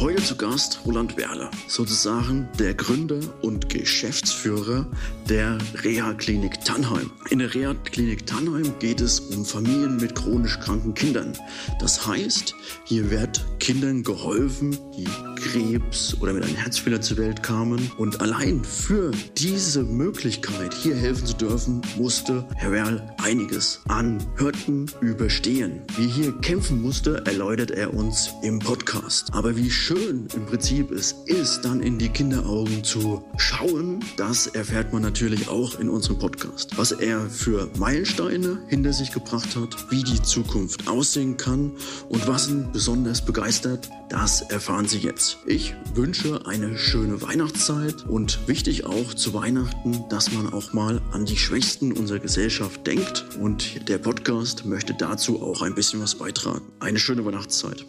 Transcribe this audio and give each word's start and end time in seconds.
Heute 0.00 0.20
zu 0.22 0.36
Gast 0.36 0.80
Roland 0.84 1.16
Werler, 1.16 1.50
sozusagen 1.68 2.48
der 2.58 2.74
Gründer 2.74 3.20
und 3.42 3.68
Geschäftsführer 3.68 4.86
der 5.28 5.56
Reha-Klinik 5.84 6.64
Tannheim. 6.64 7.12
In 7.30 7.38
der 7.38 7.54
Reha-Klinik 7.54 8.26
Tannheim 8.26 8.74
geht 8.80 9.00
es 9.00 9.20
um 9.20 9.44
Familien 9.44 9.96
mit 9.96 10.16
chronisch 10.16 10.58
kranken 10.58 10.94
Kindern. 10.94 11.32
Das 11.78 12.06
heißt, 12.06 12.54
hier 12.84 13.08
wird 13.10 13.44
Kindern 13.60 14.02
geholfen, 14.02 14.76
die 14.96 15.06
Krebs 15.40 16.16
oder 16.20 16.32
mit 16.32 16.42
einem 16.42 16.56
Herzfehler 16.56 17.00
zur 17.00 17.18
Welt 17.18 17.42
kamen. 17.42 17.90
Und 17.96 18.20
allein 18.20 18.64
für 18.64 19.12
diese 19.38 19.84
Möglichkeit, 19.84 20.74
hier 20.74 20.96
helfen 20.96 21.26
zu 21.26 21.34
dürfen, 21.34 21.82
musste 21.96 22.46
Herr 22.56 22.72
Werl 22.72 23.14
einiges 23.22 23.80
an 23.88 24.18
Hürden 24.36 24.90
überstehen. 25.00 25.82
Wie 25.96 26.06
hier 26.06 26.32
kämpfen 26.40 26.82
musste, 26.82 27.22
erläutert 27.26 27.70
er 27.70 27.94
uns 27.94 28.30
im 28.42 28.58
Podcast. 28.58 29.32
Aber 29.32 29.56
wie 29.56 29.70
schön 29.84 30.26
im 30.34 30.46
Prinzip 30.46 30.90
es 30.92 31.12
ist, 31.26 31.66
dann 31.66 31.82
in 31.82 31.98
die 31.98 32.08
Kinderaugen 32.08 32.82
zu 32.82 33.22
schauen, 33.36 34.02
das 34.16 34.46
erfährt 34.46 34.94
man 34.94 35.02
natürlich 35.02 35.48
auch 35.48 35.78
in 35.78 35.90
unserem 35.90 36.18
Podcast. 36.18 36.78
Was 36.78 36.90
er 36.90 37.28
für 37.28 37.68
Meilensteine 37.76 38.62
hinter 38.68 38.94
sich 38.94 39.12
gebracht 39.12 39.54
hat, 39.56 39.90
wie 39.90 40.02
die 40.02 40.22
Zukunft 40.22 40.88
aussehen 40.88 41.36
kann 41.36 41.72
und 42.08 42.26
was 42.26 42.48
ihn 42.48 42.72
besonders 42.72 43.22
begeistert, 43.22 43.90
das 44.08 44.40
erfahren 44.40 44.88
Sie 44.88 45.00
jetzt. 45.00 45.36
Ich 45.44 45.74
wünsche 45.92 46.46
eine 46.46 46.78
schöne 46.78 47.20
Weihnachtszeit 47.20 48.06
und 48.06 48.48
wichtig 48.48 48.86
auch 48.86 49.12
zu 49.12 49.34
Weihnachten, 49.34 50.04
dass 50.08 50.32
man 50.32 50.50
auch 50.50 50.72
mal 50.72 51.02
an 51.12 51.26
die 51.26 51.36
Schwächsten 51.36 51.92
unserer 51.92 52.20
Gesellschaft 52.20 52.86
denkt 52.86 53.26
und 53.38 53.86
der 53.86 53.98
Podcast 53.98 54.64
möchte 54.64 54.94
dazu 54.94 55.42
auch 55.42 55.60
ein 55.60 55.74
bisschen 55.74 56.00
was 56.00 56.14
beitragen. 56.14 56.62
Eine 56.80 56.98
schöne 56.98 57.22
Weihnachtszeit. 57.26 57.84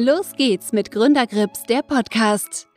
Los 0.00 0.34
geht's 0.36 0.72
mit 0.72 0.92
Gründergrips, 0.92 1.64
der 1.64 1.82
Podcast. 1.82 2.68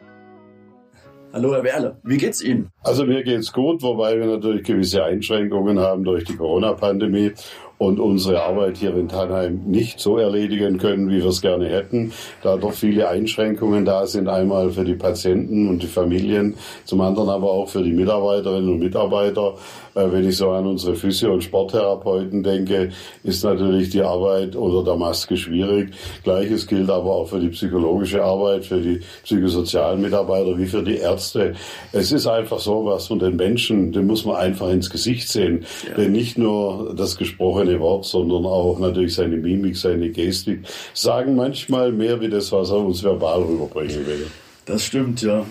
Hallo 1.31 1.53
Herr 1.53 1.63
Werle, 1.63 1.99
wie 2.03 2.17
geht's 2.17 2.41
Ihnen? 2.41 2.71
Also 2.81 3.05
mir 3.05 3.23
geht's 3.23 3.53
gut, 3.53 3.83
wobei 3.83 4.17
wir 4.17 4.25
natürlich 4.25 4.63
gewisse 4.63 5.03
Einschränkungen 5.03 5.77
haben 5.77 6.03
durch 6.03 6.23
die 6.23 6.35
Corona-Pandemie 6.35 7.33
und 7.81 7.99
unsere 7.99 8.43
Arbeit 8.43 8.77
hier 8.77 8.95
in 8.95 9.09
Tannheim 9.09 9.61
nicht 9.65 9.99
so 9.99 10.19
erledigen 10.19 10.77
können, 10.77 11.09
wie 11.09 11.17
wir 11.17 11.29
es 11.29 11.41
gerne 11.41 11.67
hätten, 11.67 12.11
da 12.43 12.55
doch 12.55 12.73
viele 12.73 13.09
Einschränkungen 13.09 13.85
da 13.85 14.05
sind, 14.05 14.29
einmal 14.29 14.69
für 14.69 14.85
die 14.85 14.93
Patienten 14.93 15.67
und 15.67 15.81
die 15.81 15.87
Familien, 15.87 16.53
zum 16.85 17.01
anderen 17.01 17.29
aber 17.29 17.49
auch 17.49 17.67
für 17.67 17.81
die 17.81 17.93
Mitarbeiterinnen 17.93 18.69
und 18.69 18.77
Mitarbeiter. 18.77 19.55
Äh, 19.95 20.11
wenn 20.11 20.29
ich 20.29 20.37
so 20.37 20.51
an 20.51 20.67
unsere 20.67 20.93
Physio- 20.93 21.33
und 21.33 21.43
Sporttherapeuten 21.43 22.43
denke, 22.43 22.91
ist 23.23 23.43
natürlich 23.43 23.89
die 23.89 24.03
Arbeit 24.03 24.55
unter 24.55 24.83
der 24.83 24.95
Maske 24.95 25.35
schwierig. 25.35 25.89
Gleiches 26.23 26.67
gilt 26.67 26.89
aber 26.91 27.15
auch 27.15 27.29
für 27.29 27.39
die 27.39 27.49
psychologische 27.49 28.23
Arbeit, 28.23 28.63
für 28.63 28.79
die 28.79 29.01
psychosozialen 29.23 30.01
Mitarbeiter 30.01 30.55
wie 30.55 30.67
für 30.67 30.83
die 30.83 30.97
Ärzte. 30.97 31.55
Es 31.91 32.11
ist 32.11 32.27
einfach 32.27 32.59
so, 32.59 32.85
was 32.85 33.07
von 33.07 33.17
den 33.17 33.37
Menschen, 33.37 33.91
den 33.91 34.05
muss 34.05 34.23
man 34.23 34.35
einfach 34.35 34.69
ins 34.69 34.91
Gesicht 34.91 35.27
sehen. 35.29 35.65
Ja. 35.87 35.95
Denn 35.95 36.11
nicht 36.11 36.37
nur 36.37 36.93
das 36.95 37.17
gesprochene 37.17 37.70
Wort, 37.79 38.05
sondern 38.05 38.45
auch 38.45 38.79
natürlich 38.79 39.15
seine 39.15 39.37
Mimik, 39.37 39.77
seine 39.77 40.09
Gestik 40.09 40.61
sagen 40.93 41.35
manchmal 41.35 41.91
mehr 41.91 42.19
wie 42.21 42.29
das, 42.29 42.51
was 42.51 42.69
er 42.69 42.77
uns 42.77 43.03
verbal 43.03 43.41
rüberbringen 43.41 44.05
will. 44.05 44.27
Das 44.65 44.83
stimmt, 44.83 45.21
ja. 45.21 45.45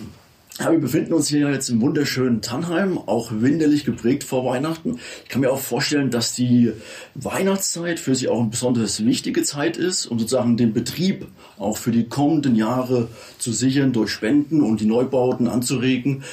Ja, 0.58 0.72
wir 0.72 0.78
befinden 0.78 1.14
uns 1.14 1.28
hier 1.28 1.50
jetzt 1.50 1.70
im 1.70 1.80
wunderschönen 1.80 2.42
Tannheim, 2.42 2.98
auch 2.98 3.30
winterlich 3.32 3.86
geprägt 3.86 4.24
vor 4.24 4.44
Weihnachten. 4.44 4.98
Ich 5.24 5.30
kann 5.30 5.40
mir 5.40 5.50
auch 5.50 5.58
vorstellen, 5.60 6.10
dass 6.10 6.34
die 6.34 6.72
Weihnachtszeit 7.14 7.98
für 7.98 8.14
Sie 8.14 8.28
auch 8.28 8.40
eine 8.40 8.50
besonders 8.50 9.02
wichtige 9.06 9.42
Zeit 9.42 9.78
ist, 9.78 10.04
um 10.04 10.18
sozusagen 10.18 10.58
den 10.58 10.74
Betrieb 10.74 11.28
auch 11.56 11.78
für 11.78 11.92
die 11.92 12.10
kommenden 12.10 12.56
Jahre 12.56 13.08
zu 13.38 13.52
sichern, 13.52 13.94
durch 13.94 14.10
Spenden 14.10 14.60
und 14.60 14.82
die 14.82 14.86
Neubauten 14.86 15.48
anzuregen. 15.48 16.24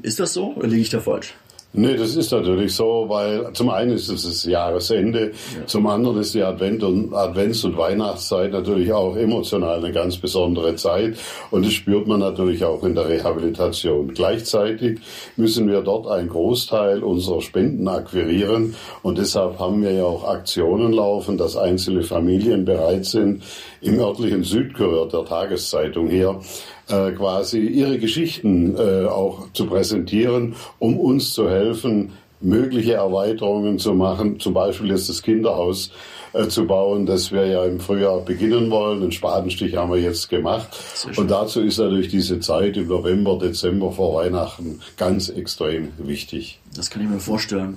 Ist 0.00 0.18
das 0.18 0.32
so 0.32 0.54
oder 0.54 0.68
liege 0.68 0.80
ich 0.80 0.90
da 0.90 1.00
falsch? 1.00 1.34
Nee, 1.74 1.96
das 1.96 2.16
ist 2.16 2.30
natürlich 2.30 2.74
so, 2.74 3.06
weil 3.08 3.50
zum 3.54 3.70
einen 3.70 3.92
ist 3.92 4.10
es 4.10 4.24
das 4.24 4.44
Jahresende, 4.44 5.32
ja. 5.58 5.66
zum 5.66 5.86
anderen 5.86 6.18
ist 6.18 6.34
die 6.34 6.42
Advent 6.42 6.82
und, 6.82 7.14
Advents- 7.14 7.64
und 7.64 7.78
Weihnachtszeit 7.78 8.52
natürlich 8.52 8.92
auch 8.92 9.16
emotional 9.16 9.78
eine 9.78 9.90
ganz 9.90 10.18
besondere 10.18 10.76
Zeit 10.76 11.16
und 11.50 11.64
das 11.64 11.72
spürt 11.72 12.06
man 12.06 12.20
natürlich 12.20 12.62
auch 12.62 12.84
in 12.84 12.94
der 12.94 13.08
Rehabilitation. 13.08 14.12
Gleichzeitig 14.12 15.00
müssen 15.36 15.66
wir 15.66 15.80
dort 15.80 16.08
einen 16.08 16.28
Großteil 16.28 17.02
unserer 17.02 17.40
Spenden 17.40 17.88
akquirieren 17.88 18.74
und 19.02 19.16
deshalb 19.16 19.58
haben 19.58 19.82
wir 19.82 19.92
ja 19.92 20.04
auch 20.04 20.28
Aktionen 20.28 20.92
laufen, 20.92 21.38
dass 21.38 21.56
einzelne 21.56 22.02
Familien 22.02 22.66
bereit 22.66 23.06
sind, 23.06 23.44
im 23.80 23.98
örtlichen 23.98 24.44
Südkurier 24.44 25.06
der 25.06 25.24
Tageszeitung 25.24 26.08
hier 26.08 26.38
äh, 26.88 27.12
quasi 27.12 27.60
ihre 27.60 27.98
Geschichten 27.98 28.76
äh, 28.76 29.06
auch 29.06 29.52
zu 29.52 29.66
präsentieren, 29.66 30.54
um 30.78 30.98
uns 30.98 31.32
zu 31.32 31.48
helfen, 31.48 32.12
mögliche 32.40 32.94
Erweiterungen 32.94 33.78
zu 33.78 33.94
machen, 33.94 34.40
zum 34.40 34.54
Beispiel 34.54 34.90
jetzt 34.90 35.08
das 35.08 35.22
Kinderhaus 35.22 35.90
äh, 36.32 36.48
zu 36.48 36.66
bauen, 36.66 37.06
das 37.06 37.30
wir 37.32 37.46
ja 37.46 37.64
im 37.64 37.80
Frühjahr 37.80 38.20
beginnen 38.20 38.70
wollen. 38.70 39.00
Den 39.00 39.12
Spatenstich 39.12 39.76
haben 39.76 39.92
wir 39.92 40.00
jetzt 40.00 40.28
gemacht. 40.28 40.68
Und 41.16 41.30
dazu 41.30 41.60
ist 41.60 41.78
natürlich 41.78 42.08
diese 42.08 42.40
Zeit 42.40 42.76
im 42.76 42.88
November, 42.88 43.38
Dezember 43.38 43.92
vor 43.92 44.14
Weihnachten 44.14 44.80
ganz 44.96 45.28
extrem 45.28 45.88
wichtig. 45.98 46.58
Das 46.74 46.88
kann 46.88 47.02
ich 47.02 47.08
mir 47.08 47.20
vorstellen. 47.20 47.76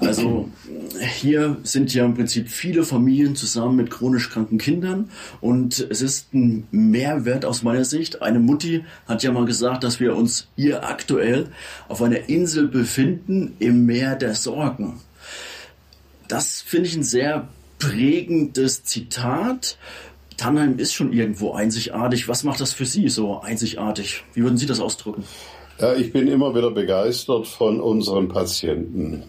Also 0.00 0.48
hier 1.20 1.58
sind 1.62 1.92
ja 1.92 2.06
im 2.06 2.14
Prinzip 2.14 2.48
viele 2.48 2.84
Familien 2.84 3.36
zusammen 3.36 3.76
mit 3.76 3.90
chronisch 3.90 4.30
kranken 4.30 4.56
Kindern 4.56 5.10
und 5.42 5.86
es 5.90 6.00
ist 6.00 6.32
ein 6.32 6.66
Mehrwert 6.70 7.44
aus 7.44 7.62
meiner 7.62 7.84
Sicht. 7.84 8.22
Eine 8.22 8.38
Mutti 8.38 8.84
hat 9.06 9.22
ja 9.22 9.30
mal 9.30 9.44
gesagt, 9.44 9.84
dass 9.84 10.00
wir 10.00 10.16
uns 10.16 10.48
hier 10.56 10.88
aktuell 10.88 11.48
auf 11.88 12.00
einer 12.00 12.30
Insel 12.30 12.66
befinden 12.66 13.56
im 13.58 13.84
Meer 13.84 14.16
der 14.16 14.34
Sorgen. 14.34 15.00
Das 16.28 16.62
finde 16.62 16.88
ich 16.88 16.96
ein 16.96 17.02
sehr 17.02 17.48
prägendes 17.84 18.84
Zitat. 18.84 19.76
Tannheim 20.36 20.78
ist 20.78 20.94
schon 20.94 21.12
irgendwo 21.12 21.52
einzigartig. 21.52 22.28
Was 22.28 22.42
macht 22.42 22.60
das 22.60 22.72
für 22.72 22.86
Sie 22.86 23.08
so 23.08 23.40
einzigartig? 23.40 24.24
Wie 24.32 24.42
würden 24.42 24.56
Sie 24.56 24.66
das 24.66 24.80
ausdrücken? 24.80 25.24
Ja, 25.78 25.94
ich 25.94 26.12
bin 26.12 26.28
immer 26.28 26.54
wieder 26.54 26.70
begeistert 26.70 27.46
von 27.46 27.80
unseren 27.80 28.28
Patienten. 28.28 29.24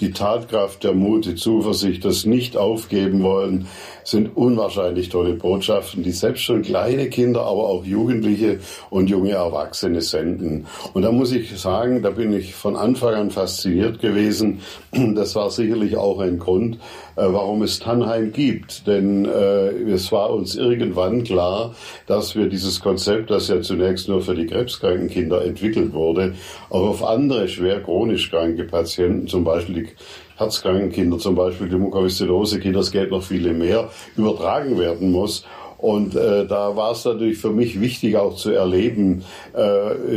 Die 0.00 0.10
Tatkraft, 0.10 0.82
der 0.82 0.92
Mut, 0.92 1.24
die 1.24 1.36
Zuversicht, 1.36 2.04
das 2.04 2.26
Nicht-Aufgeben 2.26 3.22
wollen, 3.22 3.68
sind 4.02 4.36
unwahrscheinlich 4.36 5.08
tolle 5.08 5.34
Botschaften, 5.34 6.02
die 6.02 6.10
selbst 6.10 6.42
schon 6.42 6.62
kleine 6.62 7.08
Kinder, 7.08 7.42
aber 7.42 7.68
auch 7.68 7.84
Jugendliche 7.84 8.58
und 8.90 9.08
junge 9.08 9.30
Erwachsene 9.30 10.00
senden. 10.00 10.66
Und 10.94 11.02
da 11.02 11.12
muss 11.12 11.30
ich 11.30 11.56
sagen, 11.56 12.02
da 12.02 12.10
bin 12.10 12.32
ich 12.32 12.56
von 12.56 12.74
Anfang 12.74 13.14
an 13.14 13.30
fasziniert 13.30 14.00
gewesen. 14.00 14.62
Das 14.92 15.36
war 15.36 15.48
sicherlich 15.50 15.96
auch 15.96 16.18
ein 16.18 16.40
Grund, 16.40 16.78
warum 17.22 17.62
es 17.62 17.78
Tannheim 17.78 18.32
gibt. 18.32 18.86
Denn 18.86 19.24
äh, 19.24 19.68
es 19.90 20.10
war 20.12 20.30
uns 20.30 20.56
irgendwann 20.56 21.24
klar, 21.24 21.74
dass 22.06 22.34
wir 22.36 22.48
dieses 22.48 22.80
Konzept, 22.80 23.30
das 23.30 23.48
ja 23.48 23.60
zunächst 23.60 24.08
nur 24.08 24.20
für 24.20 24.34
die 24.34 24.46
krebskranken 24.46 25.08
Kinder 25.08 25.44
entwickelt 25.44 25.92
wurde, 25.92 26.34
auch 26.70 26.88
auf 26.88 27.04
andere 27.04 27.48
schwer 27.48 27.82
chronisch 27.82 28.30
kranke 28.30 28.64
Patienten, 28.64 29.26
zum 29.28 29.44
Beispiel 29.44 29.74
die 29.74 29.88
herzkranken 30.36 30.90
Kinder, 30.90 31.18
zum 31.18 31.34
Beispiel 31.34 31.68
die 31.68 31.76
Mukoviszidose 31.76 32.58
Kinder, 32.58 32.80
es 32.80 32.90
geht 32.90 33.10
noch 33.10 33.22
viele 33.22 33.52
mehr, 33.52 33.90
übertragen 34.16 34.78
werden 34.78 35.12
muss. 35.12 35.44
Und 35.84 36.16
äh, 36.16 36.46
da 36.46 36.76
war 36.76 36.92
es 36.92 37.04
natürlich 37.04 37.36
für 37.36 37.50
mich 37.50 37.78
wichtig 37.78 38.16
auch 38.16 38.36
zu 38.36 38.52
erleben, 38.52 39.22
äh, 39.52 39.60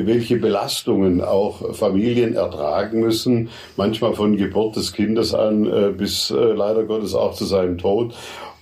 welche 0.05 0.37
Belastungen 0.37 1.21
auch 1.21 1.75
Familien 1.75 2.35
ertragen 2.35 3.01
müssen, 3.01 3.49
manchmal 3.75 4.13
von 4.13 4.37
Geburt 4.37 4.77
des 4.77 4.93
Kindes 4.93 5.33
an 5.33 5.65
äh, 5.65 5.91
bis 5.91 6.31
äh, 6.31 6.35
leider 6.35 6.85
Gottes 6.85 7.13
auch 7.13 7.33
zu 7.33 7.43
seinem 7.43 7.77
Tod. 7.77 8.13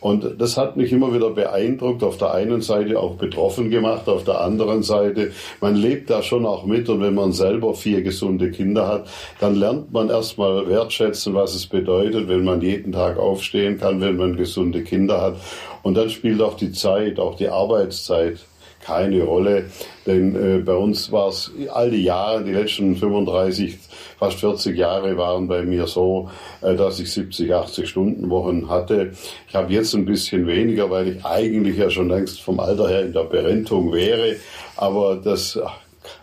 Und 0.06 0.40
das 0.40 0.56
hat 0.56 0.78
mich 0.78 0.92
immer 0.92 1.16
wieder 1.16 1.32
beeindruckt, 1.32 2.04
auf 2.04 2.18
der 2.18 2.32
einen 2.32 2.62
Seite 2.62 3.00
auch 3.00 3.16
betroffen 3.16 3.72
gemacht, 3.72 4.08
auf 4.08 4.24
der 4.24 4.40
anderen 4.40 4.84
Seite, 4.84 5.32
man 5.62 5.76
lebt 5.76 6.12
da 6.12 6.22
schon 6.22 6.46
auch 6.46 6.64
mit 6.64 6.88
und 6.90 7.02
wenn 7.02 7.16
man 7.16 7.32
selber 7.32 7.74
vier 7.74 8.04
gesunde 8.04 8.52
Kinder 8.52 8.88
hat, 8.88 9.08
dann 9.40 9.56
lernt 9.56 9.92
man 9.92 10.12
erstmal 10.12 10.70
wertschätzen, 10.70 11.34
was 11.34 11.56
es 11.56 11.66
bedeutet, 11.66 12.28
wenn 12.28 12.44
man 12.44 12.62
jeden 12.62 12.92
Tag 12.92 13.18
aufstehen 13.18 13.80
kann, 13.80 14.00
wenn 14.00 14.16
man 14.16 14.38
gesunde 14.38 14.84
Kinder 14.84 15.20
hat. 15.20 15.38
Und 15.82 15.98
dann 15.98 16.12
spielt 16.12 16.40
auch 16.40 16.56
die 16.56 16.72
Zeit, 16.72 17.20
auch 17.20 17.36
die 17.36 17.50
Arbeitszeit 17.50 18.38
keine 18.86 19.24
Rolle, 19.24 19.66
denn 20.06 20.36
äh, 20.36 20.60
bei 20.60 20.76
uns 20.76 21.12
war 21.12 21.30
es 21.30 21.52
all 21.74 21.90
die 21.90 22.04
Jahre, 22.04 22.44
die 22.44 22.52
letzten 22.52 22.96
35, 22.96 23.80
fast 24.20 24.40
40 24.40 24.78
Jahre 24.78 25.18
waren 25.18 25.48
bei 25.48 25.64
mir 25.64 25.88
so, 25.88 26.30
äh, 26.62 26.76
dass 26.76 27.00
ich 27.00 27.12
70, 27.12 27.54
80 27.54 27.90
Stunden 27.90 28.30
Wochen 28.30 28.70
hatte. 28.70 29.14
Ich 29.50 29.56
habe 29.56 29.74
jetzt 29.74 29.96
ein 29.96 30.06
bisschen 30.06 30.46
weniger, 30.46 30.90
weil 30.92 31.08
ich 31.08 31.26
eigentlich 31.26 31.78
ja 31.78 31.90
schon 31.90 32.10
längst 32.10 32.42
vom 32.42 32.60
Alter 32.60 32.88
her 32.88 33.06
in 33.06 33.14
der 33.14 33.24
Berentung 33.24 33.92
wäre, 33.92 34.36
aber 34.78 35.16
das 35.16 35.60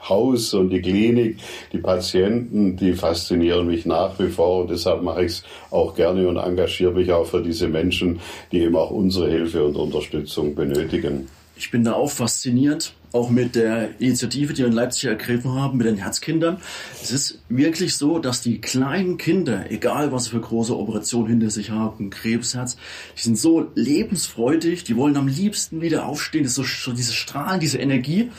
Haus 0.09 0.55
und 0.55 0.71
die 0.71 0.81
Klinik, 0.81 1.39
die 1.73 1.79
Patienten, 1.79 2.77
die 2.77 2.93
faszinieren 2.93 3.67
mich 3.67 3.87
nach 3.87 4.17
wie 4.21 4.29
vor 4.29 4.63
und 4.63 4.71
deshalb 4.71 5.03
mache 5.03 5.25
ich 5.25 5.33
es 5.33 5.45
auch 5.73 5.97
gerne 5.97 6.29
und 6.29 6.37
engagiere 6.37 6.93
mich 6.93 7.11
auch 7.11 7.27
für 7.27 7.43
diese 7.43 7.67
Menschen, 7.67 8.21
die 8.53 8.61
eben 8.61 8.77
auch 8.77 8.91
unsere 8.91 9.29
Hilfe 9.29 9.65
und 9.65 9.75
Unterstützung 9.75 10.55
benötigen. 10.55 11.29
Ich 11.57 11.71
bin 11.71 11.85
da 11.85 11.93
auch 11.93 12.11
fasziniert, 12.11 12.95
auch 13.13 13.31
mit 13.31 13.55
der 13.55 14.01
Initiative, 14.01 14.55
die 14.55 14.61
wir 14.63 14.69
in 14.69 14.73
Leipzig 14.73 15.05
ergriffen 15.05 15.53
haben, 15.53 15.77
mit 15.79 15.87
den 15.87 15.97
Herzkindern. 15.97 16.59
Es 17.03 17.11
ist 17.11 17.41
wirklich 17.49 17.97
so, 17.97 18.19
dass 18.19 18.41
die 18.41 18.61
kleinen 18.61 19.19
Kinder, 19.19 19.71
egal 19.71 20.13
was 20.13 20.29
für 20.29 20.41
große 20.41 20.77
Operationen 20.77 21.29
hinter 21.29 21.51
sich 21.51 21.71
haben, 21.71 22.11
Krebsherz, 22.11 22.77
die 23.17 23.23
sind 23.23 23.39
so 23.39 23.71
lebensfreudig, 23.75 24.85
die 24.85 24.97
wollen 24.97 25.17
am 25.17 25.29
liebsten 25.29 25.83
wieder 25.83 26.07
aufstehen, 26.07 26.45
das 26.45 26.53
ist 26.53 26.57
so, 26.57 26.91
so 26.91 26.93
diese 26.93 27.13
Strahlen, 27.13 27.61
diese 27.61 27.79
Energie. 27.79 28.31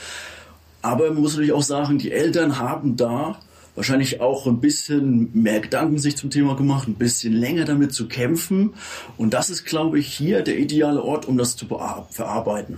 Aber 0.82 1.12
man 1.12 1.22
muss 1.22 1.34
natürlich 1.34 1.54
auch 1.54 1.64
sagen, 1.64 2.00
die 2.00 2.12
Eltern 2.12 2.58
haben 2.58 2.98
da 2.98 3.40
wahrscheinlich 3.76 4.22
auch 4.22 4.46
ein 4.48 4.60
bisschen 4.60 5.30
mehr 5.34 5.60
Gedanken 5.60 5.98
sich 5.98 6.18
zum 6.18 6.30
Thema 6.30 6.56
gemacht, 6.56 6.88
ein 6.88 6.96
bisschen 6.96 7.34
länger 7.34 7.66
damit 7.66 7.94
zu 7.94 8.08
kämpfen. 8.08 8.74
Und 9.18 9.34
das 9.34 9.50
ist, 9.50 9.66
glaube 9.66 10.00
ich, 10.00 10.08
hier 10.14 10.42
der 10.42 10.58
ideale 10.60 11.02
Ort, 11.02 11.28
um 11.28 11.38
das 11.38 11.56
zu 11.56 11.66
verarbeiten. 11.68 12.78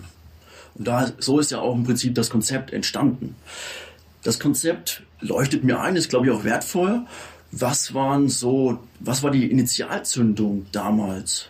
Und 0.76 0.88
da, 0.88 1.12
so 1.20 1.40
ist 1.40 1.52
ja 1.52 1.60
auch 1.60 1.76
im 1.76 1.84
Prinzip 1.84 2.16
das 2.16 2.30
Konzept 2.30 2.74
entstanden. 2.74 3.36
Das 4.24 4.40
Konzept 4.40 5.04
leuchtet 5.22 5.64
mir 5.64 5.80
ein, 5.80 5.96
ist, 5.96 6.10
glaube 6.10 6.26
ich, 6.28 6.32
auch 6.32 6.44
wertvoll. 6.44 7.02
Was 7.52 7.94
waren 7.94 8.28
so, 8.28 8.80
was 9.00 9.24
war 9.24 9.32
die 9.32 9.50
Initialzündung 9.50 10.66
damals? 10.72 11.48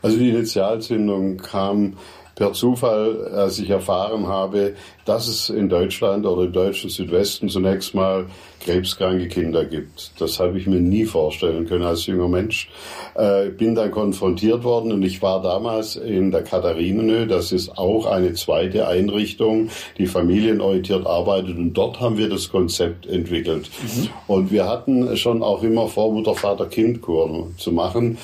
Also 0.00 0.16
die 0.16 0.30
Initialzündung 0.30 1.38
kam 1.38 1.96
per 2.34 2.52
Zufall, 2.52 3.26
als 3.34 3.58
ich 3.58 3.68
erfahren 3.68 4.28
habe, 4.28 4.76
dass 5.04 5.26
es 5.26 5.50
in 5.50 5.68
Deutschland 5.68 6.24
oder 6.24 6.44
im 6.44 6.52
deutschen 6.52 6.88
Südwesten 6.88 7.48
zunächst 7.48 7.94
mal 7.94 8.26
krebskranke 8.68 9.28
Kinder 9.28 9.64
gibt. 9.64 10.12
Das 10.18 10.38
habe 10.38 10.58
ich 10.58 10.66
mir 10.66 10.80
nie 10.80 11.06
vorstellen 11.06 11.66
können 11.66 11.84
als 11.84 12.04
junger 12.04 12.28
Mensch. 12.28 12.68
Äh, 13.14 13.48
bin 13.48 13.74
dann 13.74 13.90
konfrontiert 13.90 14.62
worden 14.62 14.92
und 14.92 15.02
ich 15.02 15.22
war 15.22 15.40
damals 15.40 15.96
in 15.96 16.30
der 16.30 16.42
Katharinenö. 16.42 17.26
Das 17.26 17.50
ist 17.50 17.78
auch 17.78 18.04
eine 18.04 18.34
zweite 18.34 18.86
Einrichtung, 18.86 19.70
die 19.96 20.06
familienorientiert 20.06 21.06
arbeitet 21.06 21.56
und 21.56 21.72
dort 21.72 21.98
haben 21.98 22.18
wir 22.18 22.28
das 22.28 22.50
Konzept 22.50 23.06
entwickelt. 23.06 23.70
Mhm. 23.82 24.08
Und 24.26 24.50
wir 24.50 24.66
hatten 24.66 25.16
schon 25.16 25.42
auch 25.42 25.62
immer 25.62 25.88
vor, 25.88 26.12
Mutter, 26.12 26.34
Vater, 26.34 26.66
Kind 26.66 27.00
Kur 27.00 27.48
zu 27.56 27.72
machen. 27.72 28.18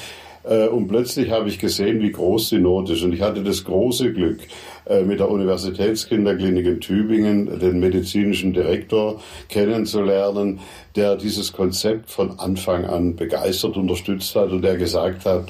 Äh, 0.45 0.69
und 0.69 0.89
plötzlich 0.89 1.31
habe 1.31 1.49
ich 1.49 1.59
gesehen, 1.59 2.01
wie 2.01 2.13
groß 2.13 2.51
die 2.51 2.59
Not 2.59 2.91
ist. 2.91 3.03
Und 3.03 3.13
ich 3.13 3.23
hatte 3.23 3.43
das 3.43 3.65
große 3.65 4.13
Glück, 4.13 4.41
äh, 4.87 5.03
mit 5.03 5.19
der 5.19 5.31
Universitätskinderklinik 5.31 6.67
in 6.67 6.81
Tübingen 6.81 7.59
den 7.59 7.81
medizinischen 7.81 8.53
Direktor 8.53 9.21
kennenzulernen, 9.49 10.61
der 10.95 11.17
dieses 11.17 11.53
Konzept 11.53 12.11
von 12.11 12.39
Anfang 12.39 12.85
an 12.85 13.17
begeistert 13.17 13.77
unterstützt 13.77 14.37
hat 14.37 14.51
und 14.51 14.63
der 14.63 14.77
gesagt 14.77 15.25
hat, 15.25 15.49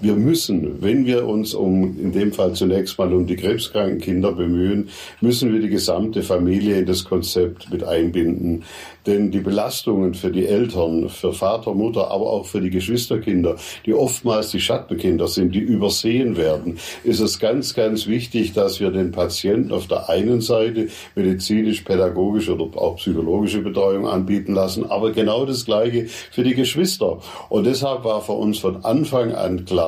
wir 0.00 0.14
müssen, 0.14 0.82
wenn 0.82 1.06
wir 1.06 1.26
uns 1.26 1.54
um, 1.54 1.98
in 1.98 2.12
dem 2.12 2.32
Fall 2.32 2.52
zunächst 2.52 2.98
mal 2.98 3.12
um 3.12 3.26
die 3.26 3.36
krebskranken 3.36 3.98
Kinder 3.98 4.32
bemühen, 4.32 4.90
müssen 5.20 5.52
wir 5.52 5.60
die 5.60 5.70
gesamte 5.70 6.22
Familie 6.22 6.78
in 6.78 6.86
das 6.86 7.04
Konzept 7.04 7.70
mit 7.70 7.82
einbinden. 7.82 8.64
Denn 9.06 9.30
die 9.30 9.40
Belastungen 9.40 10.14
für 10.14 10.30
die 10.30 10.46
Eltern, 10.46 11.08
für 11.08 11.32
Vater, 11.32 11.72
Mutter, 11.74 12.10
aber 12.10 12.26
auch 12.26 12.44
für 12.44 12.60
die 12.60 12.70
Geschwisterkinder, 12.70 13.56
die 13.86 13.94
oftmals 13.94 14.50
die 14.50 14.60
Schattenkinder 14.60 15.28
sind, 15.28 15.54
die 15.54 15.60
übersehen 15.60 16.36
werden, 16.36 16.78
ist 17.04 17.20
es 17.20 17.38
ganz, 17.38 17.74
ganz 17.74 18.08
wichtig, 18.08 18.52
dass 18.52 18.80
wir 18.80 18.90
den 18.90 19.12
Patienten 19.12 19.70
auf 19.70 19.86
der 19.86 20.08
einen 20.08 20.40
Seite 20.40 20.88
medizinisch, 21.14 21.82
pädagogische 21.82 22.56
oder 22.56 22.76
auch 22.82 22.96
psychologische 22.96 23.60
Betreuung 23.60 24.08
anbieten 24.08 24.54
lassen, 24.54 24.84
aber 24.90 25.12
genau 25.12 25.46
das 25.46 25.64
Gleiche 25.64 26.06
für 26.06 26.42
die 26.42 26.54
Geschwister. 26.54 27.20
Und 27.48 27.64
deshalb 27.64 28.02
war 28.02 28.22
für 28.22 28.32
uns 28.32 28.58
von 28.58 28.84
Anfang 28.84 29.32
an 29.32 29.64
klar, 29.64 29.85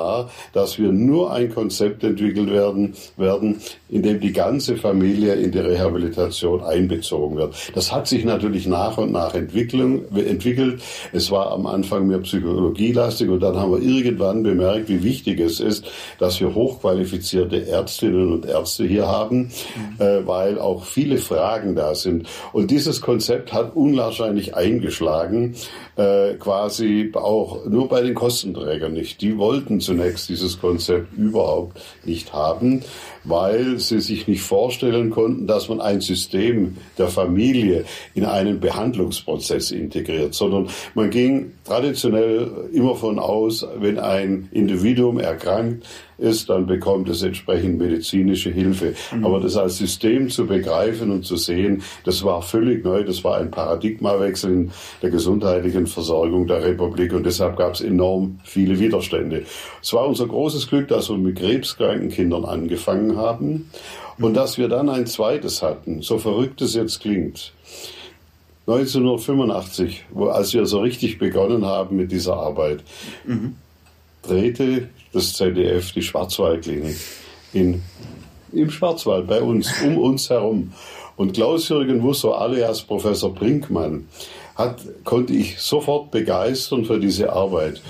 dass 0.53 0.79
wir 0.79 0.93
nur 0.93 1.33
ein 1.33 1.53
Konzept 1.53 2.05
entwickelt 2.05 2.51
werden, 2.51 2.95
werden, 3.17 3.61
in 3.89 4.03
dem 4.03 4.21
die 4.21 4.33
ganze 4.33 4.77
Familie 4.77 5.35
in 5.35 5.53
die 5.53 5.59
Rehabilitation 5.59 6.63
einbezogen 6.63 7.37
wird. 7.37 7.55
Das 7.75 7.93
hat 7.93 8.07
sich 8.07 8.25
natürlich 8.25 8.67
nach 8.67 8.99
und 8.99 9.13
nach 9.13 9.35
entwickelt. 9.35 10.83
Es 11.13 11.31
war 11.31 11.53
am 11.53 11.67
Anfang 11.67 12.07
mehr 12.07 12.19
psychologielastig 12.19 13.29
und 13.29 13.41
dann 13.41 13.57
haben 13.57 13.73
wir 13.73 13.83
irgendwann 13.83 14.43
bemerkt, 14.43 14.89
wie 14.89 15.03
wichtig 15.03 15.41
es 15.41 15.61
ist, 15.61 15.87
dass 16.19 16.41
wir 16.41 16.55
hochqualifizierte 16.55 17.67
Ärztinnen 17.67 18.33
und 18.33 18.47
Ärzte 18.47 18.85
hier 18.85 19.07
haben, 19.07 19.39
mhm. 19.39 19.51
äh, 19.99 20.27
weil 20.27 20.59
auch 20.59 20.85
viele 20.85 21.19
Fragen 21.19 21.75
da 21.75 21.95
sind. 21.95 22.29
Und 22.53 22.71
dieses 22.71 23.01
Konzept 23.01 23.53
hat 23.53 23.77
unwahrscheinlich 23.77 24.55
eingeschlagen, 24.55 25.55
äh, 25.99 26.35
quasi 26.35 27.11
auch 27.15 27.67
nur 27.67 27.89
bei 27.89 28.01
den 28.03 28.15
Kostenträgern 28.15 28.93
nicht. 28.93 29.21
Die 29.21 29.37
wollten 29.37 29.81
zunächst 29.81 30.29
dieses 30.29 30.61
Konzept 30.61 31.13
überhaupt 31.17 31.81
nicht 32.05 32.33
haben 32.33 32.85
weil 33.29 33.79
sie 33.79 34.01
sich 34.01 34.27
nicht 34.27 34.43
vorstellen 34.43 35.11
konnten, 35.11 35.47
dass 35.47 35.69
man 35.69 35.81
ein 35.81 36.01
System 36.01 36.77
der 36.97 37.09
Familie 37.09 37.85
in 38.15 38.25
einen 38.25 38.61
Behandlungsprozess 38.61 39.71
integriert, 39.71 40.35
sondern 40.35 40.69
man 40.95 41.11
ging 41.11 41.53
traditionell 41.65 42.51
immer 42.73 42.95
von 42.95 43.19
aus, 43.19 43.67
wenn 43.79 43.99
ein 43.99 44.49
Individuum 44.53 45.19
erkrankt, 45.19 45.87
ist, 46.19 46.51
dann 46.51 46.67
bekommt 46.67 47.09
es 47.09 47.23
entsprechend 47.23 47.79
medizinische 47.79 48.51
Hilfe. 48.51 48.95
Mhm. 49.15 49.25
Aber 49.25 49.39
das 49.39 49.57
als 49.57 49.79
System 49.79 50.29
zu 50.31 50.47
begreifen 50.47 51.13
und 51.13 51.25
zu 51.25 51.37
sehen, 51.37 51.83
das 52.05 52.25
war 52.25 52.43
völlig 52.43 52.85
neu, 52.85 53.05
das 53.05 53.23
war 53.23 53.39
ein 53.39 53.53
Paradigmawechsel 53.53 54.53
in 54.53 54.71
der 55.01 55.11
gesundheitlichen 55.11 55.87
Versorgung 55.89 56.47
der 56.47 56.63
Republik 56.63 57.13
und 57.13 57.25
deshalb 57.25 57.57
gab 57.57 57.75
es 57.75 57.81
enorm 57.81 58.39
viele 58.45 58.79
Widerstände. 58.79 59.45
Es 59.83 59.93
war 59.93 60.07
unser 60.07 60.27
großes 60.27 60.69
Glück, 60.69 60.89
dass 60.89 61.09
wir 61.09 61.17
mit 61.17 61.39
krebskranken 61.39 62.11
Kindern 62.11 62.45
angefangen 62.45 63.17
haben 63.17 63.71
und 64.19 64.35
dass 64.35 64.59
wir 64.59 64.69
dann 64.69 64.89
ein 64.89 65.07
zweites 65.07 65.63
hatten, 65.63 66.03
so 66.03 66.19
verrückt 66.19 66.63
es 66.63 66.75
jetzt 66.75 67.01
klingt. 67.01 67.53
1985, 68.67 70.05
wo, 70.11 70.29
als 70.29 70.53
wir 70.53 70.67
so 70.67 70.81
richtig 70.81 71.19
begonnen 71.19 71.65
haben 71.65 71.97
mit 71.97 72.13
dieser 72.13 72.37
Arbeit, 72.37 72.85
mhm. 73.25 73.57
drehte 74.23 74.91
das 75.13 75.33
ZDF, 75.35 75.93
die 75.93 76.03
Schwarzwaldklinik 76.03 76.97
in, 77.55 77.83
im 78.53 78.71
Schwarzwald 78.71 79.27
bei 79.27 79.41
uns, 79.41 79.73
um 79.83 79.97
uns 79.97 80.29
herum. 80.29 80.75
Und 81.17 81.33
Klaus-Jürgen 81.33 82.03
Wusser 82.03 82.39
alias 82.39 82.83
Professor 82.83 83.35
Brinkmann 83.35 84.07
hat, 84.59 84.81
konnte 85.05 85.33
ich 85.33 85.59
sofort 85.61 86.11
begeistern 86.11 86.85
für 86.85 86.99
diese 86.99 87.33
Arbeit. 87.33 87.81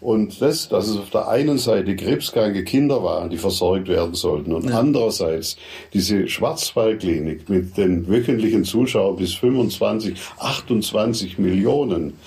Und 0.00 0.42
das, 0.42 0.68
dass 0.68 0.88
es 0.88 0.98
auf 0.98 1.08
der 1.08 1.28
einen 1.28 1.56
Seite 1.56 1.96
krebskranke 1.96 2.62
Kinder 2.64 3.02
waren, 3.02 3.30
die 3.30 3.38
versorgt 3.38 3.88
werden 3.88 4.14
sollten, 4.14 4.52
und 4.52 4.68
ja. 4.68 4.78
andererseits 4.78 5.56
diese 5.94 6.28
Schwarzwaldklinik 6.28 7.48
mit 7.48 7.78
den 7.78 8.06
wöchentlichen 8.06 8.64
Zuschauern 8.64 9.16
bis 9.16 9.32
25, 9.32 10.20
28 10.40 11.38
Millionen, 11.38 12.18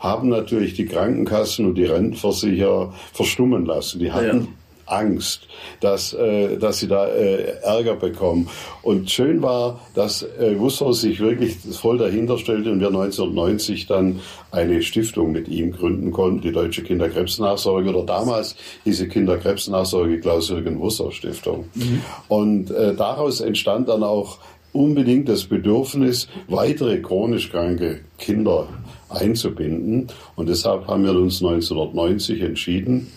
haben 0.00 0.30
natürlich 0.30 0.74
die 0.74 0.86
Krankenkassen 0.86 1.66
und 1.66 1.74
die 1.74 1.84
Rentenversicherer 1.84 2.94
verstummen 3.12 3.66
lassen. 3.66 3.98
Die 3.98 4.12
hatten 4.12 4.40
ja. 4.40 4.46
Angst, 4.86 5.48
dass, 5.80 6.12
äh, 6.12 6.56
dass 6.56 6.78
sie 6.78 6.88
da 6.88 7.06
äh, 7.08 7.60
Ärger 7.62 7.96
bekommen. 7.96 8.48
Und 8.82 9.10
schön 9.10 9.42
war, 9.42 9.80
dass 9.94 10.22
äh, 10.22 10.58
Wusser 10.58 10.92
sich 10.92 11.20
wirklich 11.20 11.56
voll 11.72 11.98
dahinter 11.98 12.38
stellte 12.38 12.70
und 12.70 12.80
wir 12.80 12.88
1990 12.88 13.86
dann 13.86 14.20
eine 14.50 14.82
Stiftung 14.82 15.32
mit 15.32 15.48
ihm 15.48 15.72
gründen 15.72 16.12
konnten, 16.12 16.40
die 16.40 16.52
Deutsche 16.52 16.82
Kinderkrebsnachsorge 16.82 17.90
oder 17.90 18.04
damals 18.04 18.56
diese 18.84 19.08
Kinderkrebsnachsorge 19.08 20.20
Klaus-Jürgen 20.20 20.80
Wusser 20.80 21.10
Stiftung. 21.12 21.66
Mhm. 21.74 22.02
Und 22.28 22.70
äh, 22.70 22.94
daraus 22.94 23.40
entstand 23.40 23.88
dann 23.88 24.02
auch 24.02 24.38
unbedingt 24.72 25.28
das 25.28 25.44
Bedürfnis, 25.44 26.28
weitere 26.48 27.00
chronisch 27.00 27.50
kranke 27.50 28.00
Kinder 28.18 28.68
einzubinden. 29.08 30.08
Und 30.34 30.48
deshalb 30.48 30.86
haben 30.86 31.04
wir 31.04 31.12
uns 31.12 31.42
1990 31.42 32.42
entschieden, 32.42 33.10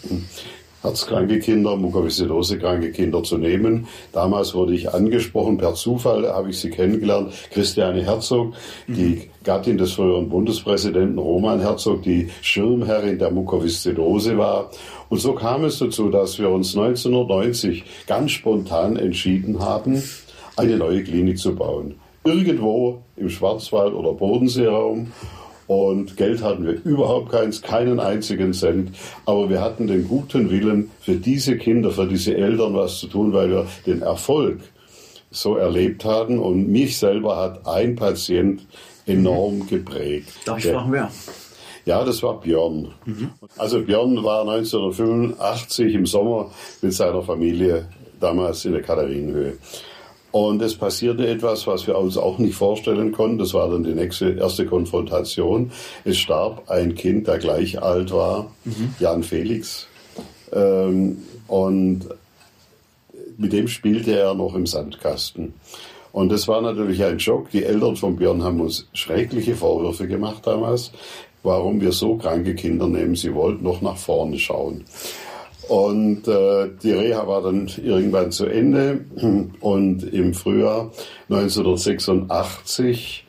herzkranke 0.82 1.40
Kinder, 1.40 1.76
Mukoviszidose-kranke 1.76 2.92
Kinder 2.92 3.24
zu 3.24 3.38
nehmen. 3.38 3.88
Damals 4.14 4.54
wurde 4.54 4.74
ich 4.74 4.94
angesprochen, 4.94 5.58
per 5.58 5.74
Zufall 5.74 6.28
habe 6.28 6.50
ich 6.50 6.60
sie 6.60 6.70
kennengelernt, 6.70 7.34
Christiane 7.52 8.04
Herzog, 8.04 8.54
die 8.88 9.16
mhm. 9.16 9.24
Gattin 9.44 9.78
des 9.78 9.94
früheren 9.94 10.30
Bundespräsidenten 10.30 11.18
Roman 11.18 11.60
Herzog, 11.60 12.04
die 12.04 12.30
Schirmherrin 12.42 13.20
der 13.20 13.32
Mukoviszidose 13.32 14.38
war. 14.38 14.72
Und 15.10 15.20
so 15.20 15.34
kam 15.34 15.64
es 15.66 15.80
dazu, 15.80 16.10
dass 16.10 16.40
wir 16.40 16.50
uns 16.50 16.76
1990 16.76 17.84
ganz 18.08 18.32
spontan 18.32 18.96
entschieden 18.96 19.60
haben, 19.60 20.02
eine 20.56 20.78
neue 20.78 21.04
Klinik 21.04 21.40
zu 21.40 21.56
bauen. 21.56 21.96
Irgendwo 22.24 23.02
im 23.16 23.30
Schwarzwald 23.30 23.94
oder 23.94 24.14
Bodenseeraum. 24.14 25.12
Und 25.70 26.18
Geld 26.18 26.42
hatten 26.42 26.66
wir 26.66 26.84
überhaupt 26.84 27.32
keins, 27.32 27.62
keinen 27.62 28.00
einzigen 28.00 28.54
Cent. 28.54 28.90
Aber 29.28 29.52
wir 29.52 29.62
hatten 29.62 29.86
den 29.86 30.08
guten 30.08 30.50
Willen, 30.50 30.90
für 31.00 31.14
diese 31.14 31.58
Kinder, 31.58 31.92
für 31.92 32.08
diese 32.08 32.36
Eltern 32.36 32.74
was 32.74 32.98
zu 32.98 33.06
tun, 33.06 33.34
weil 33.34 33.52
wir 33.52 33.68
den 33.86 34.02
Erfolg 34.02 34.62
so 35.30 35.58
erlebt 35.58 36.06
hatten. 36.06 36.40
Und 36.40 36.70
mich 36.70 36.98
selber 36.98 37.38
hat 37.38 37.68
ein 37.68 37.96
Patient 37.96 38.66
enorm 39.06 39.68
geprägt. 39.68 40.30
Darf 40.44 40.58
ich 40.58 40.72
fragen, 40.72 40.92
wer? 40.92 41.12
Ja, 41.86 42.04
das 42.04 42.24
war 42.24 42.42
Björn. 42.42 42.88
Mhm. 43.06 43.30
Also 43.56 43.84
Björn 43.84 44.24
war 44.24 44.50
1985 44.50 45.94
im 45.94 46.08
Sommer 46.08 46.50
mit 46.82 46.94
seiner 46.94 47.22
Familie 47.22 47.88
damals 48.20 48.66
in 48.66 48.72
der 48.72 48.82
Katharinenhöhe. 48.82 49.54
Und 50.32 50.62
es 50.62 50.76
passierte 50.76 51.28
etwas, 51.28 51.66
was 51.66 51.88
wir 51.88 51.98
uns 51.98 52.18
auch 52.18 52.38
nicht 52.38 52.56
vorstellen 52.56 53.12
konnten. 53.12 53.40
Das 53.40 53.54
war 53.54 53.70
dann 53.70 53.84
die 53.84 53.94
nächste, 53.94 54.32
erste 54.32 54.66
Konfrontation. 54.66 55.72
Es 56.06 56.18
starb 56.18 56.70
ein 56.70 56.94
Kind, 56.94 57.28
der 57.28 57.40
gleich 57.40 57.82
alt 57.82 58.12
war, 58.12 58.52
mhm. 58.64 58.94
Jan 59.00 59.24
Felix. 59.24 59.88
Ähm, 60.54 61.18
und 61.48 62.08
mit 63.38 63.54
dem 63.54 63.68
spielte 63.68 64.18
er 64.18 64.36
noch 64.36 64.54
im 64.54 64.68
Sandkasten. 64.68 65.54
Und 66.12 66.32
das 66.32 66.48
war 66.48 66.62
natürlich 66.62 67.04
ein 67.04 67.20
Schock. 67.20 67.50
Die 67.52 67.64
Eltern 67.64 67.96
von 67.96 68.16
Björn 68.16 68.44
haben 68.44 68.62
uns 68.62 68.88
schreckliche 68.94 69.56
Vorwürfe 69.56 70.08
gemacht 70.08 70.46
damals, 70.46 70.92
warum 71.44 71.82
wir 71.82 71.92
so 71.92 72.18
kranke 72.18 72.56
Kinder 72.56 72.88
nehmen. 72.88 73.16
Sie 73.16 73.34
wollten 73.34 73.64
noch 73.64 73.82
nach 73.82 73.98
vorne 73.98 74.38
schauen. 74.38 74.84
Und 75.70 76.28
äh, 76.28 76.70
die 76.82 76.92
Reha 76.92 77.28
war 77.28 77.44
dann 77.44 77.70
irgendwann 77.82 78.32
zu 78.32 78.48
Ende 78.48 79.06
und 79.60 80.04
im 80.04 80.34
Frühjahr 80.34 80.92
1986 81.30 83.26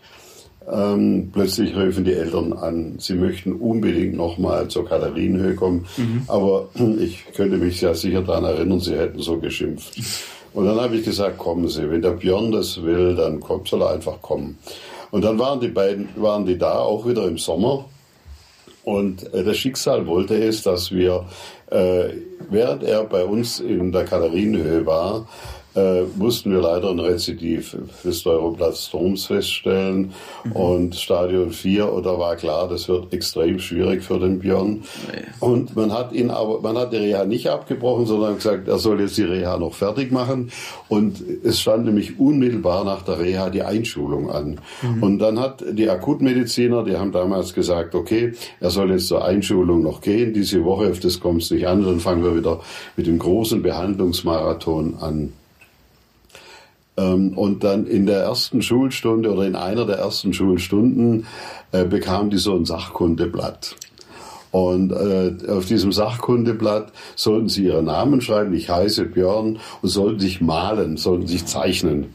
ähm, 0.71 1.31
plötzlich 1.33 1.77
rufen 1.77 2.05
die 2.05 2.15
Eltern 2.15 2.53
an, 2.53 2.95
sie 2.99 3.15
möchten 3.15 3.53
unbedingt 3.53 4.15
nochmal 4.15 4.69
zur 4.69 4.87
Katharinenhöhe 4.87 5.55
kommen, 5.55 5.87
mhm. 5.97 6.23
aber 6.29 6.69
ich 7.01 7.25
könnte 7.35 7.57
mich 7.57 7.81
sehr 7.81 7.95
sicher 7.95 8.23
daran 8.23 8.45
erinnern, 8.45 8.81
sie 8.81 8.97
hätten 8.97 9.21
so 9.21 9.39
geschimpft. 9.39 9.99
Und 10.53 10.67
dann 10.67 10.81
habe 10.81 10.97
ich 10.97 11.05
gesagt, 11.05 11.39
kommen 11.39 11.69
Sie, 11.69 11.89
wenn 11.91 12.03
der 12.03 12.11
Björn 12.11 12.51
das 12.51 12.83
will, 12.83 13.15
dann 13.15 13.39
kommt, 13.39 13.69
soll 13.69 13.83
er 13.83 13.91
einfach 13.91 14.21
kommen. 14.21 14.59
Und 15.11 15.23
dann 15.25 15.39
waren 15.39 15.61
die 15.61 15.69
beiden, 15.69 16.09
waren 16.17 16.45
die 16.45 16.59
da, 16.59 16.79
auch 16.79 17.07
wieder 17.07 17.27
im 17.27 17.39
Sommer. 17.39 17.85
Und 18.83 19.33
äh, 19.33 19.45
das 19.45 19.59
Schicksal 19.59 20.07
wollte 20.07 20.35
es, 20.35 20.63
dass 20.63 20.91
wir 20.91 21.27
äh, 21.71 22.11
während 22.49 22.83
er 22.83 23.05
bei 23.05 23.25
uns 23.25 23.61
in 23.61 23.93
der 23.93 24.05
Katharinenhöhe 24.05 24.85
war, 24.87 25.27
äh, 25.75 26.03
mussten 26.17 26.53
wir 26.53 26.61
leider 26.61 26.91
ein 26.91 26.99
Rezidiv 26.99 27.77
des 28.05 28.27
Europlatz-Stroms 28.27 29.27
feststellen 29.27 30.13
mhm. 30.45 30.53
und 30.53 30.95
Stadion 30.97 31.53
4 31.53 31.93
oder 31.93 32.19
war 32.19 32.37
klar, 32.37 32.69
das 32.69 32.89
wird 32.89 33.13
extrem 33.13 33.59
schwierig 33.59 34.03
für 34.03 34.19
den 34.19 34.41
Björn. 34.41 34.83
Nee. 35.13 35.23
Und 35.39 35.77
man 35.77 35.93
hat 35.93 36.13
ihn 36.13 36.31
aber, 36.31 36.61
man 36.61 36.77
hat 36.77 36.93
die 36.93 36.97
Reha 36.97 37.25
nicht 37.25 37.49
abgebrochen, 37.49 38.07
sondern 38.07 38.37
gesagt, 38.37 38.69
er 38.69 38.79
soll 38.79 39.01
jetzt 39.01 39.17
die 39.17 39.23
Reha 39.23 39.59
noch 39.59 39.75
fertig 39.75 40.11
machen. 40.11 40.51
Und 40.89 41.23
es 41.45 41.61
stand 41.61 41.85
nämlich 41.85 42.19
unmittelbar 42.19 42.85
nach 42.85 43.03
der 43.03 43.21
Reha 43.21 43.51
die 43.51 43.63
Einschulung 43.63 44.31
an. 44.31 44.61
Mhm. 44.83 45.03
Und 45.03 45.19
dann 45.19 45.39
hat 45.39 45.65
die 45.71 45.89
Akutmediziner, 45.89 46.85
die 46.85 46.97
haben 46.97 47.13
damals 47.13 47.55
gesagt, 47.55 47.95
okay, 47.95 48.33
er 48.61 48.71
soll 48.71 48.91
jetzt 48.91 49.07
zur 49.07 49.25
Einschulung 49.25 49.83
noch 49.83 50.01
gehen. 50.01 50.33
Diese 50.35 50.65
Woche, 50.65 50.91
auf 50.91 51.01
das 51.01 51.21
kommt 51.21 51.43
es 51.43 51.51
nicht 51.51 51.67
an, 51.67 51.85
dann 51.85 52.01
fangen 52.01 52.25
wir 52.25 52.37
wieder 52.37 52.61
mit 52.97 53.07
dem 53.07 53.19
großen 53.19 53.63
Behandlungsmarathon 53.63 54.97
an. 55.01 55.33
Ähm, 57.01 57.37
und 57.37 57.65
dann 57.65 57.87
in 57.87 58.07
der 58.07 58.21
ersten 58.21 58.63
Schulstunde 58.63 59.33
oder 59.33 59.47
in 59.47 59.57
einer 59.57 59.87
der 59.87 59.97
ersten 59.97 60.33
Schulstunden 60.33 61.27
äh, 61.73 61.85
bekam 61.85 62.31
die 62.31 62.39
so 62.39 62.55
ein 62.55 62.65
Sachkundeblatt. 62.65 63.77
Und 64.51 64.91
äh, 64.91 65.37
auf 65.49 65.67
diesem 65.67 65.93
Sachkundeblatt 65.93 66.93
sollten 67.15 67.49
sie 67.49 67.67
ihren 67.67 67.85
Namen 67.87 68.21
schreiben, 68.21 68.53
ich 68.53 68.69
heiße 68.69 69.05
Björn, 69.05 69.61
und 69.81 69.89
sollten 69.89 70.19
sich 70.19 70.41
malen, 70.41 70.97
sollten 70.97 71.29
sich 71.29 71.47
zeichnen. 71.47 72.15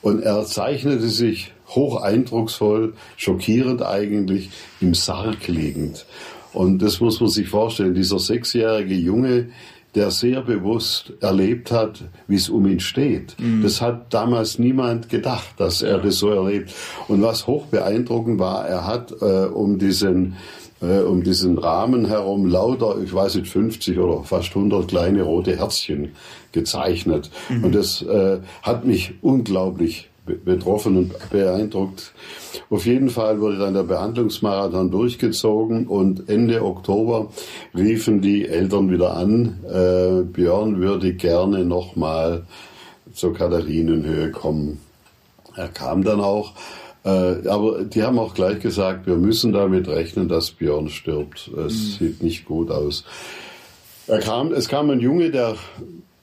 Und 0.00 0.22
er 0.22 0.44
zeichnete 0.44 1.08
sich 1.08 1.52
hoch 1.68 2.00
eindrucksvoll, 2.00 2.94
schockierend 3.16 3.82
eigentlich, 3.82 4.50
im 4.80 4.94
Sarg 4.94 5.48
liegend. 5.48 6.06
Und 6.52 6.82
das 6.82 7.00
muss 7.00 7.20
man 7.20 7.28
sich 7.28 7.48
vorstellen, 7.48 7.94
dieser 7.94 8.18
sechsjährige 8.18 8.94
Junge, 8.94 9.48
der 9.94 10.10
sehr 10.10 10.42
bewusst 10.42 11.12
erlebt 11.20 11.72
hat, 11.72 12.04
wie 12.28 12.36
es 12.36 12.48
um 12.48 12.66
ihn 12.66 12.80
steht. 12.80 13.36
Mhm. 13.38 13.62
Das 13.62 13.80
hat 13.80 14.14
damals 14.14 14.58
niemand 14.58 15.08
gedacht, 15.08 15.54
dass 15.56 15.82
er 15.82 15.98
das 15.98 16.16
so 16.16 16.30
erlebt. 16.30 16.72
Und 17.08 17.22
was 17.22 17.46
hoch 17.46 17.66
beeindruckend 17.66 18.38
war, 18.38 18.66
er 18.66 18.86
hat 18.86 19.12
äh, 19.20 19.46
um 19.46 19.78
diesen 19.78 20.36
äh, 20.80 21.00
um 21.00 21.22
diesen 21.22 21.58
Rahmen 21.58 22.06
herum 22.06 22.46
lauter, 22.46 22.96
ich 23.02 23.12
weiß 23.12 23.36
nicht, 23.36 23.48
50 23.48 23.98
oder 23.98 24.22
fast 24.24 24.48
100 24.48 24.88
kleine 24.88 25.22
rote 25.22 25.56
Herzchen 25.56 26.12
gezeichnet. 26.52 27.30
Mhm. 27.48 27.64
Und 27.64 27.74
das 27.74 28.02
äh, 28.02 28.38
hat 28.62 28.84
mich 28.84 29.14
unglaublich 29.22 30.09
betroffen 30.44 30.96
und 30.96 31.30
beeindruckt. 31.30 32.12
Auf 32.70 32.86
jeden 32.86 33.10
Fall 33.10 33.40
wurde 33.40 33.58
dann 33.58 33.74
der 33.74 33.82
Behandlungsmarathon 33.82 34.90
durchgezogen 34.90 35.86
und 35.86 36.28
Ende 36.28 36.64
Oktober 36.64 37.30
riefen 37.74 38.20
die 38.20 38.46
Eltern 38.46 38.90
wieder 38.90 39.16
an, 39.16 39.58
äh, 39.64 40.22
Björn 40.22 40.80
würde 40.80 41.14
gerne 41.14 41.64
nochmal 41.64 42.44
zur 43.12 43.34
Katharinenhöhe 43.34 44.30
kommen. 44.30 44.80
Er 45.56 45.68
kam 45.68 46.04
dann 46.04 46.20
auch, 46.20 46.54
äh, 47.04 47.48
aber 47.48 47.84
die 47.84 48.02
haben 48.02 48.18
auch 48.18 48.34
gleich 48.34 48.60
gesagt, 48.60 49.06
wir 49.06 49.16
müssen 49.16 49.52
damit 49.52 49.88
rechnen, 49.88 50.28
dass 50.28 50.50
Björn 50.50 50.88
stirbt. 50.88 51.48
Es 51.48 51.74
mhm. 51.74 51.98
sieht 51.98 52.22
nicht 52.22 52.44
gut 52.44 52.70
aus. 52.70 53.04
Er 54.06 54.20
kam, 54.20 54.52
es 54.52 54.68
kam 54.68 54.90
ein 54.90 55.00
Junge, 55.00 55.30
der 55.30 55.56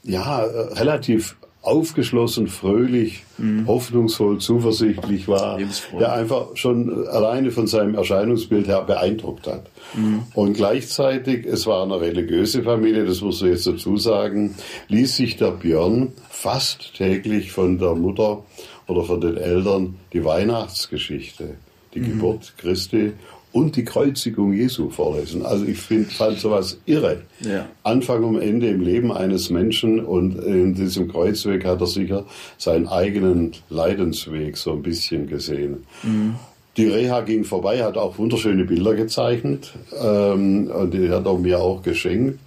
ja 0.03 0.39
relativ 0.73 1.35
aufgeschlossen, 1.67 2.47
fröhlich, 2.47 3.23
mhm. 3.37 3.67
hoffnungsvoll, 3.67 4.39
zuversichtlich 4.39 5.27
war, 5.27 5.59
der 5.99 6.13
einfach 6.13 6.55
schon 6.55 7.07
alleine 7.07 7.51
von 7.51 7.67
seinem 7.67 7.95
Erscheinungsbild 7.95 8.67
her 8.67 8.83
beeindruckt 8.83 9.47
hat. 9.47 9.69
Mhm. 9.93 10.23
Und 10.33 10.53
gleichzeitig, 10.53 11.45
es 11.45 11.67
war 11.67 11.83
eine 11.83 11.99
religiöse 11.99 12.63
Familie, 12.63 13.05
das 13.05 13.21
muss 13.21 13.41
ich 13.41 13.49
jetzt 13.49 13.67
dazu 13.67 13.97
sagen, 13.97 14.55
ließ 14.87 15.17
sich 15.17 15.35
der 15.35 15.51
Björn 15.51 16.13
fast 16.29 16.95
täglich 16.95 17.51
von 17.51 17.77
der 17.77 17.95
Mutter 17.95 18.43
oder 18.87 19.03
von 19.03 19.19
den 19.19 19.37
Eltern 19.37 19.95
die 20.13 20.23
Weihnachtsgeschichte, 20.23 21.55
die 21.93 21.99
mhm. 21.99 22.05
Geburt 22.05 22.53
Christi 22.57 23.11
und 23.57 23.75
die 23.75 23.83
Kreuzigung 23.83 24.53
Jesu 24.53 24.91
vorlesen. 24.91 25.43
Also 25.43 25.65
ich 25.65 25.79
find, 25.79 26.13
fand 26.13 26.37
sowas 26.37 26.77
irre. 26.85 27.23
Ja. 27.39 27.65
Anfang 27.81 28.23
und 28.23 28.39
Ende 28.39 28.67
im 28.67 28.81
Leben 28.81 29.11
eines 29.11 29.49
Menschen 29.49 29.99
und 29.99 30.37
in 30.43 30.75
diesem 30.75 31.11
Kreuzweg 31.11 31.65
hat 31.65 31.81
er 31.81 31.87
sicher 31.87 32.25
seinen 32.59 32.87
eigenen 32.87 33.53
Leidensweg 33.71 34.57
so 34.57 34.73
ein 34.73 34.83
bisschen 34.83 35.25
gesehen. 35.25 35.87
Mhm. 36.03 36.35
Die 36.77 36.85
Reha 36.85 37.21
ging 37.21 37.45
vorbei, 37.45 37.83
hat 37.83 37.97
auch 37.97 38.19
wunderschöne 38.19 38.65
Bilder 38.65 38.93
gezeichnet 38.93 39.73
ähm, 39.99 40.67
und 40.67 40.93
die 40.93 41.09
hat 41.09 41.25
er 41.25 41.37
mir 41.39 41.59
auch 41.59 41.81
geschenkt. 41.81 42.39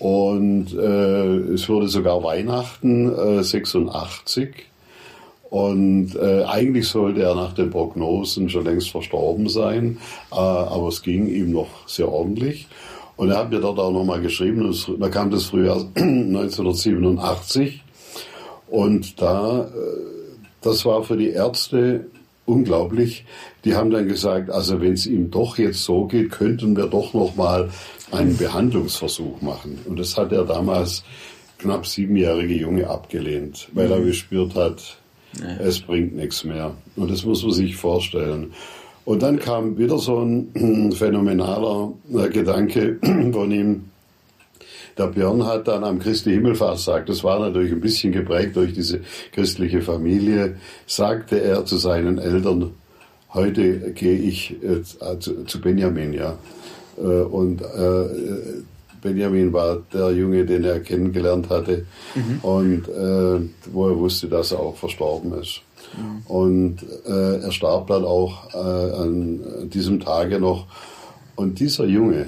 Und 0.00 0.74
äh, 0.74 1.36
es 1.54 1.68
wurde 1.68 1.86
sogar 1.86 2.24
Weihnachten 2.24 3.38
äh, 3.38 3.44
86 3.44 4.69
und 5.50 6.14
äh, 6.14 6.44
eigentlich 6.44 6.88
sollte 6.88 7.22
er 7.22 7.34
nach 7.34 7.52
den 7.52 7.70
Prognosen 7.70 8.48
schon 8.48 8.64
längst 8.64 8.90
verstorben 8.90 9.48
sein, 9.48 9.98
äh, 10.30 10.36
aber 10.36 10.88
es 10.88 11.02
ging 11.02 11.26
ihm 11.26 11.50
noch 11.50 11.88
sehr 11.88 12.10
ordentlich. 12.10 12.68
Und 13.16 13.30
er 13.30 13.38
hat 13.38 13.50
mir 13.50 13.60
dort 13.60 13.78
auch 13.78 13.90
nochmal 13.90 14.20
geschrieben, 14.20 14.74
da 14.98 15.08
kam 15.08 15.30
das 15.30 15.46
Frühjahr 15.46 15.84
1987 15.96 17.82
und 18.68 19.20
da, 19.20 19.64
äh, 19.64 19.68
das 20.62 20.86
war 20.86 21.02
für 21.02 21.16
die 21.16 21.30
Ärzte 21.30 22.06
unglaublich. 22.46 23.24
Die 23.64 23.74
haben 23.74 23.90
dann 23.90 24.06
gesagt, 24.06 24.50
also 24.50 24.80
wenn 24.80 24.92
es 24.92 25.06
ihm 25.06 25.32
doch 25.32 25.58
jetzt 25.58 25.82
so 25.82 26.06
geht, 26.06 26.30
könnten 26.30 26.76
wir 26.76 26.86
doch 26.86 27.12
nochmal 27.12 27.70
einen 28.12 28.36
Behandlungsversuch 28.36 29.42
machen. 29.42 29.80
Und 29.86 29.98
das 29.98 30.16
hat 30.16 30.30
der 30.30 30.44
damals 30.44 31.02
knapp 31.58 31.86
siebenjährige 31.86 32.54
Junge 32.54 32.88
abgelehnt, 32.88 33.68
weil 33.72 33.90
er 33.90 33.98
mhm. 33.98 34.06
gespürt 34.06 34.54
hat, 34.54 34.99
Nee. 35.38 35.62
Es 35.62 35.80
bringt 35.80 36.14
nichts 36.14 36.44
mehr. 36.44 36.74
Und 36.96 37.10
das 37.10 37.24
muss 37.24 37.42
man 37.42 37.52
sich 37.52 37.76
vorstellen. 37.76 38.52
Und 39.04 39.22
dann 39.22 39.38
kam 39.38 39.78
wieder 39.78 39.98
so 39.98 40.20
ein 40.20 40.92
phänomenaler 40.94 41.92
äh, 42.12 42.28
Gedanke 42.28 42.98
von 43.32 43.50
ihm. 43.50 43.84
Der 44.98 45.06
Björn 45.06 45.46
hat 45.46 45.68
dann 45.68 45.84
am 45.84 45.98
Christi 45.98 46.32
Himmelfahrtstag, 46.32 47.06
das 47.06 47.24
war 47.24 47.38
natürlich 47.38 47.72
ein 47.72 47.80
bisschen 47.80 48.12
geprägt 48.12 48.56
durch 48.56 48.74
diese 48.74 49.00
christliche 49.32 49.80
Familie, 49.80 50.56
sagte 50.86 51.40
er 51.40 51.64
zu 51.64 51.78
seinen 51.78 52.18
Eltern, 52.18 52.72
heute 53.32 53.92
gehe 53.92 54.18
ich 54.18 54.56
äh, 54.62 54.82
zu 55.18 55.60
Benjamin, 55.60 56.12
ja. 56.12 56.36
Äh, 56.98 57.02
und 57.02 57.62
Benjamin 59.00 59.52
war 59.52 59.78
der 59.92 60.12
Junge, 60.12 60.44
den 60.44 60.64
er 60.64 60.80
kennengelernt 60.80 61.48
hatte 61.48 61.86
mhm. 62.14 62.38
und 62.42 62.88
äh, 62.88 63.48
wo 63.72 63.88
er 63.88 63.98
wusste, 63.98 64.28
dass 64.28 64.52
er 64.52 64.60
auch 64.60 64.76
verstorben 64.76 65.32
ist. 65.40 65.62
Mhm. 65.96 66.22
Und 66.26 66.76
äh, 67.06 67.40
er 67.42 67.52
starb 67.52 67.88
dann 67.88 68.04
auch 68.04 68.54
äh, 68.54 68.58
an 68.58 69.70
diesem 69.70 70.00
Tage 70.00 70.38
noch. 70.38 70.66
Und 71.36 71.58
dieser 71.60 71.86
Junge 71.86 72.26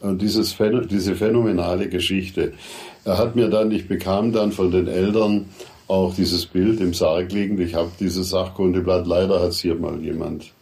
und 0.00 0.22
dieses, 0.22 0.56
diese 0.90 1.14
phänomenale 1.14 1.88
Geschichte, 1.88 2.52
er 3.04 3.18
hat 3.18 3.36
mir 3.36 3.48
dann, 3.48 3.70
ich 3.70 3.88
bekam 3.88 4.32
dann 4.32 4.52
von 4.52 4.70
den 4.70 4.86
Eltern 4.86 5.46
auch 5.88 6.14
dieses 6.14 6.46
Bild 6.46 6.80
im 6.80 6.92
Sarg 6.92 7.32
liegend. 7.32 7.60
Ich 7.60 7.74
habe 7.74 7.90
dieses 7.98 8.30
Sachkundeblatt, 8.30 9.06
leider 9.06 9.40
hat 9.40 9.50
es 9.50 9.60
hier 9.60 9.74
mal 9.74 9.98
jemand 10.00 10.52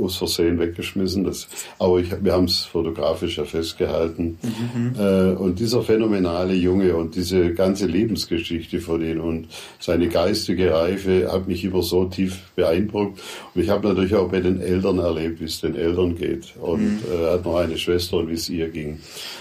aus 0.00 0.16
Versehen 0.16 0.58
weggeschmissen. 0.58 1.24
Das, 1.24 1.48
aber 1.78 1.98
ich, 1.98 2.10
wir 2.22 2.32
haben 2.32 2.44
es 2.44 2.64
fotografisch 2.64 3.38
ja 3.38 3.44
festgehalten. 3.44 4.38
Mhm. 4.42 4.94
Äh, 4.98 5.32
und 5.32 5.58
dieser 5.58 5.82
phänomenale 5.82 6.54
Junge 6.54 6.94
und 6.96 7.14
diese 7.14 7.52
ganze 7.54 7.86
Lebensgeschichte 7.86 8.80
von 8.80 9.02
ihm 9.02 9.20
und 9.20 9.48
seine 9.78 10.08
geistige 10.08 10.72
Reife 10.72 11.30
hat 11.30 11.48
mich 11.48 11.64
immer 11.64 11.82
so 11.82 12.04
tief 12.04 12.38
beeindruckt. 12.56 13.20
Und 13.54 13.62
ich 13.62 13.68
habe 13.68 13.88
natürlich 13.88 14.14
auch 14.14 14.30
bei 14.30 14.40
den 14.40 14.60
Eltern 14.60 14.98
erlebt, 14.98 15.40
wie 15.40 15.44
es 15.44 15.60
den 15.60 15.74
Eltern 15.74 16.16
geht. 16.16 16.54
Und 16.60 16.80
mhm. 16.80 17.00
äh, 17.10 17.24
er 17.24 17.32
hat 17.34 17.44
noch 17.44 17.56
eine 17.56 17.78
Schwester 17.78 18.18
und 18.18 18.28
wie 18.28 18.34
es 18.34 18.48
ihr 18.48 18.68
ging. 18.68 18.98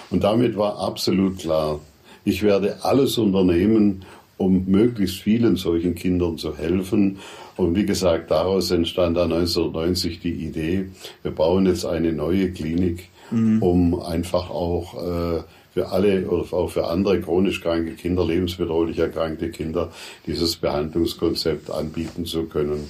Und 0.10 0.24
damit 0.24 0.58
war 0.58 0.80
absolut 0.80 1.40
klar, 1.40 1.80
ich 2.28 2.44
werde 2.44 2.84
alles 2.84 3.18
unternehmen, 3.18 4.04
um 4.38 4.66
möglichst 4.68 5.18
vielen 5.18 5.56
solchen 5.56 5.96
Kindern 5.96 6.38
zu 6.38 6.58
helfen. 6.58 7.18
Und 7.56 7.76
wie 7.76 7.86
gesagt, 7.86 8.32
daraus 8.32 8.72
entstand 8.72 9.18
dann 9.18 9.34
1990 9.34 10.20
die 10.20 10.34
Idee, 10.34 10.86
wir 11.24 11.32
bauen 11.32 11.66
jetzt 11.66 11.86
eine 11.86 12.14
neue 12.14 12.52
Klinik, 12.52 13.10
mhm. 13.32 13.62
um 13.62 14.00
einfach 14.00 14.50
auch 14.50 14.94
äh, 14.96 15.44
für 15.74 15.90
alle 15.90 16.28
oder 16.28 16.54
auch 16.54 16.70
für 16.70 16.88
andere 16.88 17.22
chronisch 17.22 17.62
kranke 17.62 17.92
Kinder, 17.92 18.26
lebensbedrohlich 18.26 18.98
erkrankte 18.98 19.50
Kinder, 19.50 19.92
dieses 20.26 20.56
Behandlungskonzept 20.56 21.70
anbieten 21.70 22.26
zu 22.26 22.46
können. 22.46 22.90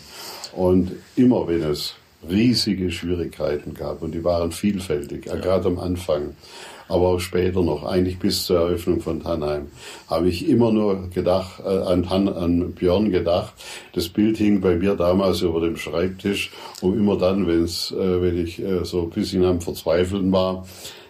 Und 0.53 0.91
immer 1.15 1.47
wenn 1.47 1.63
es 1.63 1.95
riesige 2.29 2.91
Schwierigkeiten 2.91 3.73
gab, 3.73 4.01
und 4.01 4.13
die 4.13 4.23
waren 4.23 4.51
vielfältig, 4.51 5.25
ja. 5.25 5.35
gerade 5.35 5.67
am 5.67 5.79
Anfang, 5.79 6.35
aber 6.87 7.07
auch 7.09 7.19
später 7.19 7.61
noch, 7.61 7.83
eigentlich 7.83 8.19
bis 8.19 8.45
zur 8.45 8.59
Eröffnung 8.59 9.01
von 9.01 9.21
Tannheim, 9.21 9.67
habe 10.09 10.29
ich 10.29 10.47
immer 10.47 10.71
nur 10.71 11.09
gedacht, 11.09 11.61
äh, 11.65 11.69
an, 11.69 12.05
an 12.05 12.71
Björn 12.73 13.11
gedacht. 13.11 13.53
Das 13.93 14.09
Bild 14.09 14.37
hing 14.37 14.61
bei 14.61 14.75
mir 14.75 14.95
damals 14.95 15.41
über 15.41 15.61
dem 15.61 15.77
Schreibtisch, 15.77 16.51
wo 16.81 16.91
immer 16.93 17.17
dann, 17.17 17.47
wenn's, 17.47 17.91
äh, 17.91 18.21
wenn 18.21 18.37
ich 18.43 18.59
äh, 18.59 18.85
so 18.85 19.03
ein 19.03 19.09
bisschen 19.09 19.43
am 19.43 19.61
Verzweifeln 19.61 20.31
war, 20.31 20.65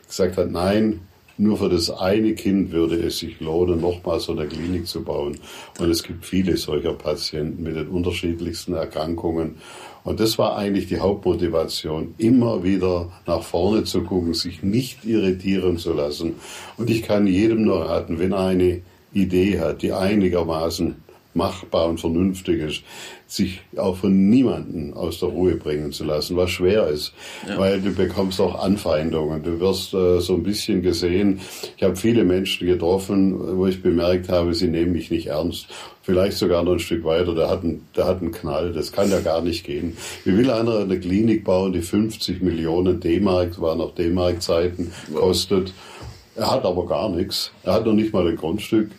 gesagt 0.08 0.38
hat, 0.38 0.52
nein, 0.52 1.02
nur 1.40 1.58
für 1.58 1.70
das 1.70 1.92
eine 1.92 2.34
Kind 2.34 2.72
würde 2.72 2.96
es 2.96 3.20
sich 3.20 3.40
lohnen, 3.40 3.80
nochmal 3.80 4.20
so 4.20 4.32
eine 4.32 4.48
Klinik 4.48 4.88
zu 4.88 5.04
bauen. 5.04 5.38
Und 5.80 5.90
es 5.92 6.02
gibt 6.02 6.26
viele 6.26 6.58
solcher 6.58 6.94
Patienten 6.94 7.62
mit 7.62 7.76
den 7.76 7.90
unterschiedlichsten 7.90 8.74
Erkrankungen. 8.74 9.58
Und 10.08 10.22
das 10.22 10.38
war 10.38 10.56
eigentlich 10.56 10.88
die 10.88 11.02
Hauptmotivation, 11.02 12.16
immer 12.18 12.64
wieder 12.64 13.12
nach 13.26 13.44
vorne 13.44 13.84
zu 13.84 14.04
gucken, 14.04 14.34
sich 14.34 14.64
nicht 14.64 15.04
irritieren 15.04 15.78
zu 15.78 15.92
lassen. 15.92 16.36
Und 16.78 16.90
ich 16.90 17.04
kann 17.04 17.28
jedem 17.28 17.66
nur 17.66 17.82
raten, 17.82 18.18
wenn 18.18 18.32
er 18.32 18.46
eine 18.46 18.80
Idee 19.12 19.60
hat, 19.60 19.82
die 19.82 19.92
einigermaßen 19.92 20.96
machbar 21.34 21.90
und 21.90 22.00
vernünftig 22.00 22.62
ist, 22.62 22.84
sich 23.28 23.60
auch 23.76 23.98
von 23.98 24.30
niemanden 24.30 24.94
aus 24.94 25.20
der 25.20 25.28
Ruhe 25.28 25.56
bringen 25.56 25.92
zu 25.92 26.06
lassen, 26.06 26.38
was 26.38 26.52
schwer 26.52 26.88
ist, 26.88 27.14
ja. 27.48 27.58
weil 27.60 27.82
du 27.82 27.92
bekommst 27.92 28.40
auch 28.40 28.64
Anfeindungen. 28.64 29.44
Du 29.44 29.60
wirst 29.60 29.94
äh, 29.94 30.22
so 30.22 30.36
ein 30.36 30.44
bisschen 30.44 30.82
gesehen. 30.82 31.42
Ich 31.76 31.84
habe 31.84 31.98
viele 31.98 32.24
Menschen 32.24 32.66
getroffen, 32.66 33.58
wo 33.58 33.68
ich 33.68 33.84
bemerkt 33.84 34.30
habe, 34.30 34.54
sie 34.54 34.68
nehmen 34.68 34.94
mich 34.94 35.12
nicht 35.12 35.28
ernst. 35.28 35.68
Vielleicht 36.08 36.38
sogar 36.38 36.64
noch 36.64 36.72
ein 36.72 36.80
Stück 36.80 37.04
weiter. 37.04 37.36
Der 37.36 37.50
hat 37.50 37.66
einen, 37.66 37.86
der 37.94 38.06
hat 38.06 38.22
einen 38.22 38.32
Knall. 38.32 38.72
Das 38.72 38.94
kann 38.94 39.12
ja 39.12 39.20
gar 39.20 39.42
nicht 39.42 39.66
gehen. 39.66 39.98
Wie 40.24 40.38
will 40.38 40.50
einer 40.50 40.78
eine 40.78 40.98
Klinik 40.98 41.44
bauen, 41.44 41.74
die 41.74 41.82
50 41.82 42.42
Millionen 42.42 43.02
D-Mark, 43.02 43.60
waren 43.60 43.80
noch 43.80 43.94
D-Mark-Zeiten, 43.94 44.94
kostet? 45.14 45.74
Er 46.38 46.50
hat 46.50 46.64
aber 46.64 46.86
gar 46.88 47.10
nichts. 47.10 47.52
Er 47.64 47.74
hat 47.74 47.86
noch 47.86 47.92
nicht 47.92 48.14
mal 48.14 48.26
ein 48.26 48.38
Grundstück. 48.38 48.90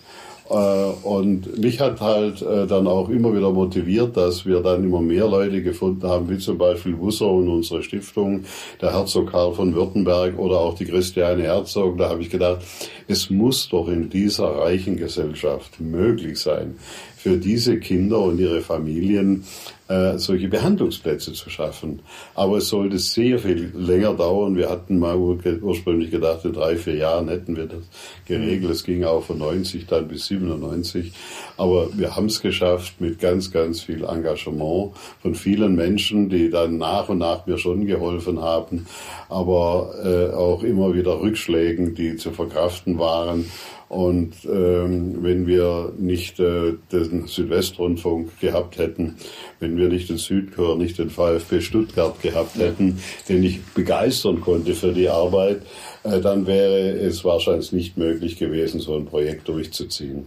Äh, 0.51 0.55
und 0.55 1.59
mich 1.59 1.81
hat 1.81 2.01
halt 2.01 2.41
äh, 2.43 2.67
dann 2.67 2.87
auch 2.87 3.09
immer 3.09 3.35
wieder 3.35 3.51
motiviert, 3.51 4.17
dass 4.17 4.47
wir 4.47 4.61
dann 4.61 4.85
immer 4.85 5.01
mehr 5.01 5.29
Leute 5.29 5.63
gefunden 5.63 6.07
haben, 6.07 6.29
wie 6.31 6.39
zum 6.39 6.57
Beispiel 6.57 6.99
Wusser 6.99 7.29
und 7.29 7.49
unsere 7.49 7.83
Stiftung, 7.83 8.45
der 8.81 8.93
Herzog 8.93 9.31
Karl 9.31 9.53
von 9.53 9.75
Württemberg 9.75 10.39
oder 10.39 10.59
auch 10.59 10.75
die 10.75 10.87
Christiane 10.87 11.43
Herzog. 11.43 11.99
Da 11.99 12.09
habe 12.09 12.23
ich 12.23 12.31
gedacht, 12.31 12.63
es 13.07 13.31
muss 13.31 13.69
doch 13.69 13.89
in 13.89 14.09
dieser 14.09 14.49
reichen 14.49 14.97
Gesellschaft 14.97 15.81
möglich 15.81 16.39
sein, 16.39 16.77
für 17.19 17.37
diese 17.37 17.79
Kinder 17.79 18.21
und 18.21 18.39
ihre 18.39 18.61
Familien 18.61 19.45
äh, 19.89 20.19
solche 20.19 20.49
Behandlungsplätze 20.49 21.33
zu 21.33 21.51
schaffen. 21.51 22.01
Aber 22.35 22.59
es 22.59 22.69
sollte 22.69 22.99
sehr 22.99 23.39
viel 23.39 23.73
länger 23.75 24.15
dauern. 24.15 24.55
Wir 24.55 24.69
hatten 24.69 24.99
mal 24.99 25.17
ursprünglich 25.17 26.11
gedacht, 26.11 26.45
in 26.45 26.53
drei, 26.53 26.77
vier 26.77 26.97
Jahren 26.97 27.29
hätten 27.29 27.57
wir 27.57 27.67
das 27.67 27.83
geregelt. 28.27 28.71
Es 28.71 28.85
ging 28.85 29.05
auch 29.05 29.25
von 29.25 29.39
90 29.39 29.87
dann 29.87 30.07
bis 30.07 30.27
97. 30.27 31.13
Aber 31.57 31.89
wir 31.97 32.15
haben 32.15 32.27
es 32.27 32.41
geschafft 32.41 33.01
mit 33.01 33.19
ganz, 33.19 33.51
ganz 33.51 33.81
viel 33.81 34.05
Engagement 34.05 34.93
von 35.23 35.35
vielen 35.35 35.75
Menschen, 35.75 36.29
die 36.29 36.51
dann 36.51 36.79
nach 36.79 37.09
und 37.09 37.19
nach 37.19 37.47
mir 37.47 37.59
schon 37.59 37.87
geholfen 37.87 38.41
haben, 38.41 38.87
aber 39.29 39.95
äh, 40.05 40.35
auch 40.35 40.63
immer 40.63 40.95
wieder 40.95 41.21
Rückschlägen, 41.21 41.95
die 41.95 42.17
zu 42.17 42.31
verkraften 42.31 42.99
waren. 42.99 43.47
Und 43.89 44.35
ähm, 44.45 45.23
wenn 45.23 45.47
wir 45.47 45.95
nicht 45.99 46.39
äh, 46.41 46.75
den 46.93 47.27
Südwestrundfunk 47.27 48.39
gehabt 48.39 48.77
hätten, 48.77 49.17
wenn 49.61 49.79
wir 49.79 49.89
nicht 49.89 50.11
den 50.11 50.19
Südchor, 50.19 50.77
nicht 50.77 50.99
den 50.99 51.09
VfB 51.09 51.63
Stuttgart 51.63 52.21
gehabt 52.21 52.57
hätten, 52.57 53.01
den 53.31 53.43
ich 53.43 53.63
begeistern 53.65 54.43
konnte 54.43 54.75
für 54.75 54.93
die 54.93 55.09
Arbeit, 55.09 55.63
äh, 56.03 56.21
dann 56.21 56.47
wäre 56.47 56.91
es 56.91 57.25
wahrscheinlich 57.25 57.73
nicht 57.73 57.97
möglich 57.97 58.37
gewesen, 58.37 58.81
so 58.81 58.95
ein 58.95 59.07
Projekt 59.07 59.49
durchzuziehen. 59.49 60.27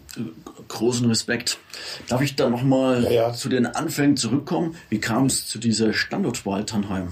Großen 0.67 1.05
Respekt. 1.07 1.59
Darf 2.07 2.21
ich 2.21 2.35
da 2.35 2.49
nochmal 2.49 3.03
ja, 3.03 3.11
ja. 3.11 3.33
zu 3.33 3.47
den 3.47 3.67
Anfängen 3.67 4.17
zurückkommen? 4.17 4.75
Wie 4.89 4.99
kam 4.99 5.27
es 5.27 5.47
zu 5.47 5.59
dieser 5.59 5.93
Standortwahl 5.93 6.65
Tannheim? 6.65 7.09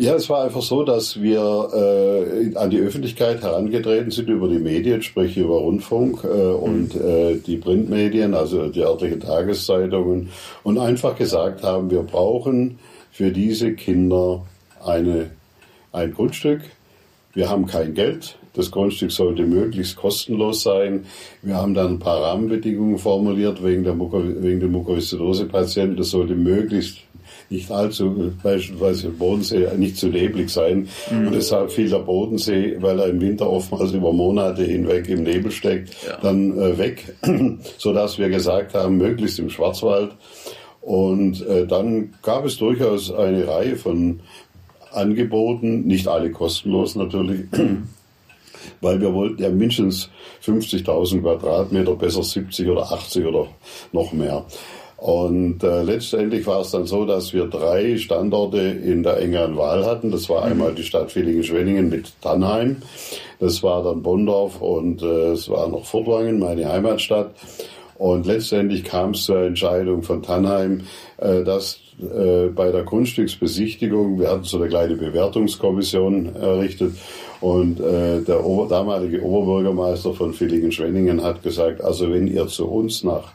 Ja, 0.00 0.14
es 0.14 0.30
war 0.30 0.44
einfach 0.44 0.62
so, 0.62 0.82
dass 0.82 1.20
wir 1.20 1.68
äh, 1.74 2.56
an 2.56 2.70
die 2.70 2.78
Öffentlichkeit 2.78 3.42
herangetreten 3.42 4.10
sind 4.10 4.30
über 4.30 4.48
die 4.48 4.58
Medien, 4.58 5.02
sprich 5.02 5.36
über 5.36 5.58
Rundfunk 5.58 6.24
äh, 6.24 6.28
und 6.28 6.94
äh, 6.94 7.36
die 7.36 7.58
Printmedien, 7.58 8.32
also 8.32 8.68
die 8.68 8.80
örtlichen 8.80 9.20
Tageszeitungen, 9.20 10.30
und 10.62 10.78
einfach 10.78 11.16
gesagt 11.16 11.62
haben, 11.64 11.90
wir 11.90 12.02
brauchen 12.02 12.78
für 13.12 13.30
diese 13.30 13.74
Kinder 13.74 14.46
eine, 14.82 15.32
ein 15.92 16.14
Grundstück. 16.14 16.62
Wir 17.34 17.50
haben 17.50 17.66
kein 17.66 17.92
Geld. 17.92 18.38
Das 18.54 18.70
Grundstück 18.70 19.12
sollte 19.12 19.42
möglichst 19.42 19.96
kostenlos 19.96 20.62
sein. 20.62 21.04
Wir 21.42 21.56
haben 21.56 21.74
dann 21.74 21.88
ein 21.88 21.98
paar 21.98 22.22
Rahmenbedingungen 22.22 22.96
formuliert 22.96 23.62
wegen, 23.62 23.84
der 23.84 23.94
Muko, 23.94 24.22
wegen 24.24 24.60
den 24.60 24.72
Mukoviszidose-Patienten. 24.72 25.98
Das 25.98 26.08
sollte 26.08 26.36
möglichst 26.36 27.00
nicht 27.50 27.70
allzu, 27.70 28.32
beispielsweise 28.42 29.08
im 29.08 29.18
Bodensee, 29.18 29.66
nicht 29.76 29.96
zu 29.96 30.06
neblig 30.06 30.50
sein. 30.50 30.88
Mhm. 31.10 31.26
Und 31.26 31.34
deshalb 31.34 31.72
fiel 31.72 31.90
der 31.90 31.98
Bodensee, 31.98 32.76
weil 32.80 32.98
er 33.00 33.08
im 33.08 33.20
Winter 33.20 33.50
oftmals 33.50 33.92
über 33.92 34.12
Monate 34.12 34.62
hinweg 34.62 35.08
im 35.08 35.24
Nebel 35.24 35.50
steckt, 35.50 35.96
ja. 36.06 36.16
dann 36.22 36.56
äh, 36.56 36.78
weg, 36.78 37.16
sodass 37.76 38.18
wir 38.18 38.28
gesagt 38.28 38.74
haben, 38.74 38.98
möglichst 38.98 39.40
im 39.40 39.50
Schwarzwald. 39.50 40.12
Und 40.80 41.44
äh, 41.46 41.66
dann 41.66 42.14
gab 42.22 42.44
es 42.44 42.56
durchaus 42.56 43.12
eine 43.12 43.46
Reihe 43.46 43.74
von 43.76 44.20
Angeboten, 44.92 45.82
nicht 45.86 46.06
alle 46.06 46.30
kostenlos 46.30 46.94
natürlich, 46.94 47.46
weil 48.80 49.00
wir 49.00 49.12
wollten 49.12 49.42
ja 49.42 49.50
mindestens 49.50 50.08
50.000 50.44 51.20
Quadratmeter, 51.20 51.96
besser 51.96 52.22
70 52.22 52.68
oder 52.68 52.92
80 52.92 53.26
oder 53.26 53.48
noch 53.92 54.12
mehr. 54.12 54.46
Und 55.00 55.64
äh, 55.64 55.82
letztendlich 55.82 56.46
war 56.46 56.60
es 56.60 56.72
dann 56.72 56.84
so, 56.84 57.06
dass 57.06 57.32
wir 57.32 57.46
drei 57.46 57.96
Standorte 57.96 58.58
in 58.58 59.02
der 59.02 59.16
engeren 59.16 59.56
Wahl 59.56 59.86
hatten. 59.86 60.10
Das 60.10 60.28
war 60.28 60.44
einmal 60.44 60.74
die 60.74 60.82
Stadt 60.82 61.10
Villingen-Schwenningen 61.10 61.88
mit 61.88 62.12
Tannheim. 62.20 62.76
Das 63.38 63.62
war 63.62 63.82
dann 63.82 64.02
Bondorf 64.02 64.60
und 64.60 65.02
äh, 65.02 65.32
es 65.32 65.48
war 65.48 65.68
noch 65.68 65.86
Furtwangen, 65.86 66.38
meine 66.38 66.70
Heimatstadt. 66.70 67.30
Und 67.96 68.26
letztendlich 68.26 68.84
kam 68.84 69.12
es 69.12 69.24
zur 69.24 69.40
Entscheidung 69.40 70.02
von 70.02 70.22
Tannheim, 70.22 70.82
äh, 71.16 71.44
dass 71.44 71.78
äh, 72.02 72.48
bei 72.48 72.70
der 72.70 72.82
Grundstücksbesichtigung, 72.82 74.18
wir 74.20 74.30
hatten 74.30 74.44
so 74.44 74.58
eine 74.58 74.68
kleine 74.68 74.96
Bewertungskommission 74.96 76.36
errichtet 76.36 76.92
und 77.40 77.80
äh, 77.80 78.20
der 78.20 78.44
Ober 78.44 78.68
damalige 78.68 79.22
Oberbürgermeister 79.22 80.12
von 80.12 80.34
Villingen-Schwenningen 80.34 81.22
hat 81.22 81.42
gesagt, 81.42 81.82
also 81.82 82.10
wenn 82.12 82.26
ihr 82.26 82.46
zu 82.48 82.68
uns 82.68 83.02
nach 83.02 83.32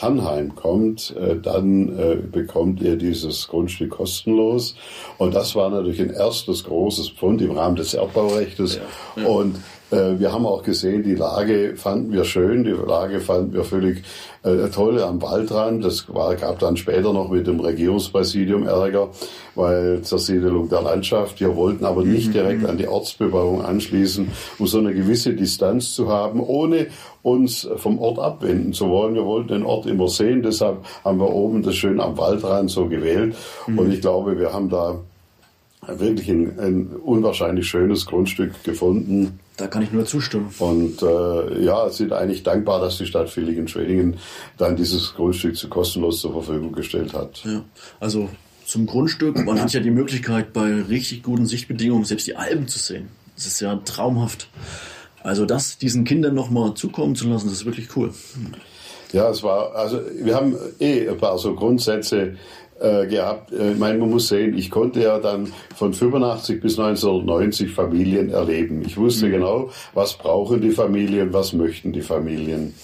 Tannheim 0.00 0.54
kommt, 0.54 1.14
äh, 1.16 1.36
dann 1.36 1.98
äh, 1.98 2.16
bekommt 2.16 2.80
ihr 2.80 2.96
dieses 2.96 3.48
Grundstück 3.48 3.90
kostenlos. 3.90 4.74
Und 5.18 5.34
das 5.34 5.54
war 5.54 5.68
natürlich 5.68 6.00
ein 6.00 6.10
erstes 6.10 6.64
großes 6.64 7.10
Pfund 7.10 7.42
im 7.42 7.50
Rahmen 7.50 7.76
des 7.76 7.92
Erdbaurechtes. 7.92 8.76
Ja, 8.76 9.22
ja. 9.22 9.28
Und 9.28 9.56
äh, 9.90 10.18
wir 10.18 10.32
haben 10.32 10.46
auch 10.46 10.62
gesehen, 10.62 11.02
die 11.02 11.14
Lage 11.14 11.76
fanden 11.76 12.12
wir 12.12 12.24
schön, 12.24 12.64
die 12.64 12.70
Lage 12.70 13.20
fanden 13.20 13.52
wir 13.52 13.64
völlig 13.64 14.02
äh, 14.42 14.68
toll 14.70 15.02
am 15.02 15.20
Waldrand. 15.20 15.84
Das 15.84 16.12
war, 16.12 16.34
gab 16.36 16.58
dann 16.58 16.76
später 16.76 17.12
noch 17.12 17.30
mit 17.30 17.46
dem 17.46 17.60
Regierungspräsidium 17.60 18.66
Ärger, 18.66 19.10
weil 19.54 20.02
Zersiedelung 20.02 20.68
der 20.68 20.82
Landschaft. 20.82 21.40
Wir 21.40 21.54
wollten 21.56 21.84
aber 21.84 22.04
nicht 22.04 22.28
mhm. 22.28 22.32
direkt 22.32 22.64
an 22.66 22.78
die 22.78 22.88
Ortsbebauung 22.88 23.62
anschließen, 23.62 24.28
um 24.58 24.66
so 24.66 24.78
eine 24.78 24.94
gewisse 24.94 25.34
Distanz 25.34 25.94
zu 25.94 26.08
haben, 26.08 26.40
ohne 26.40 26.86
uns 27.22 27.68
vom 27.76 27.98
Ort 27.98 28.18
abwenden 28.18 28.72
zu 28.72 28.88
wollen. 28.88 29.14
Wir 29.14 29.24
wollten 29.24 29.48
den 29.48 29.62
Ort 29.62 29.86
immer 29.86 30.08
sehen, 30.08 30.42
deshalb 30.42 30.78
haben 31.04 31.18
wir 31.18 31.30
oben 31.30 31.62
das 31.62 31.76
schön 31.76 32.00
am 32.00 32.16
Waldrand 32.16 32.70
so 32.70 32.86
gewählt. 32.86 33.36
Mhm. 33.66 33.78
Und 33.78 33.92
ich 33.92 34.00
glaube, 34.00 34.38
wir 34.38 34.52
haben 34.52 34.70
da 34.70 35.00
wirklich 35.86 36.28
ein, 36.28 36.58
ein 36.58 36.86
unwahrscheinlich 36.88 37.66
schönes 37.68 38.06
Grundstück 38.06 38.62
gefunden. 38.64 39.40
Da 39.56 39.66
kann 39.66 39.82
ich 39.82 39.92
nur 39.92 40.06
zustimmen. 40.06 40.52
Und 40.58 41.02
äh, 41.02 41.64
ja, 41.64 41.88
sind 41.90 42.12
eigentlich 42.12 42.42
dankbar, 42.42 42.80
dass 42.80 42.98
die 42.98 43.06
Stadt 43.06 43.30
Villingen-Schwenningen 43.30 44.16
dann 44.56 44.76
dieses 44.76 45.14
Grundstück 45.14 45.56
zu 45.56 45.68
kostenlos 45.68 46.20
zur 46.20 46.32
Verfügung 46.32 46.72
gestellt 46.72 47.12
hat. 47.14 47.42
Ja, 47.44 47.64
also 47.98 48.28
zum 48.64 48.86
Grundstück, 48.86 49.44
man 49.44 49.60
hat 49.60 49.72
ja 49.72 49.80
die 49.80 49.90
Möglichkeit, 49.90 50.52
bei 50.52 50.82
richtig 50.82 51.22
guten 51.22 51.46
Sichtbedingungen 51.46 52.04
selbst 52.04 52.26
die 52.26 52.36
Alpen 52.36 52.68
zu 52.68 52.78
sehen. 52.78 53.08
Das 53.34 53.46
ist 53.46 53.60
ja 53.60 53.74
traumhaft. 53.76 54.48
Also 55.22 55.44
das 55.44 55.76
diesen 55.78 56.04
Kindern 56.04 56.34
nochmal 56.34 56.74
zukommen 56.74 57.14
zu 57.14 57.28
lassen, 57.28 57.48
das 57.48 57.58
ist 57.58 57.64
wirklich 57.64 57.94
cool. 57.96 58.12
Ja, 59.12 59.28
es 59.28 59.42
war, 59.42 59.74
also 59.74 60.00
wir 60.22 60.34
haben 60.34 60.56
eh 60.78 61.08
ein 61.08 61.18
paar 61.18 61.36
so 61.36 61.54
Grundsätze 61.54 62.36
äh, 62.80 63.06
gehabt. 63.06 63.52
Äh, 63.52 63.72
ich 63.72 63.78
meine, 63.78 63.98
man 63.98 64.10
muss 64.10 64.28
sehen, 64.28 64.56
ich 64.56 64.70
konnte 64.70 65.00
ja 65.02 65.18
dann 65.18 65.52
von 65.76 65.92
85 65.92 66.60
bis 66.60 66.78
1990 66.78 67.70
Familien 67.70 68.30
erleben. 68.30 68.82
Ich 68.84 68.96
wusste 68.96 69.26
mhm. 69.26 69.32
genau, 69.32 69.70
was 69.94 70.14
brauchen 70.14 70.60
die 70.60 70.70
Familien, 70.70 71.32
was 71.32 71.52
möchten 71.52 71.92
die 71.92 72.02
Familien. 72.02 72.74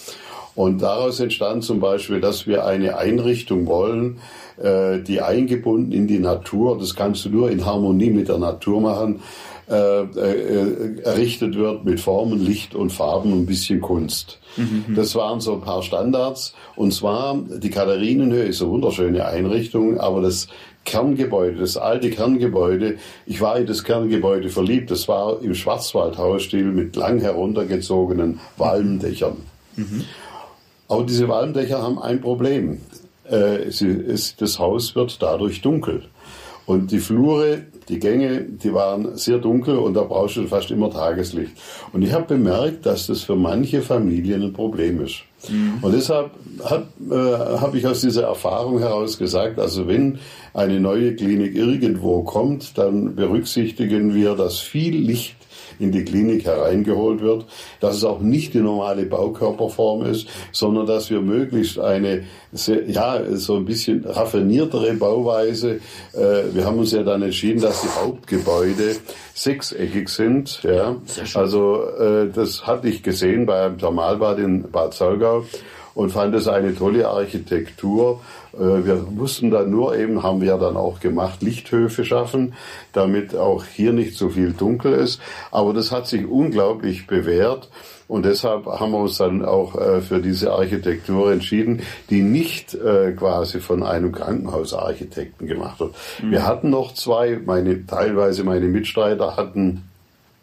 Und 0.55 0.81
daraus 0.81 1.19
entstand 1.19 1.63
zum 1.63 1.79
Beispiel, 1.79 2.19
dass 2.19 2.47
wir 2.47 2.65
eine 2.65 2.97
Einrichtung 2.97 3.67
wollen, 3.67 4.17
äh, 4.57 4.99
die 4.99 5.21
eingebunden 5.21 5.91
in 5.91 6.07
die 6.07 6.19
Natur, 6.19 6.77
das 6.79 6.95
kannst 6.95 7.25
du 7.25 7.29
nur 7.29 7.51
in 7.51 7.65
Harmonie 7.65 8.09
mit 8.09 8.27
der 8.27 8.39
Natur 8.39 8.81
machen, 8.81 9.21
äh, 9.69 10.01
äh, 10.03 11.01
errichtet 11.03 11.55
wird 11.55 11.83
mit 11.83 11.99
Formen, 11.99 12.39
Licht 12.39 12.73
und 12.73 12.89
Farben 12.91 13.33
und 13.33 13.39
ein 13.39 13.45
bisschen 13.45 13.81
Kunst. 13.81 14.39
Mhm. 14.55 14.95
Das 14.95 15.13
waren 15.15 15.41
so 15.41 15.55
ein 15.55 15.61
paar 15.61 15.83
Standards. 15.83 16.53
Und 16.77 16.93
zwar, 16.93 17.37
die 17.37 17.69
Katharinenhöhe 17.69 18.45
ist 18.45 18.61
eine 18.61 18.71
wunderschöne 18.71 19.25
Einrichtung, 19.25 19.99
aber 19.99 20.21
das 20.21 20.47
Kerngebäude, 20.85 21.59
das 21.59 21.75
alte 21.75 22.09
Kerngebäude, 22.09 22.97
ich 23.25 23.41
war 23.41 23.57
in 23.57 23.65
das 23.65 23.83
Kerngebäude 23.83 24.47
verliebt. 24.47 24.89
Das 24.89 25.09
war 25.09 25.41
im 25.41 25.53
Schwarzwaldhausstil 25.53 26.63
mit 26.63 26.95
lang 26.95 27.19
heruntergezogenen 27.19 28.39
Walmdächern. 28.55 29.35
Mhm. 29.75 30.05
Aber 30.87 31.03
diese 31.03 31.27
Walmdächer 31.27 31.81
haben 31.81 31.99
ein 31.99 32.21
Problem. 32.21 32.79
Äh, 33.29 33.65
es, 33.65 34.35
das 34.37 34.59
Haus 34.59 34.95
wird 34.95 35.21
dadurch 35.21 35.61
dunkel. 35.61 36.05
Und 36.65 36.91
die 36.91 36.99
Flure, 36.99 37.63
die 37.89 37.99
Gänge, 37.99 38.41
die 38.41 38.73
waren 38.73 39.15
sehr 39.17 39.37
dunkel 39.37 39.77
und 39.77 39.93
da 39.93 40.03
brauchst 40.03 40.37
du 40.37 40.47
fast 40.47 40.71
immer 40.71 40.89
Tageslicht. 40.89 41.51
Und 41.93 42.01
ich 42.01 42.11
habe 42.11 42.25
bemerkt, 42.25 42.85
dass 42.85 43.07
das 43.07 43.21
für 43.21 43.35
manche 43.35 43.81
Familien 43.81 44.43
ein 44.43 44.53
Problem 44.53 45.01
ist. 45.01 45.23
Mhm. 45.49 45.79
Und 45.81 45.93
deshalb 45.93 46.31
habe 46.63 46.87
äh, 47.09 47.59
hab 47.61 47.75
ich 47.75 47.85
aus 47.87 48.01
dieser 48.01 48.23
Erfahrung 48.23 48.79
heraus 48.79 49.17
gesagt, 49.17 49.59
also 49.59 49.87
wenn 49.87 50.19
eine 50.53 50.79
neue 50.79 51.15
Klinik 51.15 51.55
irgendwo 51.55 52.23
kommt, 52.23 52.77
dann 52.77 53.15
berücksichtigen 53.15 54.13
wir, 54.13 54.35
dass 54.35 54.59
viel 54.59 54.95
Licht 54.95 55.36
in 55.79 55.91
die 55.91 56.03
Klinik 56.03 56.45
hereingeholt 56.45 57.21
wird, 57.21 57.45
dass 57.79 57.97
es 57.97 58.03
auch 58.03 58.19
nicht 58.19 58.53
die 58.53 58.59
normale 58.59 59.05
Baukörperform 59.05 60.03
ist, 60.05 60.27
sondern 60.51 60.85
dass 60.85 61.09
wir 61.09 61.21
möglichst 61.21 61.79
eine, 61.79 62.23
sehr, 62.51 62.89
ja, 62.89 63.21
so 63.33 63.55
ein 63.55 63.65
bisschen 63.65 64.05
raffiniertere 64.05 64.93
Bauweise, 64.93 65.79
äh, 66.13 66.53
wir 66.53 66.65
haben 66.65 66.79
uns 66.79 66.91
ja 66.91 67.03
dann 67.03 67.21
entschieden, 67.21 67.61
dass 67.61 67.81
die 67.81 67.89
Hauptgebäude 67.89 68.95
sechseckig 69.33 70.09
sind, 70.09 70.61
ja. 70.63 70.95
Also, 71.33 71.83
äh, 71.99 72.29
das 72.33 72.65
hatte 72.65 72.87
ich 72.87 73.03
gesehen 73.03 73.45
beim 73.45 73.77
Thermalbad 73.77 74.39
in 74.39 74.63
Bad 74.71 74.93
Salgau 74.93 75.43
und 75.97 76.11
fand 76.11 76.35
es 76.35 76.47
eine 76.47 76.75
tolle 76.75 77.07
Architektur. 77.07 78.21
Äh, 78.53 78.85
wir 78.85 79.07
mussten 79.09 79.49
dann 79.49 79.71
nur 79.71 79.97
eben, 79.97 80.21
haben 80.21 80.41
wir 80.41 80.55
dann 80.57 80.77
auch 80.77 80.99
gemacht, 80.99 81.41
Lichthöfe 81.41 82.05
schaffen, 82.05 82.53
damit 82.93 83.35
auch 83.35 83.65
hier 83.65 83.93
nicht 83.93 84.15
so 84.15 84.29
viel 84.29 84.53
dunkel 84.53 84.93
ist. 84.93 85.19
Aber 85.49 85.73
das 85.73 85.91
hat 85.91 86.05
sich 86.07 86.27
unglaublich 86.27 87.07
bewährt. 87.07 87.71
Und 88.07 88.25
deshalb 88.25 88.67
haben 88.67 88.91
wir 88.91 88.99
uns 88.99 89.17
dann 89.17 89.43
auch 89.43 89.75
äh, 89.75 90.01
für 90.01 90.19
diese 90.19 90.53
Architektur 90.53 91.31
entschieden, 91.31 91.81
die 92.11 92.21
nicht 92.21 92.75
äh, 92.75 93.13
quasi 93.13 93.59
von 93.59 93.81
einem 93.81 94.11
Krankenhausarchitekten 94.11 95.47
gemacht 95.47 95.79
wird. 95.79 95.95
Mhm. 96.21 96.29
Wir 96.29 96.45
hatten 96.45 96.69
noch 96.69 96.93
zwei, 96.93 97.39
meine, 97.43 97.87
teilweise 97.87 98.43
meine 98.43 98.67
Mitstreiter 98.67 99.35
hatten 99.35 99.81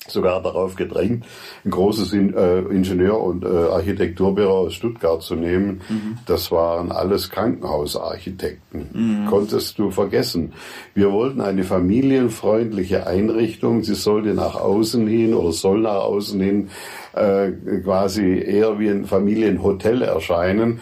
sogar 0.09 0.43
darauf 0.43 0.77
gedrängt, 0.77 1.25
ein 1.64 1.71
großes 1.71 2.12
In 2.12 2.35
äh, 2.35 2.59
Ingenieur- 2.61 3.23
und 3.23 3.45
äh, 3.45 3.49
Architekturbüro 3.49 4.67
aus 4.67 4.75
Stuttgart 4.75 5.23
zu 5.23 5.35
nehmen. 5.35 5.81
Mhm. 5.88 6.19
Das 6.27 6.51
waren 6.51 6.93
alles 6.93 7.31
Krankenhausarchitekten. 7.31 8.88
Mhm. 8.93 9.27
Konntest 9.27 9.79
du 9.79 9.90
vergessen. 9.90 10.53
Wir 10.95 11.12
wollten 11.12 11.40
eine 11.40 11.64
familienfreundliche 11.64 13.07
Einrichtung. 13.07 13.83
Sie 13.83 13.95
sollte 13.95 14.35
nach 14.35 14.57
außen 14.57 15.07
hin 15.07 15.35
oder 15.35 15.53
soll 15.53 15.81
nach 15.81 16.03
außen 16.03 16.40
hin 16.40 16.69
äh, 17.14 17.53
quasi 17.83 18.38
eher 18.40 18.79
wie 18.79 18.88
ein 18.88 19.05
Familienhotel 19.05 20.03
erscheinen 20.03 20.81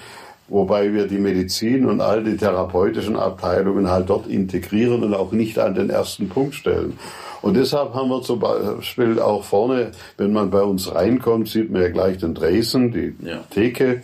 wobei 0.53 0.93
wir 0.93 1.07
die 1.07 1.19
Medizin 1.19 1.87
und 1.87 2.01
all 2.01 2.23
die 2.23 2.37
therapeutischen 2.37 3.17
Abteilungen 3.17 3.91
halt 3.91 4.11
dort 4.11 4.27
integrieren 4.27 5.03
und 5.03 5.15
auch 5.15 5.33
nicht 5.33 5.59
an 5.59 5.75
den 5.75 5.89
ersten 5.89 6.29
Punkt 6.29 6.55
stellen. 6.55 6.99
Und 7.41 7.55
deshalb 7.55 7.95
haben 7.95 8.11
wir 8.11 8.23
zum 8.23 8.39
Beispiel 8.39 9.19
auch 9.19 9.43
vorne, 9.43 9.91
wenn 10.17 10.33
man 10.33 10.51
bei 10.51 10.63
uns 10.63 10.95
reinkommt, 10.95 11.49
sieht 11.49 11.71
man 11.71 11.83
ja 11.83 11.89
gleich 11.89 12.19
den 12.19 12.35
Dresden, 12.35 12.93
die 12.93 13.15
ja. 13.27 13.41
Theke. 13.51 14.03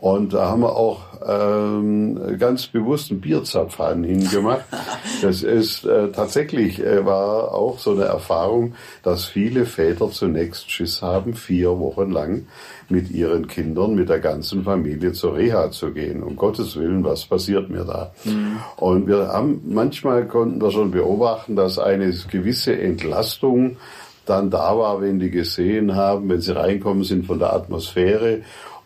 Und 0.00 0.32
da 0.32 0.48
haben 0.48 0.62
wir 0.62 0.76
auch 0.76 1.00
ähm, 1.28 2.38
ganz 2.38 2.66
bewusst 2.68 3.10
einen 3.10 3.20
Bierzapfhahn 3.20 4.02
hingemacht. 4.02 4.64
Das 5.22 5.42
ist 5.42 5.84
äh, 5.84 6.10
tatsächlich 6.12 6.80
äh, 6.80 7.04
war 7.04 7.52
auch 7.52 7.78
so 7.78 7.90
eine 7.90 8.04
Erfahrung, 8.04 8.74
dass 9.02 9.26
viele 9.26 9.66
Väter 9.66 10.10
zunächst 10.10 10.70
Schiss 10.70 11.02
haben, 11.02 11.34
vier 11.34 11.78
Wochen 11.78 12.10
lang 12.10 12.46
mit 12.88 13.10
ihren 13.10 13.48
Kindern, 13.48 13.94
mit 13.94 14.08
der 14.08 14.20
ganzen 14.20 14.64
Familie 14.64 15.12
zur 15.12 15.36
Reha 15.36 15.70
zu 15.70 15.90
gehen. 15.90 16.22
Um 16.22 16.36
Gottes 16.36 16.76
Willen, 16.76 17.04
was 17.04 17.26
passiert 17.26 17.68
mir 17.68 17.84
da? 17.84 18.12
Mhm. 18.24 18.60
Und 18.76 19.08
wir 19.08 19.28
haben 19.28 19.60
manchmal 19.66 20.26
konnten 20.26 20.62
wir 20.62 20.70
schon 20.70 20.90
beobachten, 20.90 21.54
dass 21.54 21.78
eine 21.78 22.10
gewisse 22.30 22.80
Entlastung 22.80 23.76
dann 24.24 24.48
da 24.48 24.78
war, 24.78 25.02
wenn 25.02 25.18
die 25.18 25.30
gesehen 25.30 25.96
haben, 25.96 26.30
wenn 26.30 26.40
sie 26.40 26.56
reinkommen 26.56 27.04
sind 27.04 27.26
von 27.26 27.38
der 27.38 27.52
Atmosphäre 27.52 28.40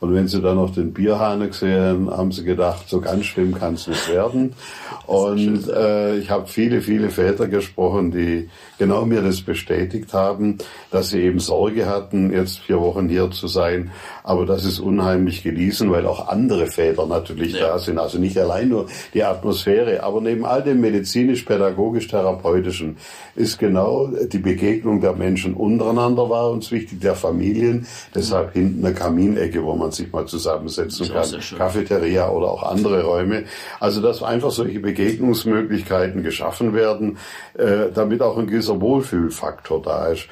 und 0.05 0.15
wenn 0.15 0.29
sie 0.29 0.43
dann 0.43 0.57
noch 0.57 0.75
den 0.75 0.93
Bierhahn 0.93 1.41
gesehen 1.41 2.11
haben, 2.11 2.31
sie 2.31 2.45
gedacht, 2.45 2.91
so 2.91 3.01
ganz 3.01 3.25
schlimm 3.25 3.55
kann 3.55 3.73
es 3.73 3.89
nicht 3.89 4.13
werden. 4.13 4.53
Und 5.07 5.69
äh, 5.69 6.17
ich 6.17 6.31
habe 6.31 6.47
viele, 6.47 6.81
viele 6.81 7.11
Väter 7.11 7.47
gesprochen, 7.47 8.11
die 8.11 8.49
genau 8.79 9.05
mir 9.05 9.21
das 9.21 9.43
bestätigt 9.43 10.15
haben, 10.15 10.57
dass 10.91 11.11
sie 11.11 11.21
eben 11.21 11.41
Sorge 11.41 11.85
hatten, 11.87 12.33
jetzt 12.33 12.61
vier 12.61 12.81
Wochen 12.81 13.11
hier 13.11 13.31
zu 13.31 13.47
sein. 13.47 13.91
Aber 14.23 14.47
das 14.47 14.65
ist 14.65 14.81
unheimlich 14.81 15.43
genießen, 15.43 15.91
weil 15.91 16.07
auch 16.07 16.29
andere 16.29 16.67
Väter 16.67 17.07
natürlich 17.07 17.53
ja. 17.53 17.69
da 17.69 17.79
sind. 17.79 17.99
Also 17.99 18.19
nicht 18.19 18.39
allein 18.39 18.71
nur 18.71 18.87
die 19.13 19.25
Atmosphäre, 19.25 20.03
aber 20.03 20.23
neben 20.23 20.47
all 20.47 20.63
dem 20.63 20.81
medizinisch-pädagogisch-therapeutischen 20.81 22.97
ist 23.37 23.59
genau 23.59 24.07
die 24.07 24.39
Begegnung 24.39 25.03
der 25.03 25.13
Menschen 25.13 25.53
untereinander 25.55 26.31
war 26.31 26.51
uns 26.51 26.71
wichtig, 26.71 27.01
der 27.01 27.15
Familien. 27.15 27.87
Deshalb 28.15 28.55
hinten 28.55 28.83
eine 28.85 28.95
Kaminecke, 28.95 29.65
wo 29.65 29.75
man 29.75 29.93
sich 29.95 30.13
mal 30.13 30.27
zusammensetzen 30.27 31.09
kann. 31.13 31.59
Cafeteria 31.59 32.29
oder 32.29 32.49
auch 32.49 32.63
andere 32.63 33.05
Räume. 33.05 33.45
Also 33.81 34.01
dass 34.01 34.23
einfach 34.23 34.51
solche 34.51 34.81
Begegnungsmöglichkeiten 34.81 36.23
geschaffen 36.23 36.75
werden, 36.75 37.19
äh, 37.55 37.91
damit 37.95 38.23
auch 38.23 38.37
ein 38.37 38.47
gewisser 38.47 38.81
Wohlfühlfaktor 38.81 39.83
da 39.83 40.09
ist. 40.09 40.29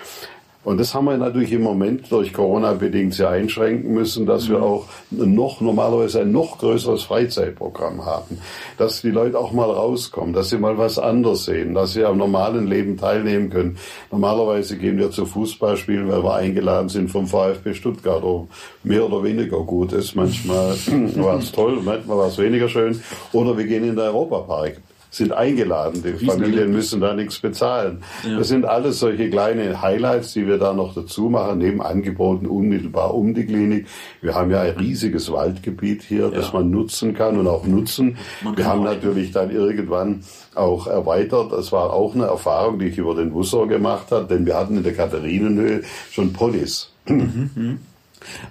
Und 0.64 0.78
das 0.78 0.94
haben 0.94 1.06
wir 1.06 1.16
natürlich 1.16 1.52
im 1.52 1.62
Moment 1.62 2.10
durch 2.12 2.32
Corona 2.32 2.72
bedingt 2.74 3.14
sehr 3.14 3.30
einschränken 3.30 3.92
müssen, 3.92 4.26
dass 4.26 4.48
wir 4.48 4.62
auch 4.62 4.86
noch 5.10 5.60
normalerweise 5.60 6.20
ein 6.20 6.30
noch 6.30 6.58
größeres 6.58 7.02
Freizeitprogramm 7.02 8.04
haben, 8.04 8.38
dass 8.78 9.02
die 9.02 9.10
Leute 9.10 9.38
auch 9.38 9.52
mal 9.52 9.68
rauskommen, 9.68 10.32
dass 10.32 10.50
sie 10.50 10.58
mal 10.58 10.78
was 10.78 11.00
anderes 11.00 11.46
sehen, 11.46 11.74
dass 11.74 11.94
sie 11.94 12.04
am 12.04 12.16
normalen 12.16 12.68
Leben 12.68 12.96
teilnehmen 12.96 13.50
können. 13.50 13.76
Normalerweise 14.12 14.78
gehen 14.78 14.98
wir 14.98 15.10
zu 15.10 15.26
Fußballspielen, 15.26 16.08
weil 16.08 16.22
wir 16.22 16.34
eingeladen 16.34 16.88
sind 16.88 17.10
vom 17.10 17.26
VfB 17.26 17.74
Stuttgart, 17.74 18.22
oder 18.22 18.46
mehr 18.84 19.04
oder 19.04 19.24
weniger 19.24 19.58
gut 19.60 19.92
ist. 19.92 20.14
Manchmal 20.14 20.76
war 21.16 21.38
es 21.38 21.50
toll, 21.50 21.80
manchmal 21.84 22.18
war 22.18 22.28
es 22.28 22.38
weniger 22.38 22.68
schön. 22.68 23.02
Oder 23.32 23.58
wir 23.58 23.64
gehen 23.64 23.82
in 23.82 23.96
den 23.96 23.98
Europapark 23.98 24.76
sind 25.12 25.32
eingeladen. 25.32 26.02
Die 26.02 26.24
Familien 26.24 26.72
müssen 26.72 27.00
da 27.00 27.14
nichts 27.14 27.38
bezahlen. 27.38 28.02
Ja. 28.26 28.38
Das 28.38 28.48
sind 28.48 28.64
alles 28.64 28.98
solche 28.98 29.28
kleine 29.28 29.82
Highlights, 29.82 30.32
die 30.32 30.46
wir 30.46 30.56
da 30.56 30.72
noch 30.72 30.94
dazu 30.94 31.28
machen, 31.28 31.58
neben 31.58 31.82
Angeboten 31.82 32.46
unmittelbar 32.46 33.14
um 33.14 33.34
die 33.34 33.44
Klinik. 33.44 33.86
Wir 34.22 34.34
haben 34.34 34.50
ja 34.50 34.62
ein 34.62 34.76
riesiges 34.76 35.30
Waldgebiet 35.30 36.02
hier, 36.02 36.24
ja. 36.24 36.30
das 36.30 36.54
man 36.54 36.70
nutzen 36.70 37.14
kann 37.14 37.38
und 37.38 37.46
auch 37.46 37.66
nutzen. 37.66 38.16
Wir 38.56 38.64
haben 38.64 38.84
natürlich 38.84 39.32
dann 39.32 39.50
irgendwann 39.50 40.24
auch 40.54 40.86
erweitert. 40.86 41.52
Das 41.52 41.72
war 41.72 41.92
auch 41.92 42.14
eine 42.14 42.24
Erfahrung, 42.24 42.78
die 42.78 42.86
ich 42.86 42.96
über 42.96 43.14
den 43.14 43.34
Wussor 43.34 43.68
gemacht 43.68 44.10
habe, 44.10 44.26
denn 44.26 44.46
wir 44.46 44.56
hatten 44.56 44.78
in 44.78 44.82
der 44.82 44.94
Katharienhöhe 44.94 45.82
schon 46.10 46.32
Polis. 46.32 46.90
Mhm. 47.06 47.80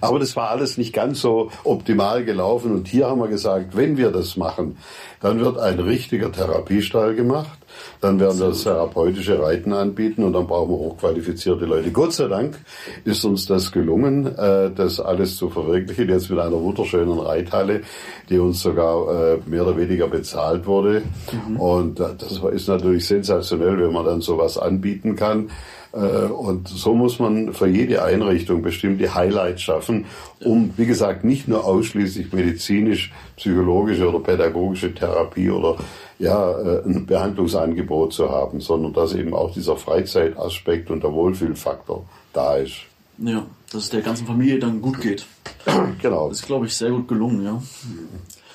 Aber 0.00 0.18
das 0.18 0.36
war 0.36 0.50
alles 0.50 0.78
nicht 0.78 0.92
ganz 0.92 1.20
so 1.20 1.50
optimal 1.64 2.24
gelaufen. 2.24 2.72
Und 2.72 2.88
hier 2.88 3.08
haben 3.08 3.20
wir 3.20 3.28
gesagt, 3.28 3.76
wenn 3.76 3.96
wir 3.96 4.10
das 4.10 4.36
machen, 4.36 4.76
dann 5.20 5.40
wird 5.40 5.58
ein 5.58 5.78
richtiger 5.78 6.32
Therapiestall 6.32 7.14
gemacht. 7.14 7.58
Dann 8.00 8.18
werden 8.20 8.38
wir 8.38 8.48
das 8.48 8.64
therapeutische 8.64 9.40
Reiten 9.40 9.72
anbieten 9.72 10.24
und 10.24 10.32
dann 10.32 10.46
brauchen 10.46 10.70
wir 10.70 10.78
hochqualifizierte 10.78 11.64
Leute. 11.64 11.90
Gott 11.90 12.12
sei 12.12 12.28
Dank 12.28 12.58
ist 13.04 13.24
uns 13.24 13.46
das 13.46 13.72
gelungen, 13.72 14.26
äh, 14.36 14.70
das 14.74 15.00
alles 15.00 15.36
zu 15.36 15.48
verwirklichen. 15.48 16.08
Jetzt 16.08 16.28
mit 16.28 16.38
einer 16.38 16.60
wunderschönen 16.60 17.18
Reithalle, 17.18 17.82
die 18.28 18.38
uns 18.38 18.60
sogar 18.60 19.34
äh, 19.34 19.38
mehr 19.46 19.62
oder 19.66 19.76
weniger 19.76 20.08
bezahlt 20.08 20.66
wurde. 20.66 21.02
Mhm. 21.48 21.56
Und 21.60 22.00
äh, 22.00 22.08
das 22.18 22.40
ist 22.52 22.68
natürlich 22.68 23.06
sensationell, 23.06 23.78
wenn 23.78 23.92
man 23.92 24.04
dann 24.04 24.20
sowas 24.20 24.58
anbieten 24.58 25.16
kann. 25.16 25.50
Äh, 25.92 26.26
und 26.26 26.68
so 26.68 26.94
muss 26.94 27.18
man 27.18 27.52
für 27.52 27.66
jede 27.66 28.02
Einrichtung 28.02 28.62
bestimmte 28.62 29.14
Highlights 29.14 29.62
schaffen, 29.62 30.06
um, 30.40 30.72
wie 30.76 30.86
gesagt, 30.86 31.24
nicht 31.24 31.48
nur 31.48 31.64
ausschließlich 31.64 32.32
medizinisch, 32.32 33.12
psychologische 33.36 34.08
oder 34.08 34.20
pädagogische 34.20 34.94
Therapie 34.94 35.50
oder 35.50 35.76
ja, 36.18 36.52
äh, 36.52 36.84
ein 36.84 37.06
Behandlungsangebot 37.06 38.12
zu 38.12 38.30
haben, 38.30 38.60
sondern 38.60 38.92
dass 38.92 39.14
eben 39.14 39.34
auch 39.34 39.52
dieser 39.52 39.76
Freizeitaspekt 39.76 40.90
und 40.90 41.02
der 41.02 41.12
Wohlfühlfaktor 41.12 42.04
da 42.32 42.56
ist. 42.56 42.76
Ja, 43.18 43.44
dass 43.70 43.84
es 43.84 43.90
der 43.90 44.00
ganzen 44.00 44.26
Familie 44.26 44.58
dann 44.58 44.80
gut 44.80 45.00
geht. 45.00 45.26
genau. 46.00 46.28
Das 46.28 46.40
ist, 46.40 46.46
glaube 46.46 46.66
ich, 46.66 46.74
sehr 46.74 46.90
gut 46.90 47.08
gelungen, 47.08 47.44
ja. 47.44 47.62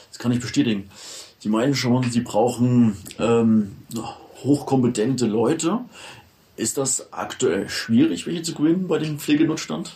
Das 0.10 0.18
kann 0.18 0.32
ich 0.32 0.40
bestätigen. 0.40 0.90
Sie 1.40 1.50
meinen 1.50 1.76
schon, 1.76 2.04
Sie 2.10 2.22
brauchen 2.22 2.98
ähm, 3.20 3.76
hochkompetente 4.44 5.28
Leute. 5.28 5.80
Ist 6.58 6.78
das 6.78 7.14
aktuell 7.14 7.70
schwierig, 7.70 8.26
welche 8.26 8.42
zu 8.42 8.56
gewinnen 8.56 8.88
bei 8.88 8.98
dem 8.98 9.20
Pflegenotstand? 9.20 9.96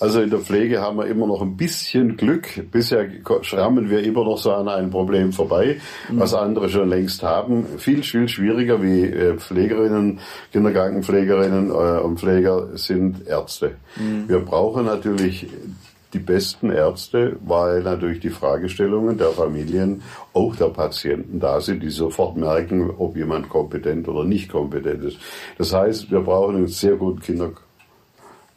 Also 0.00 0.22
in 0.22 0.30
der 0.30 0.40
Pflege 0.40 0.80
haben 0.80 0.96
wir 0.96 1.06
immer 1.06 1.26
noch 1.26 1.42
ein 1.42 1.56
bisschen 1.56 2.16
Glück. 2.16 2.48
Bisher 2.72 3.06
schrammen 3.42 3.90
wir 3.90 4.02
immer 4.02 4.24
noch 4.24 4.38
so 4.38 4.50
an 4.50 4.66
einem 4.66 4.90
Problem 4.90 5.30
vorbei, 5.32 5.78
was 6.08 6.32
andere 6.32 6.70
schon 6.70 6.88
längst 6.88 7.22
haben. 7.22 7.66
Viel, 7.78 8.02
viel 8.02 8.26
schwieriger 8.26 8.82
wie 8.82 9.02
äh, 9.02 9.36
Pflegerinnen, 9.36 10.20
Kindergartenpflegerinnen 10.52 11.68
äh, 11.68 12.00
und 12.00 12.18
Pfleger 12.18 12.78
sind 12.78 13.28
Ärzte. 13.28 13.76
Mhm. 13.96 14.26
Wir 14.26 14.40
brauchen 14.40 14.86
natürlich 14.86 15.46
die 16.12 16.18
besten 16.18 16.70
Ärzte, 16.70 17.36
weil 17.44 17.82
natürlich 17.82 18.20
die 18.20 18.30
Fragestellungen 18.30 19.18
der 19.18 19.30
Familien, 19.30 20.02
auch 20.32 20.56
der 20.56 20.66
Patienten 20.70 21.40
da 21.40 21.60
sind, 21.60 21.82
die 21.82 21.90
sofort 21.90 22.36
merken, 22.36 22.90
ob 22.90 23.16
jemand 23.16 23.48
kompetent 23.48 24.08
oder 24.08 24.24
nicht 24.24 24.50
kompetent 24.50 25.04
ist. 25.04 25.18
Das 25.58 25.72
heißt, 25.72 26.10
wir 26.10 26.20
brauchen 26.20 26.56
einen 26.56 26.68
sehr 26.68 26.96
guten 26.96 27.22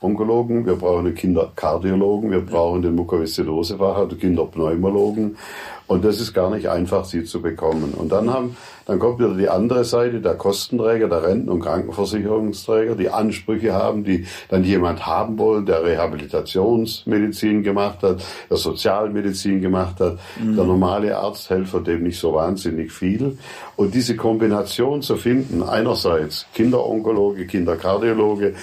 Kinderonkologen, 0.03 0.65
wir 0.65 0.75
brauchen 0.75 1.07
einen 1.07 1.15
Kinderkardiologen, 1.15 2.29
wir 2.29 2.41
brauchen 2.41 2.81
den 2.81 2.95
Mukoviszidosefachar, 2.95 4.09
Kinderpneumologen, 4.09 5.37
und 5.85 6.05
das 6.05 6.19
ist 6.19 6.33
gar 6.33 6.49
nicht 6.49 6.67
einfach, 6.67 7.05
sie 7.05 7.23
zu 7.23 7.41
bekommen. 7.41 7.93
Und 7.93 8.11
dann 8.11 8.33
haben, 8.33 8.55
dann 8.85 8.99
kommt 8.99 9.19
wieder 9.19 9.35
die 9.35 9.49
andere 9.49 9.83
Seite, 9.83 10.21
der 10.21 10.35
Kostenträger, 10.35 11.09
der 11.09 11.23
Renten- 11.23 11.49
und 11.49 11.59
Krankenversicherungsträger, 11.59 12.95
die 12.95 13.09
Ansprüche 13.09 13.73
haben, 13.73 14.03
die 14.03 14.25
dann 14.49 14.63
jemand 14.63 15.05
haben 15.05 15.37
wollen, 15.37 15.65
der 15.65 15.83
Rehabilitationsmedizin 15.83 17.63
gemacht 17.63 18.01
hat, 18.01 18.23
der 18.49 18.57
Sozialmedizin 18.57 19.61
gemacht 19.61 19.99
hat, 19.99 20.19
mhm. 20.41 20.55
der 20.55 20.65
normale 20.65 21.17
Arzthelfer, 21.17 21.81
dem 21.81 22.03
nicht 22.03 22.19
so 22.19 22.33
wahnsinnig 22.33 22.91
viel. 22.91 23.37
Und 23.75 23.93
diese 23.93 24.15
Kombination 24.15 25.01
zu 25.01 25.17
finden, 25.17 25.63
einerseits 25.63 26.45
Kinderonkologe, 26.53 27.45
Kinderkardiologe, 27.45 28.55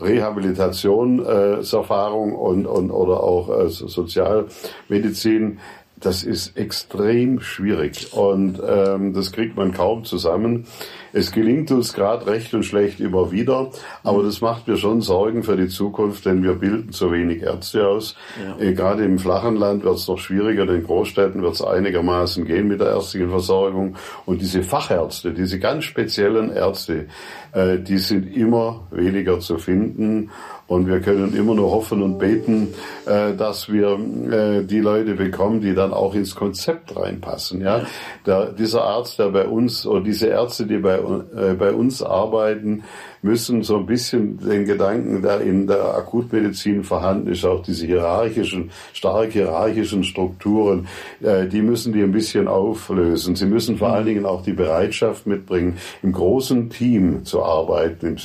Rehabilitationserfahrung 0.00 2.34
und, 2.34 2.66
und 2.66 2.90
oder 2.90 3.22
auch 3.22 3.50
äh, 3.50 3.68
Sozialmedizin, 3.68 5.60
das 6.00 6.24
ist 6.24 6.56
extrem 6.56 7.40
schwierig 7.40 8.12
und 8.12 8.60
ähm, 8.66 9.14
das 9.14 9.30
kriegt 9.32 9.56
man 9.56 9.72
kaum 9.72 10.04
zusammen. 10.04 10.66
Es 11.12 11.32
gelingt 11.32 11.70
uns 11.70 11.92
gerade 11.92 12.26
recht 12.26 12.54
und 12.54 12.64
schlecht 12.64 13.00
immer 13.00 13.30
wieder, 13.30 13.70
aber 14.02 14.22
das 14.22 14.40
macht 14.40 14.66
mir 14.66 14.76
schon 14.76 15.00
Sorgen 15.00 15.42
für 15.42 15.56
die 15.56 15.68
Zukunft, 15.68 16.24
denn 16.24 16.42
wir 16.42 16.54
bilden 16.54 16.92
zu 16.92 17.12
wenig 17.12 17.42
Ärzte 17.42 17.86
aus. 17.86 18.16
Ja. 18.42 18.64
Äh, 18.64 18.72
gerade 18.72 19.04
im 19.04 19.18
flachen 19.18 19.56
Land 19.56 19.84
wird 19.84 19.96
es 19.96 20.08
noch 20.08 20.18
schwieriger, 20.18 20.68
in 20.68 20.84
Großstädten 20.84 21.42
wird 21.42 21.54
es 21.54 21.62
einigermaßen 21.62 22.44
gehen 22.44 22.68
mit 22.68 22.80
der 22.80 22.88
ärztlichen 22.88 23.30
Versorgung. 23.30 23.96
Und 24.24 24.40
diese 24.40 24.62
Fachärzte, 24.62 25.32
diese 25.32 25.58
ganz 25.58 25.84
speziellen 25.84 26.50
Ärzte, 26.50 27.06
äh, 27.52 27.78
die 27.78 27.98
sind 27.98 28.34
immer 28.34 28.86
weniger 28.90 29.40
zu 29.40 29.58
finden. 29.58 30.30
Und 30.72 30.86
wir 30.86 31.00
können 31.00 31.36
immer 31.36 31.54
nur 31.54 31.70
hoffen 31.70 32.00
und 32.02 32.18
beten, 32.18 32.72
äh, 33.04 33.34
dass 33.34 33.70
wir 33.70 33.98
äh, 34.30 34.64
die 34.64 34.80
Leute 34.80 35.16
bekommen, 35.16 35.60
die 35.60 35.74
dann 35.74 35.92
auch 35.92 36.14
ins 36.14 36.34
Konzept 36.34 36.96
reinpassen. 36.96 37.60
Ja, 37.60 37.82
der, 38.24 38.52
dieser 38.52 38.82
Arzt, 38.82 39.18
der 39.18 39.28
bei 39.28 39.44
uns 39.44 39.86
oder 39.86 40.00
diese 40.00 40.28
Ärzte, 40.28 40.64
die 40.64 40.78
bei, 40.78 40.96
äh, 40.96 41.52
bei 41.58 41.72
uns 41.72 42.02
arbeiten, 42.02 42.84
müssen 43.22 43.62
so 43.62 43.76
ein 43.78 43.86
bisschen 43.86 44.38
den 44.38 44.64
Gedanken, 44.64 45.22
der 45.22 45.40
in 45.40 45.68
der 45.68 45.94
Akutmedizin 45.94 46.82
vorhanden 46.82 47.28
ist, 47.28 47.44
auch 47.44 47.62
diese 47.62 47.86
hierarchischen, 47.86 48.70
stark 48.92 49.32
hierarchischen 49.32 50.02
Strukturen, 50.02 50.88
äh, 51.22 51.46
die 51.46 51.62
müssen 51.62 51.92
die 51.92 52.02
ein 52.02 52.10
bisschen 52.10 52.48
auflösen. 52.48 53.36
Sie 53.36 53.46
müssen 53.46 53.78
vor 53.78 53.92
allen 53.92 54.06
Dingen 54.06 54.26
auch 54.26 54.42
die 54.42 54.52
Bereitschaft 54.52 55.26
mitbringen, 55.26 55.76
im 56.02 56.12
großen 56.12 56.68
Team 56.70 57.24
zu 57.24 57.44
arbeiten, 57.44 58.06
im, 58.06 58.16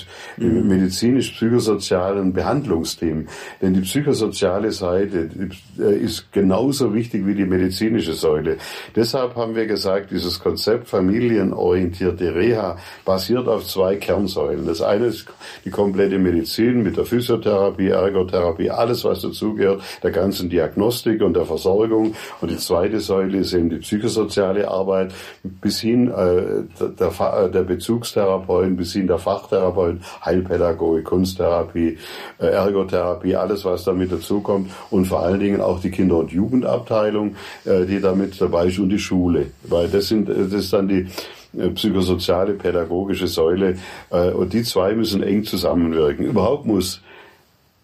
im 0.44 0.62
mhm. 0.64 0.68
medizinisch-psychosozialen 0.68 2.34
Behandlungsteam. 2.34 3.28
Denn 3.62 3.74
die 3.76 3.82
psychosoziale 3.82 4.72
Seite 4.72 5.30
äh, 5.80 5.98
ist 5.98 6.32
genauso 6.32 6.96
wichtig 6.96 7.26
wie 7.28 7.36
die 7.36 7.46
medizinische 7.46 8.14
Säule. 8.14 8.58
Deshalb 8.96 9.36
haben 9.36 9.56
wir 9.56 9.68
gesagt, 9.68 10.10
dieses 10.10 10.40
Konzept 10.40 10.88
familienorientierte 10.88 12.34
Reha 12.34 12.78
basiert 13.06 13.48
auf 13.48 13.68
zwei 13.68 13.96
Kernsäulen. 13.96 14.66
Das 14.66 14.87
eine 14.88 15.06
ist 15.08 15.28
die 15.66 15.70
komplette 15.70 16.18
Medizin 16.18 16.84
mit 16.84 16.98
der 16.98 17.06
Physiotherapie, 17.06 17.90
Ergotherapie, 17.90 18.70
alles 18.70 19.04
was 19.04 19.22
dazugehört, 19.22 19.82
der 20.04 20.12
ganzen 20.12 20.50
Diagnostik 20.50 21.22
und 21.22 21.36
der 21.36 21.46
Versorgung. 21.46 22.16
Und 22.42 22.52
die 22.52 22.58
zweite 22.58 23.00
Säule 23.00 23.40
ist 23.40 23.54
eben 23.54 23.70
die 23.70 23.78
psychosoziale 23.78 24.68
Arbeit 24.68 25.14
bis 25.44 25.80
hin 25.80 26.10
äh, 26.10 26.64
der, 27.00 27.08
äh, 27.08 27.52
der 27.52 27.64
Bezugstherapeuten, 27.64 28.78
bis 28.78 28.94
hin 28.94 29.08
der 29.08 29.20
Fachtherapeuten, 29.20 30.02
Heilpädagogik, 30.24 31.06
Kunsttherapie, 31.06 31.98
äh, 32.40 32.48
Ergotherapie, 32.48 33.36
alles 33.36 33.66
was 33.66 33.84
damit 33.84 34.12
dazukommt 34.12 34.72
und 34.90 35.06
vor 35.06 35.22
allen 35.22 35.40
Dingen 35.40 35.62
auch 35.62 35.80
die 35.80 35.92
Kinder- 35.92 36.18
und 36.18 36.32
Jugendabteilung, 36.32 37.36
äh, 37.66 37.86
die 37.86 38.00
damit 38.00 38.40
dabei 38.40 38.68
ist 38.68 38.80
und 38.80 38.90
die 38.90 39.00
Schule, 39.00 39.48
weil 39.64 39.88
das 39.88 40.08
sind 40.08 40.30
das 40.30 40.54
ist 40.54 40.74
dann 40.74 40.88
die 40.88 41.02
äh, 41.02 41.08
psychosoziale, 41.74 42.54
pädagogische 42.54 43.28
Säule. 43.28 43.78
Äh, 44.10 44.32
und 44.32 44.54
die 44.54 44.64
zwei 44.64 44.94
müssen 44.94 45.24
eng 45.24 45.44
zusammenwirken. 45.44 46.26
Überhaupt 46.26 46.66
muss 46.66 47.02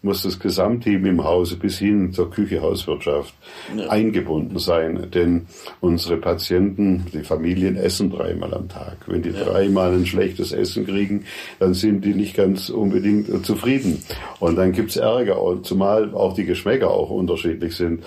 muss 0.04 0.22
das 0.22 0.38
Gesamtteam 0.38 1.06
im 1.06 1.24
Hause 1.24 1.56
bis 1.56 1.78
hin 1.78 2.12
zur 2.12 2.30
Küche, 2.30 2.60
Hauswirtschaft 2.60 3.34
ja. 3.74 3.88
eingebunden 3.88 4.58
sein. 4.58 5.08
Denn 5.12 5.46
unsere 5.80 6.18
Patienten, 6.18 7.06
die 7.12 7.24
Familien 7.24 7.76
essen 7.76 8.10
dreimal 8.10 8.52
am 8.52 8.68
Tag. 8.68 8.98
Wenn 9.06 9.22
die 9.22 9.30
ja. 9.30 9.44
dreimal 9.44 9.94
ein 9.94 10.04
schlechtes 10.04 10.52
Essen 10.52 10.86
kriegen, 10.86 11.24
dann 11.58 11.72
sind 11.72 12.04
die 12.04 12.12
nicht 12.12 12.36
ganz 12.36 12.68
unbedingt 12.68 13.46
zufrieden. 13.46 14.02
Und 14.40 14.56
dann 14.56 14.72
gibt's 14.72 14.96
Ärger, 14.96 15.40
und 15.42 15.64
zumal 15.64 16.14
auch 16.14 16.34
die 16.34 16.44
Geschmäcker 16.44 16.90
auch 16.90 17.08
unterschiedlich 17.08 17.74
sind. 17.74 18.04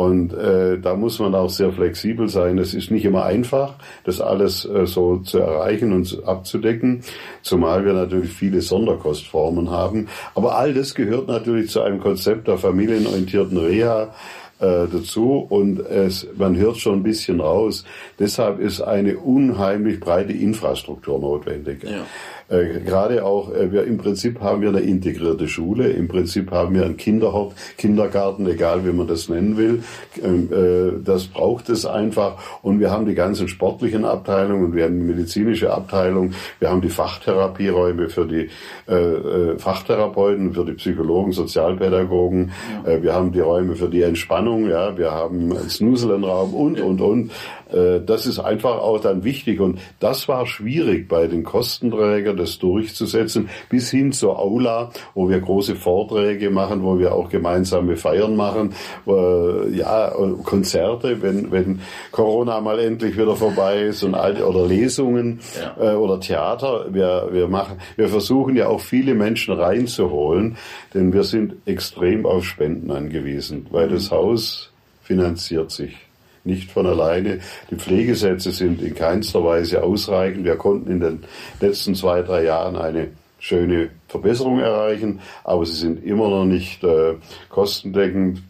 Und 0.00 0.32
äh, 0.32 0.78
da 0.78 0.94
muss 0.94 1.18
man 1.18 1.34
auch 1.34 1.50
sehr 1.50 1.72
flexibel 1.72 2.26
sein. 2.26 2.56
Es 2.56 2.72
ist 2.72 2.90
nicht 2.90 3.04
immer 3.04 3.26
einfach, 3.26 3.74
das 4.04 4.22
alles 4.22 4.64
äh, 4.64 4.86
so 4.86 5.18
zu 5.18 5.40
erreichen 5.40 5.92
und 5.92 6.22
abzudecken, 6.24 7.02
zumal 7.42 7.84
wir 7.84 7.92
natürlich 7.92 8.32
viele 8.32 8.62
Sonderkostformen 8.62 9.70
haben. 9.70 10.08
Aber 10.34 10.56
all 10.56 10.72
das 10.72 10.94
gehört 10.94 11.28
natürlich 11.28 11.68
zu 11.68 11.82
einem 11.82 12.00
Konzept 12.00 12.48
der 12.48 12.56
familienorientierten 12.56 13.58
Reha 13.58 14.14
äh, 14.58 14.86
dazu 14.90 15.46
und 15.46 15.80
es, 15.80 16.26
man 16.34 16.56
hört 16.56 16.78
schon 16.78 17.00
ein 17.00 17.02
bisschen 17.02 17.40
raus. 17.42 17.84
Deshalb 18.18 18.58
ist 18.58 18.80
eine 18.80 19.18
unheimlich 19.18 20.00
breite 20.00 20.32
Infrastruktur 20.32 21.18
notwendig. 21.18 21.84
Ja. 21.84 22.06
Äh, 22.50 22.80
gerade 22.80 23.24
auch, 23.24 23.54
äh, 23.54 23.70
wir 23.70 23.84
im 23.84 23.96
Prinzip 23.96 24.40
haben 24.40 24.60
wir 24.60 24.70
eine 24.70 24.80
integrierte 24.80 25.46
Schule, 25.46 25.90
im 25.90 26.08
Prinzip 26.08 26.50
haben 26.50 26.74
wir 26.74 26.84
einen 26.84 26.96
Kinderhort, 26.96 27.54
Kindergarten, 27.78 28.46
egal 28.48 28.84
wie 28.84 28.92
man 28.92 29.06
das 29.06 29.28
nennen 29.28 29.56
will. 29.56 29.84
Ähm, 30.22 30.48
äh, 30.52 31.02
das 31.04 31.26
braucht 31.26 31.68
es 31.68 31.86
einfach. 31.86 32.60
Und 32.62 32.80
wir 32.80 32.90
haben 32.90 33.06
die 33.06 33.14
ganzen 33.14 33.46
sportlichen 33.46 34.04
Abteilungen, 34.04 34.74
wir 34.74 34.84
haben 34.84 34.98
die 34.98 35.06
medizinische 35.06 35.72
Abteilung, 35.72 36.32
wir 36.58 36.70
haben 36.70 36.80
die 36.80 36.88
Fachtherapieräume 36.88 38.08
für 38.08 38.26
die 38.26 38.48
äh, 38.88 38.94
äh 38.94 39.58
Fachtherapeuten, 39.58 40.52
für 40.52 40.64
die 40.64 40.72
Psychologen, 40.72 41.30
Sozialpädagogen, 41.30 42.50
ja. 42.84 42.90
äh, 42.90 43.02
wir 43.02 43.14
haben 43.14 43.30
die 43.30 43.40
Räume 43.40 43.76
für 43.76 43.88
die 43.88 44.02
Entspannung, 44.02 44.68
ja, 44.68 44.98
wir 44.98 45.12
haben 45.12 45.52
einen 45.52 45.68
Snuselenraum 45.68 46.54
und, 46.54 46.80
und, 46.80 47.00
und. 47.00 47.30
Äh, 47.72 48.00
das 48.04 48.26
ist 48.26 48.38
einfach 48.38 48.78
auch 48.78 49.00
dann 49.00 49.24
wichtig. 49.24 49.60
Und 49.60 49.80
das 49.98 50.28
war 50.28 50.46
schwierig 50.46 51.08
bei 51.08 51.26
den 51.26 51.44
Kostenträgern, 51.44 52.36
das 52.36 52.58
durchzusetzen, 52.58 53.48
bis 53.68 53.90
hin 53.90 54.12
zur 54.12 54.38
Aula, 54.38 54.90
wo 55.14 55.28
wir 55.28 55.40
große 55.40 55.76
Vorträge 55.76 56.50
machen, 56.50 56.82
wo 56.82 56.98
wir 56.98 57.14
auch 57.14 57.28
gemeinsame 57.28 57.96
Feiern 57.96 58.36
machen, 58.36 58.74
ja, 59.06 60.12
Konzerte, 60.44 61.22
wenn, 61.22 61.50
wenn 61.50 61.80
Corona 62.10 62.60
mal 62.60 62.78
endlich 62.78 63.16
wieder 63.16 63.36
vorbei 63.36 63.82
ist 63.82 64.02
und 64.02 64.14
alte, 64.14 64.46
oder 64.46 64.66
Lesungen 64.66 65.40
ja. 65.60 65.92
Äh, 65.92 65.96
oder 65.96 66.20
Theater. 66.20 66.86
Wir, 66.90 67.28
wir 67.32 67.48
machen, 67.48 67.78
wir 67.96 68.08
versuchen 68.08 68.56
ja 68.56 68.68
auch 68.68 68.80
viele 68.80 69.14
Menschen 69.14 69.54
reinzuholen, 69.54 70.56
denn 70.94 71.12
wir 71.12 71.24
sind 71.24 71.54
extrem 71.66 72.26
auf 72.26 72.44
Spenden 72.44 72.90
angewiesen, 72.90 73.66
weil 73.70 73.88
mhm. 73.88 73.94
das 73.94 74.10
Haus 74.10 74.72
finanziert 75.02 75.70
sich 75.70 76.09
nicht 76.44 76.70
von 76.70 76.86
alleine. 76.86 77.40
Die 77.70 77.76
Pflegesätze 77.76 78.50
sind 78.50 78.82
in 78.82 78.94
keinster 78.94 79.44
Weise 79.44 79.82
ausreichend. 79.82 80.44
Wir 80.44 80.56
konnten 80.56 80.90
in 80.90 81.00
den 81.00 81.24
letzten 81.60 81.94
zwei, 81.94 82.22
drei 82.22 82.44
Jahren 82.44 82.76
eine 82.76 83.08
schöne 83.38 83.88
Verbesserung 84.08 84.60
erreichen, 84.60 85.20
aber 85.44 85.64
sie 85.64 85.76
sind 85.76 86.04
immer 86.04 86.28
noch 86.28 86.44
nicht 86.44 86.84
äh, 86.84 87.14
kostendeckend. 87.48 88.42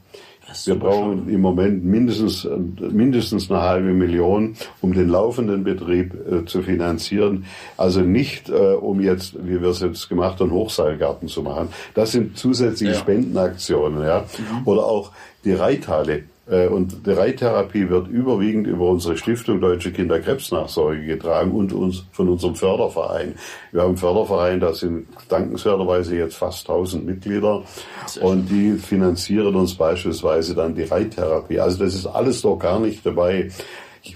Wir 0.64 0.74
brauchen 0.74 1.28
im 1.28 1.40
Moment 1.42 1.84
mindestens, 1.84 2.44
mindestens 2.80 3.48
eine 3.52 3.62
halbe 3.62 3.92
Million, 3.92 4.56
um 4.80 4.92
den 4.92 5.08
laufenden 5.08 5.62
Betrieb 5.62 6.12
äh, 6.12 6.44
zu 6.44 6.62
finanzieren. 6.62 7.44
Also 7.76 8.00
nicht, 8.00 8.48
äh, 8.48 8.74
um 8.74 9.00
jetzt, 9.00 9.36
wie 9.46 9.60
wir 9.60 9.68
es 9.68 9.78
jetzt 9.78 10.08
gemacht 10.08 10.40
haben, 10.40 10.50
Hochseilgarten 10.50 11.28
zu 11.28 11.42
machen. 11.42 11.68
Das 11.94 12.10
sind 12.10 12.36
zusätzliche 12.36 12.94
ja. 12.94 12.98
Spendenaktionen, 12.98 14.02
ja. 14.02 14.22
Mhm. 14.22 14.66
Oder 14.66 14.86
auch 14.86 15.12
die 15.44 15.52
Reithalle. 15.52 16.24
Äh, 16.48 16.68
und 16.68 17.06
die 17.06 17.12
Reittherapie 17.12 17.88
wird 17.88 18.08
überwiegend 18.08 18.66
über 18.66 18.88
unsere 18.88 19.16
Stiftung 19.16 19.60
Deutsche 19.60 19.92
Kinderkrebsnachsorge 19.92 21.04
getragen 21.04 21.52
und 21.52 21.72
uns 21.72 22.04
von 22.12 22.28
unserem 22.28 22.54
Förderverein. 22.54 23.34
Wir 23.72 23.82
haben 23.82 23.88
einen 23.88 23.96
Förderverein, 23.96 24.60
da 24.60 24.72
sind 24.72 25.06
dankenswerterweise 25.28 26.16
jetzt 26.16 26.36
fast 26.36 26.68
1000 26.68 27.06
Mitglieder 27.06 27.62
und 28.20 28.48
die 28.50 28.72
finanzieren 28.72 29.54
uns 29.54 29.74
beispielsweise 29.74 30.54
dann 30.54 30.74
die 30.74 30.84
Reittherapie. 30.84 31.60
Also 31.60 31.84
das 31.84 31.94
ist 31.94 32.06
alles 32.06 32.42
doch 32.42 32.58
gar 32.58 32.80
nicht 32.80 33.04
dabei 33.04 33.50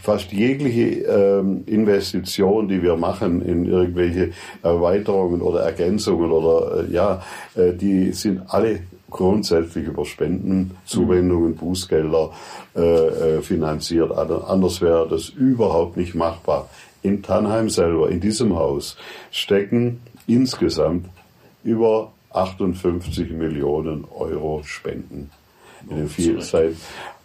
fast 0.00 0.32
jegliche 0.32 1.04
ähm, 1.04 1.64
Investition, 1.66 2.68
die 2.68 2.82
wir 2.82 2.96
machen 2.96 3.42
in 3.42 3.66
irgendwelche 3.66 4.30
Erweiterungen 4.62 5.42
oder 5.42 5.60
Ergänzungen 5.60 6.30
oder 6.30 6.84
äh, 6.84 6.92
ja, 6.92 7.22
äh, 7.54 7.72
die 7.74 8.12
sind 8.12 8.42
alle 8.48 8.80
grundsätzlich 9.14 9.86
über 9.86 10.04
Spenden, 10.04 10.76
Zuwendungen, 10.86 11.54
Bußgelder 11.54 12.32
äh, 12.74 12.80
äh, 12.80 13.42
finanziert. 13.42 14.10
Also 14.10 14.42
anders 14.42 14.80
wäre 14.80 15.08
das 15.08 15.28
überhaupt 15.28 15.96
nicht 15.96 16.16
machbar. 16.16 16.68
In 17.02 17.22
Tannheim 17.22 17.70
selber, 17.70 18.10
in 18.10 18.20
diesem 18.20 18.56
Haus, 18.56 18.96
stecken 19.30 20.00
insgesamt 20.26 21.06
über 21.62 22.10
58 22.32 23.30
Millionen 23.30 24.04
Euro 24.16 24.62
Spenden. 24.64 25.30
In 25.88 25.96
den 25.96 26.08
vielen, 26.08 26.40
seit, 26.40 26.74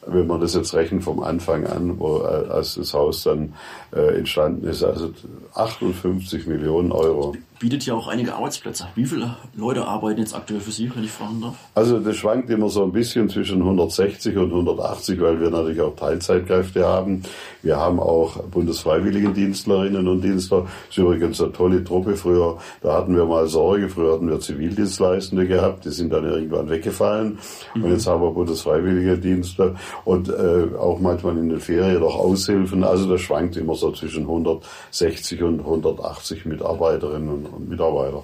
wenn 0.06 0.28
man 0.28 0.42
das 0.42 0.54
jetzt 0.54 0.76
rechnet 0.76 1.04
vom 1.04 1.24
Anfang 1.24 1.66
an, 1.66 1.98
wo, 1.98 2.20
äh, 2.20 2.50
als 2.50 2.76
das 2.76 2.94
Haus 2.94 3.24
dann 3.24 3.56
äh, 3.96 4.20
entstanden 4.20 4.68
ist, 4.68 4.84
also 4.84 5.12
58 5.56 6.46
Millionen 6.46 6.92
Euro 6.92 7.36
bietet 7.60 7.86
ja 7.86 7.94
auch 7.94 8.08
einige 8.08 8.34
Arbeitsplätze. 8.36 8.88
Wie 8.96 9.06
viele 9.06 9.36
Leute 9.56 9.86
arbeiten 9.86 10.22
jetzt 10.22 10.34
aktuell 10.34 10.62
für 10.62 10.72
Sie, 10.72 10.90
wenn 10.96 11.04
ich 11.04 11.12
fragen 11.12 11.42
darf? 11.42 11.56
Also 11.76 12.00
das 12.00 12.16
schwankt 12.16 12.50
immer 12.50 12.70
so 12.70 12.84
ein 12.84 12.92
bisschen 12.92 13.30
zwischen 13.30 13.62
160 13.62 14.38
und 14.38 14.52
180, 14.52 15.20
weil 15.20 15.40
wir 15.42 15.50
natürlich 15.50 15.82
auch 15.82 15.96
Teilzeitkräfte 15.96 16.86
haben. 16.86 17.24
Wir 17.62 17.76
haben 17.76 18.00
auch 18.00 18.42
Bundesfreiwilligendienstlerinnen 18.44 20.08
und 20.08 20.22
Dienstler. 20.22 20.62
Das 20.62 20.90
ist 20.92 20.98
übrigens 20.98 21.42
eine 21.42 21.52
tolle 21.52 21.84
Truppe. 21.84 22.16
Früher, 22.16 22.58
da 22.82 22.94
hatten 22.94 23.16
wir 23.16 23.26
mal 23.26 23.48
Sorge, 23.48 23.90
früher 23.90 24.14
hatten 24.14 24.30
wir 24.30 24.40
Zivildienstleistende 24.40 25.46
gehabt, 25.46 25.84
die 25.84 25.90
sind 25.90 26.14
dann 26.14 26.24
irgendwann 26.24 26.70
weggefallen. 26.70 27.40
Mhm. 27.76 27.84
Und 27.84 27.92
jetzt 27.92 28.08
haben 28.08 28.22
wir 28.22 28.32
Bundesfreiwilligendienstler 28.32 29.76
und 30.06 30.30
äh, 30.30 30.68
auch 30.78 31.00
manchmal 31.00 31.38
in 31.38 31.50
den 31.50 31.60
Ferien 31.60 32.00
noch 32.00 32.16
Aushilfen. 32.16 32.86
Also 32.86 33.10
das 33.10 33.20
schwankt 33.20 33.58
immer 33.58 33.76
so 33.76 33.92
zwischen 33.92 34.22
160 34.22 35.44
und 35.44 35.60
180 35.60 36.46
Mitarbeiterinnen 36.46 37.30
und 37.30 37.49
Mitarbeiter. 37.58 38.24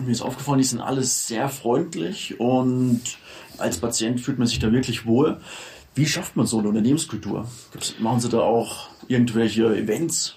Mir 0.00 0.12
ist 0.12 0.22
aufgefallen, 0.22 0.58
die 0.58 0.64
sind 0.64 0.80
alles 0.80 1.26
sehr 1.26 1.48
freundlich 1.48 2.40
und 2.40 3.02
als 3.58 3.78
Patient 3.78 4.20
fühlt 4.20 4.38
man 4.38 4.48
sich 4.48 4.58
da 4.58 4.72
wirklich 4.72 5.06
wohl. 5.06 5.38
Wie 5.94 6.06
schafft 6.06 6.36
man 6.36 6.46
so 6.46 6.58
eine 6.58 6.68
Unternehmenskultur? 6.68 7.46
Machen 8.00 8.20
Sie 8.20 8.30
da 8.30 8.40
auch 8.40 8.88
irgendwelche 9.08 9.76
Events? 9.76 10.36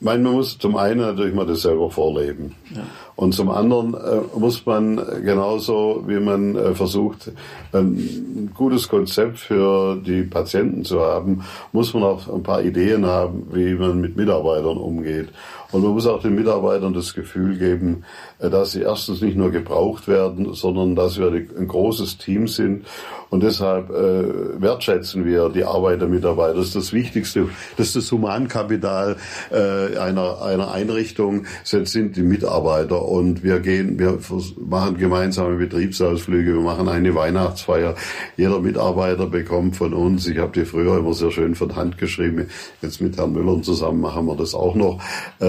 Ich 0.00 0.04
meine, 0.04 0.22
man 0.22 0.34
muss 0.34 0.58
zum 0.58 0.76
einen 0.76 1.00
natürlich 1.00 1.34
mal 1.34 1.44
das 1.44 1.62
selber 1.62 1.90
vorleben. 1.90 2.54
Ja. 2.72 2.82
Und 3.16 3.34
zum 3.34 3.50
anderen 3.50 3.94
äh, 3.94 4.38
muss 4.38 4.64
man 4.64 4.96
genauso, 5.24 6.04
wie 6.06 6.20
man 6.20 6.54
äh, 6.54 6.72
versucht, 6.72 7.32
ein 7.72 8.52
gutes 8.54 8.88
Konzept 8.88 9.38
für 9.38 9.96
die 9.96 10.22
Patienten 10.22 10.84
zu 10.84 11.00
haben, 11.00 11.44
muss 11.72 11.94
man 11.94 12.04
auch 12.04 12.32
ein 12.32 12.44
paar 12.44 12.62
Ideen 12.62 13.06
haben, 13.06 13.48
wie 13.50 13.74
man 13.74 14.00
mit 14.00 14.16
Mitarbeitern 14.16 14.76
umgeht. 14.76 15.30
Und 15.70 15.82
man 15.82 15.92
muss 15.92 16.06
auch 16.06 16.22
den 16.22 16.34
Mitarbeitern 16.34 16.94
das 16.94 17.12
Gefühl 17.12 17.58
geben, 17.58 18.04
äh, 18.38 18.48
dass 18.48 18.72
sie 18.72 18.82
erstens 18.82 19.20
nicht 19.20 19.36
nur 19.36 19.50
gebraucht 19.50 20.08
werden, 20.08 20.54
sondern 20.54 20.96
dass 20.96 21.18
wir 21.18 21.28
ein 21.28 21.68
großes 21.68 22.18
Team 22.18 22.48
sind. 22.48 22.86
Und 23.30 23.42
deshalb 23.42 23.90
äh, 23.90 24.60
wertschätzen 24.60 25.26
wir 25.26 25.50
die 25.50 25.64
Arbeit 25.64 26.00
der 26.00 26.08
Mitarbeiter. 26.08 26.54
Das 26.54 26.68
ist 26.68 26.76
das 26.76 26.92
Wichtigste. 26.94 27.48
Das 27.76 27.88
ist 27.88 27.96
das 27.96 28.12
Humankapital 28.12 29.16
äh, 29.50 29.98
einer, 29.98 30.40
einer 30.42 30.70
Einrichtung, 30.72 31.44
das 31.70 31.92
sind 31.92 32.16
die 32.16 32.22
Mitarbeiter. 32.22 33.02
Und 33.02 33.42
wir 33.42 33.60
gehen, 33.60 33.98
wir 33.98 34.18
machen 34.56 34.96
gemeinsame 34.96 35.56
Betriebsausflüge, 35.56 36.54
wir 36.54 36.62
machen 36.62 36.88
eine 36.88 37.14
Weihnachtsfeier. 37.14 37.94
Jeder 38.38 38.60
Mitarbeiter 38.60 39.26
bekommt 39.26 39.76
von 39.76 39.92
uns, 39.92 40.26
ich 40.26 40.38
habe 40.38 40.52
die 40.52 40.64
früher 40.64 40.98
immer 40.98 41.12
sehr 41.12 41.30
schön 41.30 41.54
von 41.54 41.76
Hand 41.76 41.98
geschrieben, 41.98 42.48
jetzt 42.80 43.00
mit 43.02 43.18
Herrn 43.18 43.32
Müller 43.32 43.60
zusammen 43.62 44.00
machen 44.00 44.26
wir 44.26 44.36
das 44.36 44.54
auch 44.54 44.74
noch, 44.74 45.00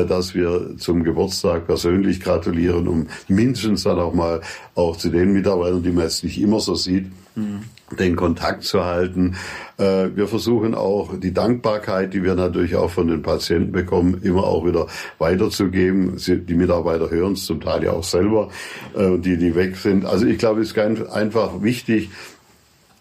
dass 0.10 0.34
wir 0.34 0.76
zum 0.78 1.04
Geburtstag 1.04 1.67
persönlich 1.67 2.19
gratulieren, 2.19 2.88
um 2.88 3.08
mindestens 3.28 3.84
dann 3.84 4.00
auch 4.00 4.13
mal 4.13 4.41
auch 4.76 4.98
zu 4.98 5.10
den 5.10 5.34
Mitarbeitern, 5.34 5.84
die 5.84 5.91
man 5.91 6.06
jetzt 6.06 6.24
nicht 6.24 6.41
immer 6.41 6.60
so 6.60 6.76
sieht, 6.76 7.06
mhm. 7.36 7.62
den 7.98 8.15
Kontakt 8.15 8.63
zu 8.63 8.84
halten. 8.84 9.36
Äh, 9.78 10.10
wir 10.15 10.28
versuchen 10.28 10.76
auch 10.76 11.17
die 11.17 11.34
Dankbarkeit, 11.34 12.13
die 12.13 12.24
wir 12.24 12.36
natürlich 12.36 12.76
auch 12.76 12.89
von 12.89 13.08
den 13.08 13.22
Patienten 13.22 13.72
bekommen, 13.72 14.19
immer 14.24 14.43
auch 14.43 14.65
wieder 14.65 14.88
weiterzugeben. 15.17 16.17
Die 16.17 16.54
Mitarbeiter 16.54 17.10
hören 17.10 17.34
es 17.34 17.45
zum 17.45 17.62
Teil 17.62 17.84
ja 17.84 17.91
auch 17.91 18.04
selber, 18.04 18.50
äh, 18.95 19.17
die, 19.17 19.38
die 19.38 19.56
weg 19.56 19.76
sind. 19.76 20.06
Also 20.06 20.26
ich 20.26 20.38
glaube, 20.38 20.62
es 20.62 20.69
ist 20.69 20.74
ganz 20.76 21.02
einfach 21.02 21.62
wichtig, 21.62 22.10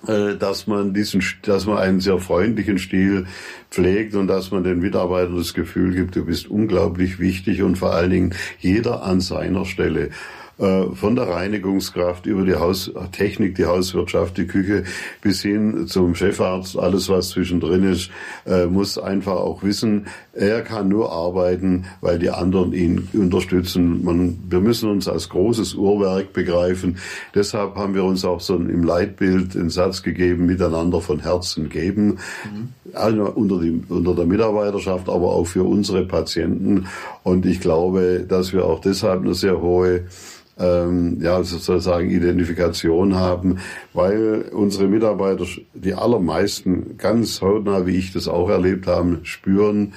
dass 0.07 0.67
man 0.69 0.95
diesen, 0.95 1.23
dass 1.43 1.67
man 1.67 1.79
einen 1.79 2.01
sehr 2.01 2.19
freundlichen 2.19 2.79
Stil 2.79 3.27
pflegt 3.71 4.15
und 4.15 4.29
dass 4.29 4.53
man 4.53 4.63
den 4.63 4.79
Mitarbeitern 4.79 5.37
das 5.37 5.55
Gefühl 5.55 5.95
gibt, 5.95 6.15
du 6.15 6.25
bist 6.25 6.49
unglaublich 6.49 7.19
wichtig 7.19 7.63
und 7.63 7.77
vor 7.77 7.93
allen 7.93 8.11
Dingen 8.11 8.35
jeder 8.61 9.03
an 9.03 9.21
seiner 9.21 9.65
Stelle. 9.65 10.11
äh, 10.59 10.87
von 10.95 11.17
der 11.17 11.29
Reinigungskraft 11.29 12.27
über 12.27 12.45
die 12.45 12.57
Haustechnik, 12.57 13.55
die 13.55 13.67
Hauswirtschaft, 13.67 14.37
die 14.37 14.47
Küche 14.47 14.85
bis 15.21 15.43
hin 15.43 15.87
zum 15.87 16.15
Chefarzt, 16.15 16.79
alles 16.79 17.09
was 17.09 17.31
zwischendrin 17.31 17.85
ist, 17.85 18.11
äh, 18.47 18.67
muss 18.67 18.99
einfach 18.99 19.37
auch 19.37 19.63
wissen, 19.63 20.07
er 20.39 20.63
kann 20.63 20.89
nur 20.89 21.11
arbeiten, 21.11 21.87
weil 22.01 22.19
die 22.19 22.31
anderen 22.31 22.73
ihn 22.73 23.09
unterstützen. 23.13 24.05
Man, 24.05 24.39
wir 24.49 24.61
müssen 24.61 24.89
uns 24.89 25.09
als 25.09 25.29
großes 25.29 25.75
Uhrwerk 25.75 26.33
begreifen. 26.33 26.99
Deshalb 27.35 27.75
haben 27.75 27.95
wir 27.95 28.05
uns 28.05 28.25
auch 28.25 28.41
so 28.41 28.55
im 28.55 28.85
Leitbild 28.85 29.55
den 29.55 29.69
Satz 29.69 30.03
gegeben, 30.03 30.47
miteinander 30.47 31.01
von 31.01 31.21
Herzen 31.21 31.69
geben. 31.69 32.19
Mhm. 32.45 32.69
Also 32.93 33.25
unter, 33.25 33.61
die, 33.61 33.83
unter 33.89 34.15
der 34.15 34.27
Mitarbeiterschaft, 34.27 35.09
aber 35.09 35.33
auch 35.33 35.45
für 35.45 35.65
unsere 35.65 36.05
Patienten. 36.05 36.87
Und 37.25 37.45
ich 37.45 37.61
glaube, 37.61 38.25
dass 38.27 38.53
wir 38.53 38.65
auch 38.65 38.81
deshalb 38.81 39.23
eine 39.23 39.35
sehr 39.35 39.61
hohe 39.61 40.05
ähm, 40.59 41.19
ja, 41.21 41.43
sozusagen 41.43 42.11
Identifikation 42.11 43.15
haben, 43.15 43.59
weil 43.93 44.47
unsere 44.53 44.89
Mitarbeiter, 44.89 45.45
die 45.75 45.95
allermeisten 45.95 46.97
ganz 46.99 47.41
hautnah, 47.41 47.87
wie 47.87 47.97
ich 47.97 48.13
das 48.13 48.29
auch 48.29 48.49
erlebt 48.49 48.87
habe, 48.87 49.21
spüren, 49.23 49.95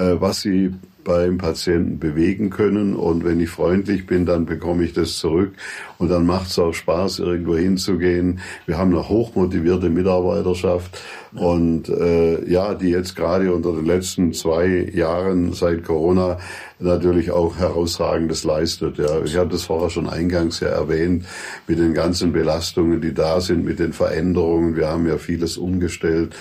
was 0.00 0.40
sie 0.40 0.72
beim 1.04 1.38
Patienten 1.38 1.98
bewegen 1.98 2.50
können. 2.50 2.94
Und 2.94 3.24
wenn 3.24 3.40
ich 3.40 3.50
freundlich 3.50 4.06
bin, 4.06 4.26
dann 4.26 4.46
bekomme 4.46 4.84
ich 4.84 4.92
das 4.92 5.16
zurück. 5.16 5.52
Und 5.98 6.08
dann 6.08 6.26
macht 6.26 6.50
es 6.50 6.58
auch 6.58 6.72
Spaß, 6.72 7.20
irgendwo 7.20 7.56
hinzugehen. 7.56 8.40
Wir 8.66 8.78
haben 8.78 8.92
eine 8.92 9.08
hochmotivierte 9.08 9.90
Mitarbeiterschaft. 9.90 11.00
Und 11.32 11.88
äh, 11.88 12.48
ja, 12.50 12.74
die 12.74 12.90
jetzt 12.90 13.14
gerade 13.14 13.52
unter 13.52 13.72
den 13.72 13.86
letzten 13.86 14.32
zwei 14.32 14.90
Jahren 14.92 15.52
seit 15.52 15.84
Corona 15.84 16.38
natürlich 16.80 17.30
auch 17.30 17.56
herausragendes 17.56 18.44
leistet. 18.44 18.98
Ja, 18.98 19.22
ich 19.22 19.36
hatte 19.36 19.50
das 19.50 19.64
vorher 19.64 19.90
schon 19.90 20.08
eingangs 20.08 20.60
ja 20.60 20.68
erwähnt 20.68 21.24
mit 21.66 21.78
den 21.78 21.94
ganzen 21.94 22.32
Belastungen, 22.32 23.00
die 23.00 23.14
da 23.14 23.40
sind, 23.40 23.64
mit 23.64 23.78
den 23.78 23.92
Veränderungen. 23.92 24.76
Wir 24.76 24.88
haben 24.88 25.06
ja 25.06 25.18
vieles 25.18 25.56
umgestellt 25.56 26.34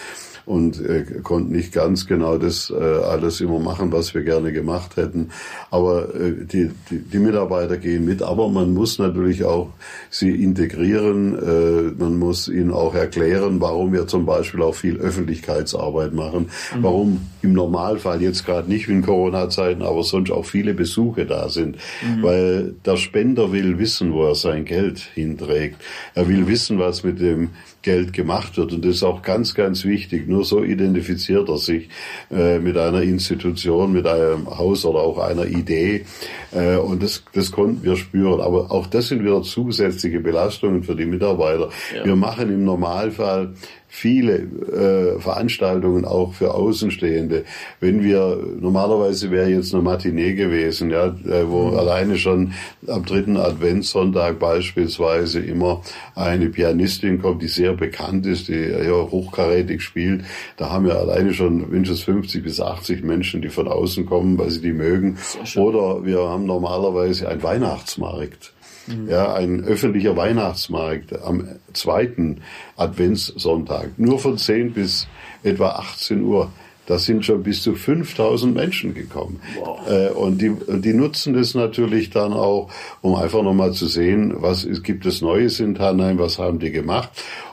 und 0.50 0.84
äh, 0.84 1.06
konnten 1.22 1.52
nicht 1.52 1.74
ganz 1.74 2.08
genau 2.08 2.40
das 2.40 2.72
äh, 2.72 2.84
alles 2.84 3.40
immer 3.40 3.60
machen, 3.60 3.92
was 3.92 4.16
wir 4.16 4.24
gerne 4.24 4.52
gemacht 4.52 4.98
hätten. 4.98 5.30
Aber 5.70 6.16
äh, 6.16 6.44
die, 6.44 6.72
die, 6.90 6.98
die 6.98 7.20
Mitarbeiter 7.20 7.78
gehen 7.78 8.04
mit, 8.04 8.24
aber 8.24 8.50
man 8.50 8.74
muss 8.74 8.98
natürlich 8.98 9.44
auch 9.44 9.70
sie 10.10 10.44
integrieren. 10.44 11.38
Äh, 11.38 12.02
man 12.04 12.18
muss 12.18 12.48
ihnen 12.48 12.72
auch 12.72 12.96
erklären, 12.96 13.62
warum 13.62 13.94
wir 13.94 14.08
zum 14.08 14.26
Beispiel 14.26 14.64
auch 14.64 14.74
viel 14.74 14.98
Öffentlichkeitsarbeit 14.98 16.14
machen, 16.14 16.50
mhm. 16.76 16.84
warum 16.84 17.22
im 17.44 17.54
Normalfall 17.54 18.20
jetzt 18.24 18.44
gerade 18.44 18.68
nicht 18.68 18.88
wie 18.88 18.94
in 18.94 19.04
Corona-Zeiten, 19.04 19.84
aber 19.84 20.02
sonst 20.02 20.32
auch 20.32 20.46
viele 20.46 20.74
Besuche 20.74 21.28
da 21.28 21.50
sind, 21.50 21.76
mhm. 22.02 22.24
weil 22.24 22.74
der 22.86 22.98
Spender 22.98 23.52
will 23.52 23.78
wissen, 23.78 24.14
wo 24.14 24.26
er 24.26 24.34
sein 24.34 24.66
Geld 24.66 24.98
hinträgt. 25.14 25.76
Er 26.16 26.28
will 26.28 26.48
wissen, 26.48 26.80
was 26.80 27.04
mit 27.04 27.22
dem 27.22 27.52
Geld 27.82 28.14
gemacht 28.14 28.58
wird. 28.58 28.74
Und 28.74 28.84
das 28.84 28.96
ist 28.96 29.04
auch 29.04 29.22
ganz, 29.22 29.56
ganz 29.56 29.86
wichtig. 29.86 30.28
Nur 30.28 30.44
so 30.44 30.64
identifiziert 30.64 31.50
er 31.50 31.58
sich 31.58 31.90
äh, 32.32 32.60
mit 32.60 32.78
einer 32.78 33.02
Institution, 33.02 33.94
mit 33.94 34.06
einem 34.06 34.50
Haus 34.50 34.86
oder 34.86 35.00
auch 35.00 35.18
einer 35.18 35.46
Idee. 35.46 36.06
Äh, 36.52 36.78
und 36.78 37.02
das, 37.02 37.24
das 37.34 37.52
konnten 37.52 37.84
wir 37.84 37.96
spüren. 37.96 38.42
Aber 38.42 38.72
auch 38.72 38.88
das 38.88 39.08
sind 39.08 39.24
wieder 39.24 39.42
zusätzliche 39.44 40.20
Belastungen 40.20 40.84
für 40.84 40.96
die 40.96 41.06
Mitarbeiter. 41.06 41.70
Ja. 41.96 42.06
Wir 42.06 42.16
machen 42.16 42.50
im 42.50 42.66
Normalfall 42.66 43.54
viele 43.90 44.36
äh, 44.36 45.20
Veranstaltungen 45.20 46.06
auch 46.06 46.34
für 46.34 46.54
Außenstehende. 46.54 47.44
Wenn 47.80 48.04
wir 48.04 48.40
normalerweise 48.60 49.32
wäre 49.32 49.50
jetzt 49.50 49.74
eine 49.74 49.82
Matinee 49.82 50.34
gewesen, 50.34 50.92
ja, 50.92 51.08
äh, 51.08 51.50
wo 51.50 51.72
mhm. 51.72 51.78
alleine 51.78 52.18
schon 52.18 52.54
am 52.88 53.04
dritten 53.04 53.36
Adventssonntag 53.36 54.38
beispielsweise 54.40 55.40
immer 55.40 55.82
eine 56.16 56.50
Pianistin 56.50 57.20
kommt, 57.20 57.42
die 57.42 57.48
sehr 57.48 57.74
bekannt 57.74 58.28
ist, 58.28 58.48
die 58.48 58.60
ja 58.60 58.94
hochkarätig 58.94 59.82
spielt. 59.82 60.24
Da 60.58 60.70
haben 60.70 60.86
wir 60.86 60.98
alleine 60.98 61.34
schon 61.34 61.70
mindestens 61.70 62.04
50 62.04 62.44
bis 62.44 62.62
80 62.62 63.04
Menschen, 63.04 63.42
die 63.42 63.50
von 63.50 63.68
außen 63.68 64.06
kommen, 64.06 64.38
weil 64.38 64.52
sie 64.52 64.62
die 64.62 64.74
mögen. 64.74 65.18
Oder 65.56 66.06
wir 66.06 66.20
haben 66.20 66.46
normalerweise 66.46 67.28
einen 67.28 67.42
Weihnachtsmarkt. 67.42 68.54
Mhm. 68.90 69.10
Ja, 69.10 69.34
ein 69.34 69.64
öffentlicher 69.64 70.16
Weihnachtsmarkt 70.16 71.22
am 71.22 71.48
zweiten 71.74 72.42
Adventssonntag. 72.76 73.92
Nur 73.98 74.20
von 74.20 74.38
10 74.38 74.74
bis 74.74 75.08
etwa 75.44 75.70
18 75.70 76.22
Uhr. 76.24 76.52
Da 76.90 76.98
sind 76.98 77.24
schon 77.24 77.44
bis 77.44 77.62
zu 77.62 77.76
5000 77.76 78.56
Menschen 78.56 78.96
gekommen. 78.96 79.40
Wow. 79.60 79.88
Äh, 79.88 80.10
und 80.10 80.42
die, 80.42 80.56
die 80.68 80.94
nutzen 80.94 81.36
das 81.36 81.54
natürlich 81.54 82.10
dann 82.10 82.34
auch, 82.34 82.72
um 83.02 83.14
einfach 83.14 83.44
nochmal 83.44 83.74
zu 83.74 83.86
sehen, 83.86 84.34
was 84.38 84.68
gibt 84.82 85.06
es 85.06 85.22
Neues 85.22 85.60
in 85.60 85.76
Tannheim, 85.76 86.18
was 86.18 86.40
haben 86.40 86.58
die 86.58 86.72
gemacht. 86.72 87.12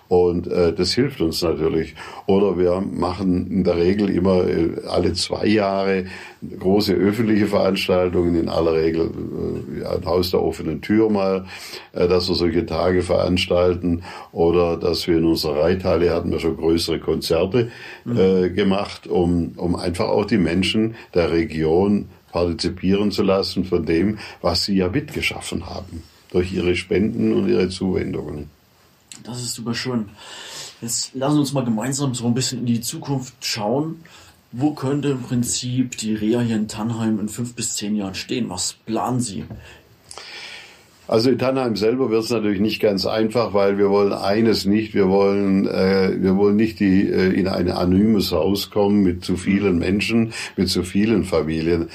Und 0.08 0.46
äh, 0.46 0.72
das 0.72 0.92
hilft 0.92 1.20
uns 1.20 1.42
natürlich. 1.42 1.94
Oder 2.26 2.58
wir 2.58 2.80
machen 2.80 3.50
in 3.50 3.64
der 3.64 3.76
Regel 3.76 4.08
immer 4.10 4.46
äh, 4.46 4.70
alle 4.88 5.12
zwei 5.14 5.46
Jahre 5.46 6.04
große 6.58 6.92
öffentliche 6.92 7.46
Veranstaltungen, 7.46 8.36
in 8.36 8.48
aller 8.48 8.74
Regel 8.74 9.10
äh, 9.82 9.86
ein 9.86 10.04
Haus 10.04 10.30
der 10.30 10.42
offenen 10.42 10.80
Tür 10.80 11.10
mal, 11.10 11.46
äh, 11.92 12.06
dass 12.06 12.28
wir 12.28 12.36
solche 12.36 12.66
Tage 12.66 13.02
veranstalten. 13.02 14.02
Oder 14.32 14.76
dass 14.76 15.06
wir 15.08 15.16
in 15.18 15.24
unserer 15.24 15.62
Reithalle 15.62 16.12
hatten 16.14 16.30
wir 16.30 16.38
schon 16.38 16.56
größere 16.56 17.00
Konzerte 17.00 17.70
mhm. 18.04 18.18
äh, 18.18 18.50
gemacht, 18.50 19.06
um, 19.06 19.52
um 19.56 19.74
einfach 19.74 20.08
auch 20.08 20.24
die 20.24 20.38
Menschen 20.38 20.94
der 21.14 21.32
Region 21.32 22.08
partizipieren 22.30 23.10
zu 23.10 23.22
lassen 23.22 23.64
von 23.64 23.86
dem, 23.86 24.18
was 24.42 24.64
sie 24.64 24.76
ja 24.76 24.88
mitgeschaffen 24.88 25.66
haben 25.66 26.02
durch 26.30 26.52
ihre 26.52 26.76
Spenden 26.76 27.32
und 27.32 27.48
ihre 27.48 27.68
Zuwendungen. 27.68 28.50
Das 29.26 29.42
ist 29.42 29.54
super 29.54 29.74
schön. 29.74 30.06
Jetzt 30.80 31.14
lassen 31.14 31.40
uns 31.40 31.52
mal 31.52 31.64
gemeinsam 31.64 32.14
so 32.14 32.26
ein 32.26 32.34
bisschen 32.34 32.60
in 32.60 32.66
die 32.66 32.80
Zukunft 32.80 33.34
schauen. 33.44 34.02
Wo 34.52 34.72
könnte 34.72 35.08
im 35.08 35.22
Prinzip 35.22 35.96
die 35.96 36.14
Reha 36.14 36.40
hier 36.40 36.56
in 36.56 36.68
Tannheim 36.68 37.18
in 37.18 37.28
fünf 37.28 37.54
bis 37.54 37.74
zehn 37.74 37.96
Jahren 37.96 38.14
stehen? 38.14 38.48
Was 38.48 38.74
planen 38.74 39.20
Sie? 39.20 39.44
Also 41.08 41.30
in 41.30 41.38
Tannheim 41.38 41.76
selber 41.76 42.10
wird 42.10 42.24
es 42.24 42.30
natürlich 42.30 42.60
nicht 42.60 42.80
ganz 42.80 43.06
einfach, 43.06 43.52
weil 43.52 43.78
wir 43.78 43.90
wollen 43.90 44.12
eines 44.12 44.64
nicht, 44.64 44.94
wir 44.94 45.08
wollen, 45.08 45.66
äh, 45.66 46.16
wir 46.20 46.36
wollen 46.36 46.56
nicht 46.56 46.80
die, 46.80 47.08
äh, 47.08 47.32
in 47.32 47.48
ein 47.48 47.70
anonymes 47.70 48.32
Haus 48.32 48.70
kommen 48.70 49.02
mit 49.02 49.24
zu 49.24 49.36
vielen 49.36 49.78
Menschen, 49.78 50.32
mit 50.56 50.68
zu 50.68 50.82
vielen 50.82 51.24
Familien. 51.24 51.88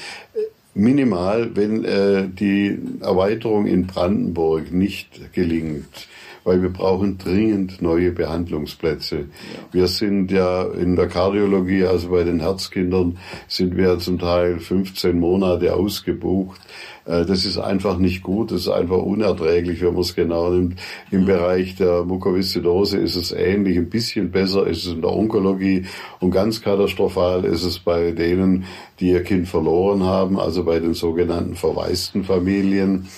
Minimal, 0.74 1.54
wenn 1.54 1.84
äh, 1.84 2.28
die 2.28 2.78
Erweiterung 3.00 3.66
in 3.66 3.86
Brandenburg 3.86 4.72
nicht 4.72 5.32
gelingt, 5.34 6.08
weil 6.44 6.62
wir 6.62 6.70
brauchen 6.70 7.18
dringend 7.18 7.82
neue 7.82 8.12
Behandlungsplätze. 8.12 9.16
Ja. 9.16 9.24
Wir 9.72 9.86
sind 9.88 10.30
ja 10.30 10.64
in 10.64 10.96
der 10.96 11.08
Kardiologie, 11.08 11.84
also 11.84 12.10
bei 12.10 12.24
den 12.24 12.40
Herzkindern, 12.40 13.18
sind 13.48 13.76
wir 13.76 13.98
zum 13.98 14.18
Teil 14.18 14.58
15 14.58 15.18
Monate 15.18 15.74
ausgebucht. 15.74 16.60
Äh, 17.04 17.24
das 17.24 17.44
ist 17.44 17.58
einfach 17.58 17.98
nicht 17.98 18.22
gut, 18.22 18.50
das 18.50 18.62
ist 18.62 18.68
einfach 18.68 18.98
unerträglich, 18.98 19.80
wenn 19.80 19.94
man 19.94 20.02
es 20.02 20.14
genau 20.14 20.50
nimmt. 20.50 20.78
Im 21.10 21.24
Bereich 21.26 21.76
der 21.76 22.04
Mukoviszidose 22.04 22.98
ist 22.98 23.16
es 23.16 23.32
ähnlich, 23.32 23.76
ein 23.76 23.90
bisschen 23.90 24.30
besser 24.30 24.66
ist 24.66 24.86
es 24.86 24.92
in 24.92 25.02
der 25.02 25.12
Onkologie 25.12 25.86
und 26.20 26.30
ganz 26.30 26.60
katastrophal 26.62 27.44
ist 27.44 27.64
es 27.64 27.78
bei 27.78 28.12
denen, 28.12 28.64
die 29.00 29.10
ihr 29.10 29.22
Kind 29.22 29.48
verloren 29.48 30.04
haben, 30.04 30.38
also 30.38 30.64
bei 30.64 30.78
den 30.78 30.94
sogenannten 30.94 31.54
verwaisten 31.54 32.24
Familien 32.24 33.08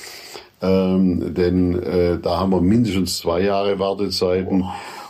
ähm, 0.64 1.34
denn 1.34 1.82
äh, 1.82 2.18
da 2.18 2.40
haben 2.40 2.52
wir 2.52 2.60
mindestens 2.60 3.18
zwei 3.18 3.42
Jahre 3.42 3.78
Wartezeiten. 3.78 4.64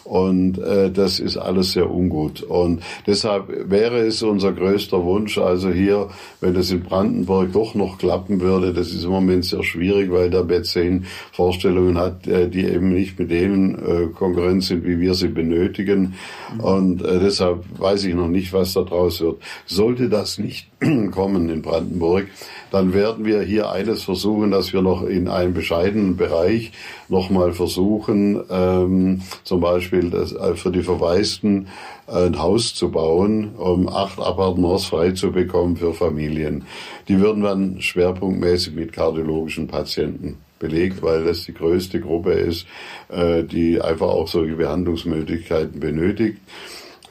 Und 0.05 0.59
äh, 0.59 0.91
das 0.91 1.19
ist 1.19 1.39
alles 1.39 1.73
sehr 1.73 1.91
ungut. 1.91 2.43
Und 2.43 2.83
deshalb 3.07 3.71
wäre 3.71 4.01
es 4.01 4.23
unser 4.23 4.53
größter 4.53 5.03
Wunsch, 5.03 5.39
also 5.39 5.71
hier, 5.71 6.11
wenn 6.43 6.55
es 6.57 6.71
in 6.71 6.83
Brandenburg 6.83 7.53
doch 7.53 7.75
noch 7.75 7.97
klappen 7.97 8.41
würde, 8.43 8.75
das 8.75 8.89
ist 8.89 9.05
im 9.05 9.11
Moment 9.11 9.47
sehr 9.47 9.63
schwierig, 9.63 10.13
weil 10.13 10.29
der 10.29 10.43
B10 10.43 11.05
Vorstellungen 11.33 11.97
hat, 11.97 12.27
äh, 12.27 12.51
die 12.51 12.67
eben 12.67 12.93
nicht 12.93 13.19
mit 13.19 13.31
denen 13.31 13.75
äh, 13.77 14.07
Konkurrenz 14.13 14.69
sind, 14.69 14.85
wie 14.85 15.01
wir 15.01 15.15
sie 15.15 15.29
benötigen. 15.29 16.15
Und 16.59 17.03
äh, 17.03 17.19
deshalb 17.19 17.65
weiß 17.79 18.05
ich 18.05 18.15
noch 18.15 18.29
nicht, 18.29 18.53
was 18.53 18.75
da 18.75 18.83
draus 18.83 19.23
wird. 19.23 19.41
Sollte 19.65 20.11
das 20.11 20.37
nicht 20.39 20.69
kommen 21.11 21.49
in 21.49 21.63
Brandenburg, 21.63 22.29
dann 22.71 22.93
werden 22.93 23.25
wir 23.25 23.43
hier 23.43 23.71
eines 23.71 24.03
versuchen, 24.03 24.51
dass 24.51 24.73
wir 24.73 24.83
noch 24.83 25.03
in 25.03 25.29
einem 25.29 25.55
bescheidenen 25.55 26.17
Bereich 26.17 26.73
nochmal 27.09 27.53
versuchen, 27.53 28.43
ähm, 28.51 29.23
zum 29.45 29.61
Beispiel 29.61 30.11
das, 30.11 30.33
äh, 30.33 30.55
für 30.55 30.71
die 30.71 30.83
Verwaisten 30.83 31.69
ein 32.07 32.39
Haus 32.39 32.75
zu 32.75 32.91
bauen, 32.91 33.55
um 33.57 33.89
acht 33.89 34.19
Appartements 34.19 34.87
frei 34.87 35.13
zu 35.13 35.33
bekommen 35.33 35.77
für 35.77 35.95
Familien. 35.95 36.65
Die 37.09 37.19
würden 37.19 37.43
dann 37.43 37.81
schwerpunktmäßig 37.81 38.75
mit 38.75 38.93
kardiologischen 38.93 39.69
Patienten 39.69 40.39
belegt, 40.59 41.03
weil 41.03 41.25
das 41.25 41.45
die 41.45 41.55
größte 41.55 42.01
Gruppe 42.01 42.33
ist, 42.33 42.67
äh, 43.09 43.43
die 43.45 43.81
einfach 43.81 44.09
auch 44.09 44.29
solche 44.29 44.57
Behandlungsmöglichkeiten 44.57 45.81
benötigt. 45.81 46.39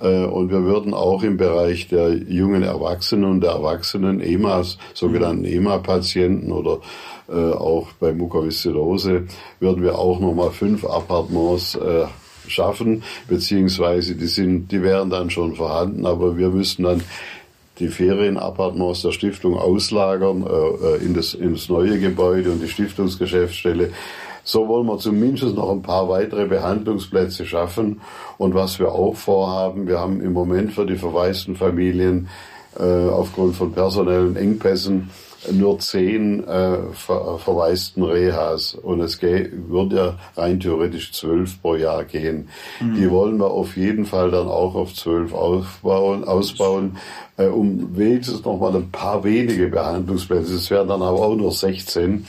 Äh, 0.01 0.25
und 0.25 0.49
wir 0.49 0.63
würden 0.63 0.93
auch 0.93 1.23
im 1.23 1.37
Bereich 1.37 1.87
der 1.87 2.13
jungen 2.13 2.63
Erwachsenen 2.63 3.25
und 3.25 3.41
der 3.41 3.51
Erwachsenen 3.51 4.21
EMAs, 4.21 4.77
sogenannten 4.93 5.45
EMA-Patienten 5.45 6.51
oder 6.51 6.79
äh, 7.29 7.33
auch 7.33 7.87
bei 7.99 8.13
Mukoviszidose, 8.13 9.27
würden 9.59 9.83
wir 9.83 9.97
auch 9.97 10.19
nochmal 10.19 10.51
fünf 10.51 10.85
Appartements 10.85 11.75
äh, 11.75 12.05
schaffen, 12.47 13.03
beziehungsweise 13.27 14.15
die 14.15 14.27
sind, 14.27 14.71
die 14.71 14.81
wären 14.81 15.09
dann 15.09 15.29
schon 15.29 15.55
vorhanden, 15.55 16.05
aber 16.05 16.37
wir 16.37 16.49
müssten 16.49 16.83
dann 16.83 17.01
die 17.79 17.87
Ferienappartements 17.87 19.01
der 19.01 19.11
Stiftung 19.11 19.57
auslagern 19.57 20.45
äh, 20.45 21.03
in, 21.03 21.13
das, 21.13 21.33
in 21.33 21.53
das 21.53 21.69
neue 21.69 21.99
Gebäude 21.99 22.51
und 22.51 22.61
die 22.61 22.67
Stiftungsgeschäftsstelle. 22.67 23.91
So 24.43 24.67
wollen 24.67 24.87
wir 24.87 24.97
zumindest 24.97 25.55
noch 25.55 25.71
ein 25.71 25.81
paar 25.81 26.09
weitere 26.09 26.45
Behandlungsplätze 26.45 27.45
schaffen. 27.45 28.01
Und 28.37 28.53
was 28.53 28.79
wir 28.79 28.91
auch 28.91 29.15
vorhaben, 29.15 29.87
wir 29.87 29.99
haben 29.99 30.21
im 30.21 30.33
Moment 30.33 30.73
für 30.73 30.85
die 30.85 30.97
verwaisten 30.97 31.55
Familien 31.55 32.27
äh, 32.77 32.83
aufgrund 32.83 33.55
von 33.55 33.71
personellen 33.71 34.35
Engpässen 34.35 35.09
nur 35.51 35.79
zehn 35.79 36.47
äh, 36.47 36.77
ver 36.93 37.37
verwaisten 37.37 38.03
Rehas 38.03 38.75
und 38.75 39.01
es 39.01 39.21
würde 39.21 39.95
ja 39.95 40.19
rein 40.35 40.59
theoretisch 40.59 41.11
zwölf 41.11 41.61
pro 41.61 41.75
Jahr 41.75 42.03
gehen. 42.03 42.49
Mhm. 42.79 42.95
Die 42.95 43.09
wollen 43.09 43.37
wir 43.37 43.51
auf 43.51 43.75
jeden 43.77 44.05
Fall 44.05 44.31
dann 44.31 44.47
auch 44.47 44.75
auf 44.75 44.93
zwölf 44.93 45.33
aufbauen, 45.33 46.23
ausbauen, 46.23 46.97
äh, 47.37 47.45
um 47.45 47.97
wenigstens 47.97 48.43
noch 48.43 48.59
mal 48.59 48.75
ein 48.75 48.91
paar 48.91 49.23
wenige 49.23 49.67
Behandlungsplätze, 49.67 50.55
es 50.55 50.69
wären 50.69 50.87
dann 50.87 51.01
aber 51.01 51.19
auch 51.19 51.35
nur 51.35 51.51
16 51.51 52.25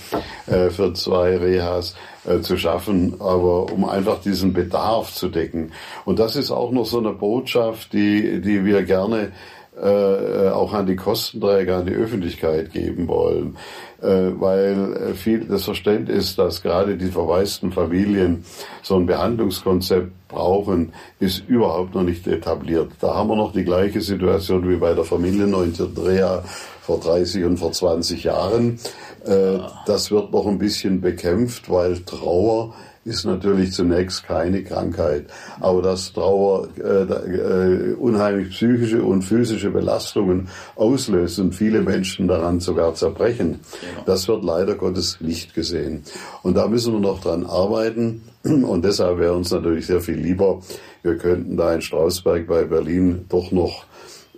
äh, 0.47 0.71
für 0.71 0.95
zwei 0.95 1.37
Rehas 1.37 1.95
äh, 2.25 2.41
zu 2.41 2.57
schaffen, 2.57 3.15
aber 3.21 3.71
um 3.73 3.85
einfach 3.85 4.21
diesen 4.21 4.53
Bedarf 4.53 5.13
zu 5.13 5.29
decken. 5.29 5.73
Und 6.05 6.19
das 6.19 6.37
ist 6.37 6.51
auch 6.51 6.71
noch 6.71 6.87
so 6.87 6.99
eine 6.99 7.13
Botschaft, 7.13 7.93
die, 7.93 8.41
die 8.41 8.65
wir 8.65 8.83
gerne 8.83 9.33
äh, 9.81 10.49
auch 10.51 10.73
an 10.73 10.87
die 10.87 10.97
Kostenträger, 10.97 11.79
an 11.79 11.87
die 11.87 11.95
Öffentlichkeit 11.95 12.73
geben 12.73 13.09
wollen, 13.09 13.57
äh, 14.01 14.07
weil 14.07 14.97
äh, 15.11 15.15
viel 15.15 15.47
das 15.47 15.65
Verständnis 15.65 16.31
ist, 16.31 16.39
dass 16.39 16.63
gerade 16.63 16.97
die 16.97 17.11
verwaisten 17.11 17.73
Familien 17.73 18.45
so 18.83 18.97
ein 18.97 19.07
Behandlungskonzept 19.07 20.29
brauchen, 20.29 20.93
ist 21.19 21.49
überhaupt 21.49 21.95
noch 21.95 22.03
nicht 22.03 22.27
etabliert. 22.27 22.93
Da 23.01 23.15
haben 23.15 23.29
wir 23.29 23.37
noch 23.37 23.53
die 23.53 23.65
gleiche 23.65 24.01
Situation 24.01 24.69
wie 24.69 24.77
bei 24.77 24.95
der 24.95 25.05
Familienorientierten 25.05 26.05
Reha 26.05 26.45
vor 26.83 27.01
30 27.01 27.45
und 27.45 27.57
vor 27.57 27.73
20 27.73 28.25
Jahren. 28.25 28.79
Äh, 29.25 29.59
das 29.87 30.11
wird 30.11 30.33
noch 30.33 30.47
ein 30.47 30.59
bisschen 30.59 31.01
bekämpft, 31.01 31.71
weil 31.71 31.99
Trauer 32.05 32.75
ist 33.05 33.25
natürlich 33.25 33.73
zunächst 33.73 34.25
keine 34.25 34.63
Krankheit. 34.63 35.27
Aber 35.61 35.83
dass 35.83 36.13
Trauer 36.13 36.69
äh, 36.79 37.03
äh, 37.03 37.95
unheimlich 37.95 38.51
psychische 38.51 39.03
und 39.03 39.23
physische 39.23 39.71
Belastungen 39.71 40.49
auslöst 40.77 41.39
und 41.39 41.55
viele 41.55 41.83
Menschen 41.83 42.29
daran 42.29 42.61
sogar 42.61 42.95
zerbrechen, 42.95 43.61
genau. 43.81 44.05
das 44.07 44.27
wird 44.29 44.45
leider 44.45 44.75
Gottes 44.75 45.21
nicht 45.21 45.55
gesehen. 45.55 46.03
Und 46.43 46.57
da 46.57 46.67
müssen 46.67 46.93
wir 46.93 47.01
noch 47.01 47.21
dran 47.21 47.47
arbeiten. 47.47 48.23
Und 48.43 48.85
deshalb 48.85 49.19
wäre 49.19 49.35
uns 49.35 49.51
natürlich 49.51 49.87
sehr 49.87 50.01
viel 50.01 50.19
lieber, 50.19 50.61
wir 51.03 51.17
könnten 51.19 51.57
da 51.57 51.75
in 51.75 51.83
Strausberg 51.83 52.47
bei 52.47 52.65
Berlin 52.65 53.27
doch 53.29 53.53
noch 53.53 53.85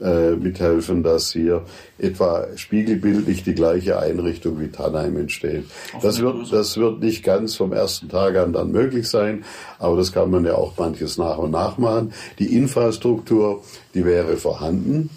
äh, 0.01 0.33
mithelfen, 0.33 1.03
dass 1.03 1.33
hier 1.33 1.65
etwa 1.99 2.47
spiegelbildlich 2.57 3.45
die 3.45 3.55
gleiche 3.55 3.99
Einrichtung 3.99 4.61
wie 4.61 4.69
Tannheim 4.69 5.17
entsteht. 5.17 5.65
Das 6.03 6.21
wird, 6.21 6.53
das 6.53 6.77
wird 6.77 7.01
nicht 7.01 7.25
ganz 7.25 7.55
vom 7.57 7.73
ersten 7.73 8.09
Tag 8.09 8.37
an 8.37 8.53
dann 8.53 8.73
möglich 8.73 9.09
sein, 9.09 9.45
aber 9.79 9.97
das 9.97 10.13
kann 10.13 10.31
man 10.31 10.45
ja 10.45 10.55
auch 10.55 10.77
manches 10.77 11.17
nach 11.17 11.39
und 11.39 11.53
nach 11.53 11.79
machen. 11.79 12.13
Die 12.39 12.57
Infrastruktur, 12.57 13.63
die 13.95 14.05
wäre 14.05 14.37
vorhanden 14.37 15.11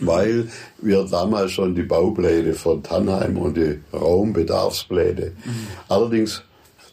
weil 0.00 0.48
wir 0.80 1.04
damals 1.10 1.50
schon 1.50 1.74
die 1.74 1.82
Baupläne 1.82 2.54
von 2.54 2.84
Tannheim 2.84 3.36
und 3.36 3.56
die 3.56 3.80
Raumbedarfspläne. 3.92 5.32
Mhm. 5.44 5.66
Allerdings 5.88 6.44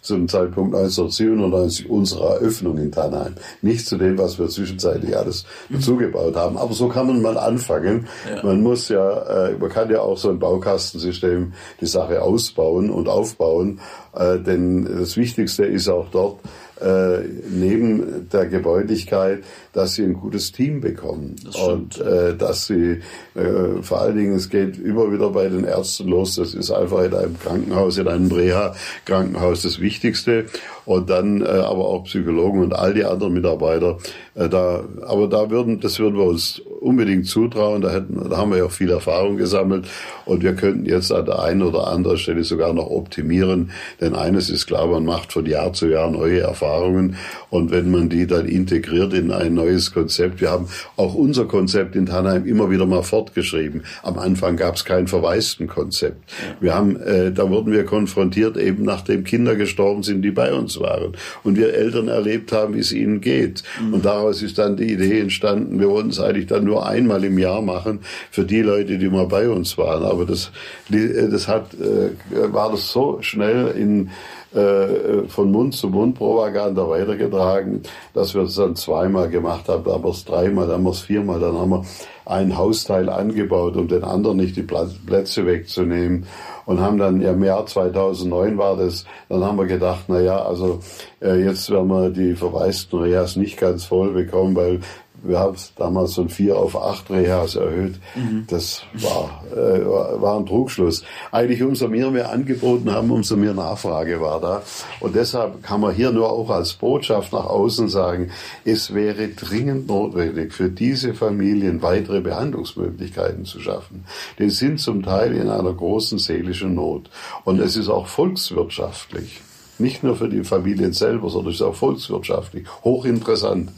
zum 0.05 0.27
Zeitpunkt 0.27 0.75
1997 0.75 1.89
unserer 1.89 2.35
Eröffnung 2.35 2.77
in 2.77 2.91
Tannheim. 2.91 3.35
Nicht 3.61 3.87
zu 3.87 3.97
dem, 3.97 4.17
was 4.17 4.39
wir 4.39 4.47
zwischenzeitlich 4.47 5.17
alles 5.17 5.45
dazugebaut 5.69 6.35
haben. 6.35 6.57
Aber 6.57 6.73
so 6.73 6.87
kann 6.87 7.07
man 7.07 7.21
mal 7.21 7.37
anfangen. 7.37 8.07
Ja. 8.29 8.43
Man 8.43 8.61
muss 8.61 8.89
ja, 8.89 9.47
äh, 9.47 9.57
man 9.57 9.69
kann 9.69 9.89
ja 9.89 10.01
auch 10.01 10.17
so 10.17 10.29
ein 10.29 10.39
Baukastensystem 10.39 11.53
die 11.81 11.87
Sache 11.87 12.21
ausbauen 12.21 12.89
und 12.89 13.09
aufbauen. 13.09 13.79
Äh, 14.13 14.39
denn 14.39 14.85
das 14.85 15.17
Wichtigste 15.17 15.65
ist 15.65 15.89
auch 15.89 16.07
dort, 16.11 16.39
äh, 16.81 17.19
neben 17.49 18.29
der 18.31 18.47
Gebäudigkeit, 18.47 19.43
dass 19.75 19.95
sie 19.95 20.03
ein 20.03 20.13
gutes 20.13 20.53
Team 20.53 20.79
bekommen 20.79 21.35
und 21.67 21.99
äh, 21.99 22.33
dass 22.33 22.67
sie 22.67 23.01
äh, 23.35 23.81
vor 23.81 24.01
allen 24.01 24.15
Dingen 24.15 24.35
es 24.35 24.49
geht 24.49 24.79
immer 24.79 25.11
wieder 25.11 25.29
bei 25.31 25.49
den 25.49 25.65
Ärzten 25.65 26.07
los. 26.07 26.35
Das 26.35 26.53
ist 26.53 26.71
einfach 26.71 27.03
in 27.03 27.13
einem 27.13 27.37
Krankenhaus, 27.37 27.97
in 27.97 28.07
einem 28.07 28.31
Reha-Krankenhaus 28.31 29.63
das 29.63 29.81
Wichtigste 29.81 30.45
und 30.85 31.09
dann 31.09 31.41
äh, 31.41 31.45
aber 31.45 31.89
auch 31.89 32.05
Psychologen 32.05 32.61
und 32.61 32.73
all 32.73 32.93
die 32.93 33.03
anderen 33.03 33.33
Mitarbeiter. 33.33 33.97
Äh, 34.35 34.47
da, 34.47 34.83
aber 35.01 35.27
da 35.27 35.49
würden, 35.49 35.81
das 35.81 35.99
würden 35.99 36.17
wir 36.17 36.25
uns 36.25 36.61
unbedingt 36.79 37.27
zutrauen. 37.27 37.81
Da, 37.81 37.91
hätten, 37.91 38.29
da 38.29 38.37
haben 38.37 38.51
wir 38.51 38.59
ja 38.59 38.65
auch 38.65 38.71
viel 38.71 38.91
Erfahrung 38.91 39.37
gesammelt 39.37 39.87
und 40.25 40.43
wir 40.43 40.53
könnten 40.53 40.85
jetzt 40.85 41.11
an 41.11 41.25
der 41.25 41.41
einen 41.41 41.63
oder 41.63 41.87
anderen 41.87 42.17
Stelle 42.17 42.43
sogar 42.43 42.73
noch 42.73 42.89
optimieren. 42.89 43.71
Denn 43.99 44.15
eines 44.15 44.49
ist 44.49 44.67
klar, 44.67 44.87
man 44.87 45.03
macht 45.03 45.33
von 45.33 45.45
Jahr 45.45 45.73
zu 45.73 45.87
Jahr 45.87 46.11
neue 46.11 46.39
Erfahrungen 46.39 47.17
und 47.49 47.71
wenn 47.71 47.91
man 47.91 48.09
die 48.09 48.27
dann 48.27 48.45
integriert 48.45 49.13
in 49.13 49.31
ein 49.31 49.55
neues 49.65 49.91
Konzept, 49.91 50.41
wir 50.41 50.51
haben 50.51 50.67
auch 50.95 51.15
unser 51.15 51.45
Konzept 51.45 51.95
in 51.95 52.05
Tannheim 52.05 52.45
immer 52.45 52.69
wieder 52.69 52.85
mal 52.85 53.03
fortgeschrieben. 53.03 53.83
Am 54.03 54.17
Anfang 54.19 54.57
gab 54.57 54.75
es 54.75 54.85
kein 54.85 55.07
verwaisten 55.07 55.67
Konzept. 55.67 56.31
Wir 56.59 56.75
haben, 56.75 56.97
äh, 56.97 57.31
da 57.31 57.49
wurden 57.49 57.71
wir 57.71 57.83
konfrontiert, 57.85 58.57
eben 58.57 58.83
nachdem 58.83 59.23
Kinder 59.23 59.55
gestorben 59.55 60.03
sind, 60.03 60.21
die 60.21 60.31
bei 60.31 60.53
uns 60.53 60.79
waren 60.79 61.13
und 61.43 61.57
wir 61.57 61.73
Eltern 61.73 62.07
erlebt 62.07 62.51
haben, 62.51 62.75
wie 62.75 62.79
es 62.79 62.91
ihnen 62.91 63.21
geht. 63.21 63.63
Mhm. 63.81 63.95
Und 63.95 64.05
daraus 64.05 64.41
ist 64.41 64.57
dann 64.57 64.77
die 64.77 64.91
Idee 64.93 65.19
entstanden, 65.19 65.79
wir 65.79 65.89
wollten 65.89 66.09
es 66.09 66.19
eigentlich 66.19 66.47
dann 66.47 66.63
nur 66.63 66.87
einmal 66.87 67.23
im 67.23 67.39
Jahr 67.39 67.61
machen 67.61 68.01
für 68.29 68.43
die 68.43 68.61
Leute, 68.61 68.97
die 68.97 69.09
mal 69.09 69.27
bei 69.27 69.49
uns 69.49 69.77
waren. 69.77 70.03
Aber 70.03 70.25
das, 70.25 70.51
das 70.89 71.47
hat, 71.47 71.73
äh, 71.73 72.53
war 72.53 72.71
das 72.71 72.91
so 72.91 73.17
schnell 73.21 73.73
in 73.77 74.11
äh, 74.55 75.27
von 75.27 75.51
Mund 75.51 75.73
zu 75.73 75.89
Mund 75.89 76.15
Propaganda 76.15 76.87
weitergetragen, 76.87 77.83
dass 78.13 78.33
wir 78.33 78.43
es 78.43 78.55
dann 78.55 78.75
zweimal 78.75 79.29
gemacht 79.29 79.67
haben, 79.67 79.83
dann 79.83 79.93
haben 79.95 80.03
wir 80.03 80.11
es 80.11 80.25
dreimal, 80.25 80.67
dann 80.67 80.77
haben 80.77 80.83
wir 80.83 80.91
es 80.91 81.01
viermal, 81.01 81.39
dann 81.39 81.57
haben 81.57 81.71
wir 81.71 81.85
ein 82.25 82.57
Hausteil 82.57 83.09
angebaut, 83.09 83.75
um 83.75 83.87
den 83.87 84.03
anderen 84.03 84.37
nicht 84.37 84.55
die 84.55 84.63
Plätze 84.63 85.45
wegzunehmen. 85.45 86.25
Und 86.65 86.79
haben 86.79 86.97
dann 86.97 87.21
im 87.21 87.43
Jahr 87.43 87.65
2009 87.65 88.57
war 88.57 88.75
das, 88.75 89.05
dann 89.29 89.43
haben 89.43 89.57
wir 89.59 89.67
gedacht, 89.67 90.05
na 90.07 90.19
ja, 90.19 90.41
also 90.41 90.79
äh, 91.21 91.43
jetzt 91.43 91.69
werden 91.69 91.89
wir 91.89 92.09
die 92.09 92.33
verwaisten 92.33 92.99
Reas 92.99 93.35
nicht 93.35 93.59
ganz 93.59 93.85
voll 93.85 94.13
bekommen, 94.13 94.55
weil 94.55 94.79
wir 95.27 95.39
haben 95.39 95.55
es 95.55 95.73
damals 95.75 96.13
von 96.15 96.29
vier 96.29 96.57
auf 96.57 96.75
acht 96.75 97.09
Rehas 97.09 97.55
erhöht. 97.55 97.95
Mhm. 98.15 98.45
Das 98.47 98.83
war, 98.93 99.43
äh, 99.51 99.85
war 100.21 100.37
ein 100.37 100.45
Trugschluss. 100.45 101.03
Eigentlich 101.31 101.63
umso 101.63 101.87
mehr 101.87 102.13
wir 102.13 102.29
angeboten 102.29 102.91
haben, 102.91 103.11
umso 103.11 103.35
mehr 103.35 103.53
Nachfrage 103.53 104.21
war 104.21 104.39
da. 104.39 104.61
Und 104.99 105.15
deshalb 105.15 105.63
kann 105.63 105.81
man 105.81 105.93
hier 105.93 106.11
nur 106.11 106.31
auch 106.31 106.49
als 106.49 106.73
Botschaft 106.73 107.33
nach 107.33 107.45
außen 107.45 107.89
sagen, 107.89 108.31
es 108.63 108.93
wäre 108.93 109.29
dringend 109.29 109.87
notwendig, 109.87 110.53
für 110.53 110.69
diese 110.69 111.13
Familien 111.13 111.81
weitere 111.81 112.21
Behandlungsmöglichkeiten 112.21 113.45
zu 113.45 113.59
schaffen. 113.59 114.05
Die 114.39 114.49
sind 114.49 114.79
zum 114.79 115.03
Teil 115.03 115.35
in 115.35 115.49
einer 115.49 115.73
großen 115.73 116.19
seelischen 116.19 116.75
Not. 116.75 117.09
Und 117.43 117.59
es 117.59 117.75
ist 117.75 117.89
auch 117.89 118.07
volkswirtschaftlich 118.07 119.41
nicht 119.79 120.03
nur 120.03 120.15
für 120.15 120.29
die 120.29 120.43
Familien 120.43 120.93
selber, 120.93 121.29
sondern 121.29 121.51
es 121.51 121.59
ist 121.59 121.65
auch 121.65 121.75
volkswirtschaftlich 121.75 122.65
hochinteressant 122.83 123.71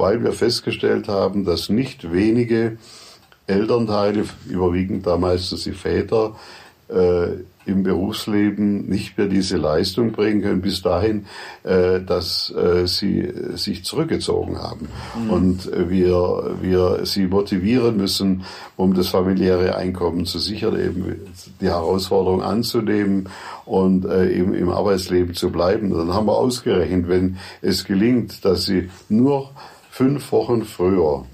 weil 0.00 0.22
wir 0.24 0.32
festgestellt 0.32 1.08
haben, 1.08 1.44
dass 1.44 1.68
nicht 1.68 2.10
wenige 2.10 2.78
Elternteile, 3.46 4.24
überwiegend 4.48 5.06
da 5.06 5.16
meistens 5.16 5.64
die 5.64 5.72
Väter, 5.72 6.36
äh, 6.88 7.42
im 7.66 7.82
Berufsleben 7.82 8.88
nicht 8.88 9.18
mehr 9.18 9.26
diese 9.26 9.56
Leistung 9.56 10.12
bringen 10.12 10.42
können, 10.42 10.60
bis 10.62 10.82
dahin, 10.82 11.26
äh, 11.62 12.00
dass 12.00 12.50
äh, 12.50 12.86
sie 12.86 13.32
sich 13.54 13.84
zurückgezogen 13.84 14.58
haben. 14.58 14.88
Mhm. 15.14 15.30
Und 15.30 15.70
wir, 15.88 16.56
wir 16.60 17.04
sie 17.04 17.26
motivieren 17.26 17.96
müssen, 17.96 18.44
um 18.76 18.94
das 18.94 19.08
familiäre 19.08 19.76
Einkommen 19.76 20.24
zu 20.24 20.38
sichern, 20.38 20.78
eben 20.80 21.16
die 21.60 21.66
Herausforderung 21.68 22.42
anzunehmen 22.42 23.28
und 23.66 24.04
äh, 24.06 24.32
eben 24.32 24.54
im 24.54 24.70
Arbeitsleben 24.70 25.34
zu 25.34 25.50
bleiben. 25.50 25.90
Dann 25.90 26.14
haben 26.14 26.26
wir 26.26 26.36
ausgerechnet, 26.36 27.08
wenn 27.08 27.36
es 27.60 27.84
gelingt, 27.84 28.44
dass 28.44 28.64
sie 28.64 28.88
nur 29.08 29.50
fünf 29.90 30.32
Wochen 30.32 30.64
früher 30.64 31.24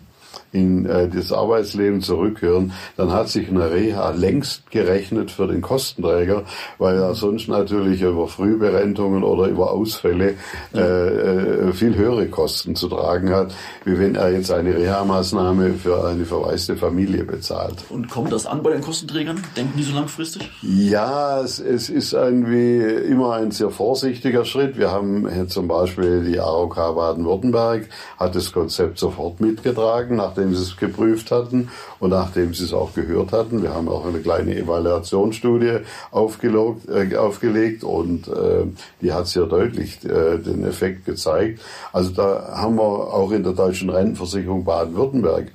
in 0.57 0.87
äh, 0.87 1.09
das 1.09 1.33
Arbeitsleben 1.33 2.01
zurückkehren, 2.01 2.73
dann 2.97 3.13
hat 3.13 3.29
sich 3.29 3.49
eine 3.49 3.71
Reha 3.71 4.11
längst 4.11 4.71
gerechnet 4.71 5.31
für 5.31 5.47
den 5.47 5.61
Kostenträger, 5.61 6.45
weil 6.79 6.97
er 6.97 7.15
sonst 7.15 7.49
natürlich 7.49 8.03
über 8.03 8.27
Frühberentungen 8.27 9.23
oder 9.23 9.49
über 9.49 9.73
Ausfälle 9.73 10.35
äh, 10.75 10.81
äh, 10.81 11.73
viel 11.73 11.95
höhere 11.95 12.27
Kosten 12.29 12.75
zu 12.75 12.89
tragen 12.89 13.31
hat, 13.31 13.55
wie 13.85 13.99
wenn 13.99 14.15
er 14.15 14.33
jetzt 14.33 14.51
eine 14.51 14.75
Reha-Maßnahme 14.77 15.75
für 15.75 16.07
eine 16.07 16.25
verwaiste 16.25 16.77
Familie 16.77 17.25
bezahlt. 17.25 17.85
Und 17.91 18.09
kommt 18.09 18.33
das 18.33 18.47
an 18.47 18.63
bei 18.63 18.73
den 18.73 18.81
Kostenträgern? 18.81 19.43
Denken 19.57 19.77
die 19.77 19.85
so 19.85 19.95
langfristig? 19.95 20.51
Ja, 20.63 21.41
es, 21.43 21.59
es 21.59 21.89
ist 21.89 22.13
irgendwie 22.13 22.81
immer 22.81 23.35
ein 23.35 23.51
sehr 23.51 23.71
vorsichtiger 23.71 24.45
Schritt. 24.45 24.79
Wir 24.79 24.91
haben 24.91 25.27
zum 25.49 25.69
Beispiel 25.69 26.25
die 26.25 26.41
AOK 26.41 26.77
Baden-Württemberg 26.95 27.89
hat 28.19 28.35
das 28.35 28.53
Konzept 28.53 28.99
sofort 28.99 29.41
mitgetragen, 29.41 30.17
nachdem 30.17 30.46
sie 30.55 30.63
es 30.63 30.77
geprüft 30.77 31.31
hatten 31.31 31.69
und 31.99 32.11
nachdem 32.11 32.55
sie 32.55 32.65
es 32.65 32.73
auch 32.73 32.95
gehört 32.95 33.33
hatten. 33.33 33.63
Wir 33.63 33.75
haben 33.75 33.89
auch 33.89 34.07
eine 34.07 34.21
kleine 34.21 34.57
Evaluationsstudie 34.57 35.67
äh, 35.67 37.17
aufgelegt 37.17 37.85
und 37.85 38.29
äh, 38.29 38.67
die 39.01 39.13
hat 39.13 39.27
sehr 39.27 39.47
deutlich 39.47 40.05
äh, 40.05 40.39
den 40.39 40.65
Effekt 40.65 41.05
gezeigt. 41.05 41.61
Also 41.93 42.11
da 42.11 42.53
haben 42.55 42.77
wir 42.77 42.83
auch 42.83 43.33
in 43.33 43.43
der 43.43 43.53
deutschen 43.53 43.91
Rentenversicherung 43.91 44.65
Baden-Württemberg 44.65 45.53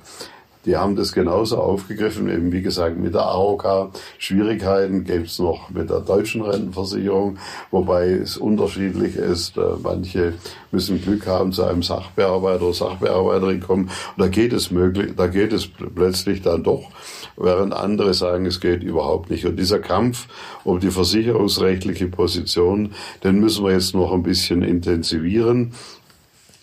die 0.64 0.76
haben 0.76 0.94
das 0.94 1.12
genauso 1.12 1.58
aufgegriffen, 1.58 2.28
eben 2.28 2.52
wie 2.52 2.62
gesagt 2.62 2.96
mit 2.96 3.14
der 3.14 3.22
AOK. 3.22 3.92
Schwierigkeiten 4.18 5.04
gibt 5.04 5.26
es 5.26 5.38
noch 5.38 5.70
mit 5.70 5.90
der 5.90 6.00
deutschen 6.00 6.42
Rentenversicherung, 6.42 7.38
wobei 7.70 8.10
es 8.10 8.36
unterschiedlich 8.36 9.16
ist. 9.16 9.56
Äh, 9.56 9.62
manche 9.82 10.34
müssen 10.70 11.02
Glück 11.02 11.26
haben, 11.26 11.52
zu 11.52 11.64
einem 11.64 11.82
Sachbearbeiter 11.82 12.62
oder 12.62 12.74
Sachbearbeiterin 12.74 13.60
kommen. 13.60 13.84
Und 13.84 14.18
da 14.18 14.28
geht 14.28 14.52
es 14.52 14.70
möglich, 14.70 15.12
da 15.16 15.26
geht 15.26 15.52
es 15.52 15.66
plötzlich 15.66 16.42
dann 16.42 16.62
doch, 16.62 16.90
während 17.36 17.72
andere 17.72 18.14
sagen, 18.14 18.46
es 18.46 18.60
geht 18.60 18.82
überhaupt 18.82 19.30
nicht. 19.30 19.44
Und 19.46 19.56
dieser 19.56 19.80
Kampf 19.80 20.28
um 20.64 20.78
die 20.78 20.90
versicherungsrechtliche 20.90 22.06
Position, 22.06 22.92
den 23.24 23.40
müssen 23.40 23.64
wir 23.64 23.72
jetzt 23.72 23.94
noch 23.94 24.12
ein 24.12 24.22
bisschen 24.22 24.62
intensivieren 24.62 25.72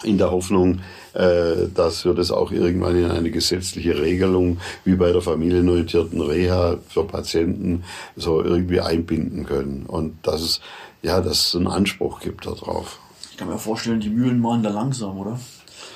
in 0.03 0.17
der 0.17 0.31
Hoffnung, 0.31 0.79
dass 1.13 2.05
wir 2.05 2.13
das 2.13 2.31
auch 2.31 2.51
irgendwann 2.51 2.95
in 2.95 3.09
eine 3.09 3.31
gesetzliche 3.31 3.99
Regelung 3.99 4.59
wie 4.85 4.95
bei 4.95 5.11
der 5.11 5.21
familienorientierten 5.21 6.21
Reha 6.21 6.77
für 6.87 7.03
Patienten 7.03 7.83
so 8.15 8.43
irgendwie 8.43 8.79
einbinden 8.79 9.45
können. 9.45 9.85
Und 9.87 10.15
dass 10.23 10.41
es, 10.41 10.61
ja, 11.01 11.21
dass 11.21 11.47
es 11.47 11.55
einen 11.55 11.67
Anspruch 11.67 12.19
gibt 12.19 12.45
darauf. 12.45 12.99
Ich 13.31 13.37
kann 13.37 13.47
mir 13.47 13.57
vorstellen, 13.57 13.99
die 13.99 14.09
Mühlen 14.09 14.39
malen 14.39 14.63
da 14.63 14.69
langsam, 14.69 15.17
oder? 15.17 15.39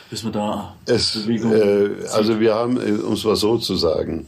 Bis 0.09 0.23
wir 0.23 0.31
da 0.31 0.75
es, 0.85 1.13
Bewegung 1.13 1.53
äh, 1.53 1.89
Also 2.11 2.39
wir 2.39 2.53
haben, 2.53 2.77
äh, 2.77 2.91
um 3.01 3.13
es 3.13 3.23
mal 3.23 3.35
so 3.35 3.57
zu 3.57 3.75
sagen, 3.75 4.27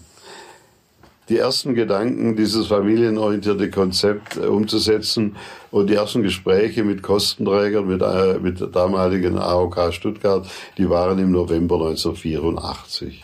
die 1.29 1.37
ersten 1.37 1.73
Gedanken, 1.73 2.35
dieses 2.35 2.67
familienorientierte 2.67 3.69
Konzept 3.71 4.37
äh, 4.37 4.41
umzusetzen 4.41 5.35
und 5.71 5.89
die 5.89 5.95
ersten 5.95 6.21
Gespräche 6.23 6.83
mit 6.83 7.01
Kostenträgern, 7.01 7.87
mit, 7.87 8.01
äh, 8.01 8.39
mit 8.39 8.59
der 8.59 8.67
damaligen 8.67 9.37
AOK 9.37 9.91
Stuttgart, 9.93 10.47
die 10.77 10.89
waren 10.89 11.17
im 11.19 11.31
November 11.31 11.75
1984. 11.75 13.23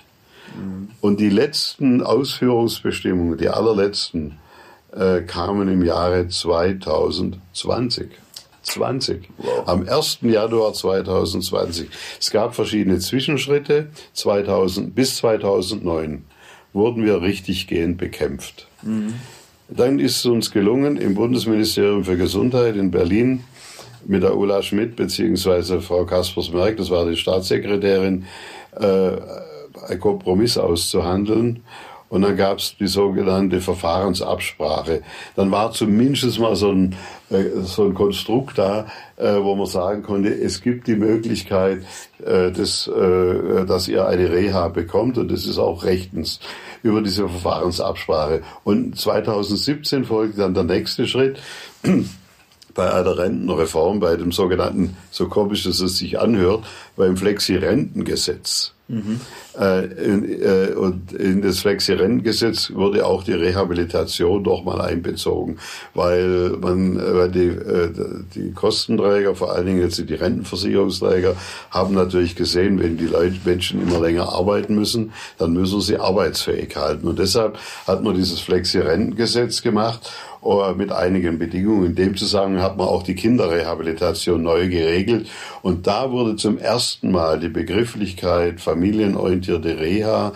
Mhm. 0.55 0.89
Und 0.99 1.19
die 1.19 1.29
letzten 1.29 2.01
Ausführungsbestimmungen, 2.01 3.37
die 3.37 3.49
allerletzten, 3.49 4.37
äh, 4.91 5.21
kamen 5.21 5.67
im 5.69 5.83
Jahre 5.83 6.27
2020. 6.27 8.09
20. 8.63 9.29
Wow. 9.37 9.67
Am 9.67 9.87
1. 9.87 10.19
Januar 10.21 10.73
2020. 10.73 11.89
Es 12.19 12.29
gab 12.29 12.53
verschiedene 12.53 12.99
Zwischenschritte 12.99 13.87
2000, 14.13 14.93
bis 14.93 15.17
2009 15.17 16.25
wurden 16.73 17.05
wir 17.05 17.21
richtiggehend 17.21 17.97
bekämpft. 17.97 18.67
Mhm. 18.81 19.13
Dann 19.69 19.99
ist 19.99 20.17
es 20.17 20.25
uns 20.25 20.51
gelungen, 20.51 20.97
im 20.97 21.15
Bundesministerium 21.15 22.03
für 22.03 22.17
Gesundheit 22.17 22.75
in 22.75 22.91
Berlin 22.91 23.43
mit 24.05 24.23
der 24.23 24.35
Ulla 24.35 24.61
Schmidt 24.61 24.95
bzw. 24.95 25.79
Frau 25.79 26.05
Kaspers-Merck, 26.05 26.77
das 26.77 26.89
war 26.89 27.09
die 27.09 27.15
Staatssekretärin, 27.15 28.25
äh, 28.75 29.11
einen 29.87 29.99
Kompromiss 29.99 30.57
auszuhandeln. 30.57 31.63
Und 32.11 32.23
dann 32.23 32.35
gab 32.35 32.57
es 32.59 32.75
die 32.77 32.87
sogenannte 32.87 33.61
Verfahrensabsprache. 33.61 35.01
Dann 35.37 35.49
war 35.49 35.71
zumindest 35.71 36.39
mal 36.39 36.57
so 36.57 36.69
ein, 36.69 36.93
äh, 37.29 37.61
so 37.63 37.85
ein 37.85 37.93
Konstrukt 37.93 38.57
da, 38.57 38.87
äh, 39.15 39.35
wo 39.41 39.55
man 39.55 39.65
sagen 39.65 40.03
konnte, 40.03 40.29
es 40.29 40.61
gibt 40.61 40.87
die 40.87 40.97
Möglichkeit, 40.97 41.83
äh, 42.19 42.51
dass, 42.51 42.85
äh, 42.87 43.65
dass 43.65 43.87
ihr 43.87 44.05
eine 44.05 44.29
Reha 44.29 44.67
bekommt 44.67 45.17
und 45.17 45.31
das 45.31 45.45
ist 45.45 45.57
auch 45.57 45.85
rechtens 45.85 46.41
über 46.83 47.01
diese 47.01 47.29
Verfahrensabsprache. 47.29 48.41
Und 48.65 48.99
2017 48.99 50.03
folgte 50.03 50.41
dann 50.41 50.53
der 50.53 50.65
nächste 50.65 51.07
Schritt 51.07 51.39
bei 52.75 52.93
einer 52.93 53.17
Rentenreform, 53.17 54.01
bei 54.01 54.17
dem 54.17 54.33
sogenannten, 54.33 54.97
so 55.11 55.29
komisch, 55.29 55.63
dass 55.63 55.79
es 55.79 55.97
sich 55.97 56.19
anhört, 56.19 56.65
beim 56.97 57.15
Flexi-Rentengesetz. 57.15 58.73
Mhm. 58.89 59.21
Äh, 59.59 59.85
in, 59.85 60.41
äh, 60.41 60.73
und 60.73 61.11
in 61.11 61.41
das 61.41 61.59
Flexi-Rentengesetz 61.59 62.71
wurde 62.73 63.05
auch 63.05 63.23
die 63.23 63.33
Rehabilitation 63.33 64.43
doch 64.43 64.63
mal 64.63 64.79
einbezogen, 64.79 65.57
weil 65.93 66.51
man, 66.61 66.97
äh, 66.97 67.15
weil 67.15 67.31
die, 67.31 67.47
äh, 67.47 67.89
die 68.33 68.53
Kostenträger, 68.53 69.35
vor 69.35 69.51
allen 69.51 69.65
Dingen 69.65 69.81
jetzt 69.81 69.97
die 70.07 70.13
Rentenversicherungsträger, 70.13 71.35
haben 71.69 71.93
natürlich 71.93 72.35
gesehen, 72.35 72.79
wenn 72.79 72.97
die 72.97 73.07
Leute, 73.07 73.35
Menschen 73.43 73.81
immer 73.81 73.99
länger 73.99 74.31
arbeiten 74.31 74.75
müssen, 74.75 75.11
dann 75.37 75.51
müssen 75.53 75.81
sie 75.81 75.97
arbeitsfähig 75.97 76.75
halten. 76.77 77.07
Und 77.07 77.19
deshalb 77.19 77.57
hat 77.87 78.03
man 78.03 78.15
dieses 78.15 78.39
Flexi-Rentengesetz 78.39 79.61
gemacht 79.61 80.09
mit 80.75 80.91
einigen 80.91 81.37
Bedingungen. 81.37 81.85
In 81.85 81.95
dem 81.95 82.17
Zusammenhang 82.17 82.63
hat 82.63 82.75
man 82.75 82.87
auch 82.87 83.03
die 83.03 83.13
Kinderrehabilitation 83.13 84.41
neu 84.41 84.69
geregelt. 84.69 85.29
Und 85.61 85.85
da 85.85 86.11
wurde 86.11 86.35
zum 86.35 86.57
ersten 86.57 87.11
Mal 87.11 87.39
die 87.39 87.49
Begrifflichkeit 87.49 88.59
familienorientierte 89.41 89.79
Reha 89.79 90.33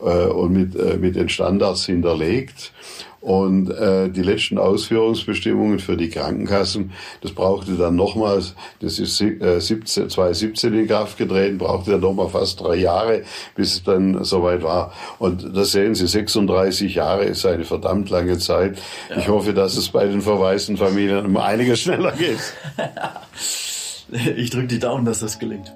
äh, 0.00 0.26
und 0.26 0.52
mit, 0.52 0.76
äh, 0.76 0.96
mit 0.96 1.16
den 1.16 1.28
Standards 1.28 1.86
hinterlegt. 1.86 2.72
Und 3.20 3.70
äh, 3.70 4.08
die 4.10 4.22
letzten 4.22 4.58
Ausführungsbestimmungen 4.58 5.78
für 5.78 5.96
die 5.96 6.08
Krankenkassen, 6.08 6.90
das 7.20 7.30
brauchte 7.30 7.74
dann 7.74 7.94
nochmals, 7.94 8.56
das 8.80 8.98
ist 8.98 9.20
äh, 9.20 9.60
17, 9.60 10.10
2017 10.10 10.74
in 10.74 10.88
Kraft 10.88 11.18
getreten, 11.18 11.56
brauchte 11.56 11.92
dann 11.92 12.00
nochmal 12.00 12.30
fast 12.30 12.60
drei 12.60 12.74
Jahre, 12.74 13.22
bis 13.54 13.74
es 13.74 13.84
dann 13.84 14.24
soweit 14.24 14.64
war. 14.64 14.92
Und 15.20 15.56
da 15.56 15.62
sehen 15.62 15.94
Sie, 15.94 16.08
36 16.08 16.96
Jahre 16.96 17.22
ist 17.26 17.46
eine 17.46 17.64
verdammt 17.64 18.10
lange 18.10 18.38
Zeit. 18.38 18.76
Ja. 19.08 19.18
Ich 19.18 19.28
hoffe, 19.28 19.54
dass 19.54 19.76
es 19.76 19.88
bei 19.90 20.04
den 20.04 20.20
verwaisten 20.20 20.76
Familien 20.76 21.24
um 21.24 21.36
einiges 21.36 21.78
schneller 21.78 22.10
geht. 22.10 22.40
ich 24.36 24.50
drücke 24.50 24.66
die 24.66 24.80
Daumen, 24.80 25.04
dass 25.04 25.20
das 25.20 25.38
gelingt. 25.38 25.72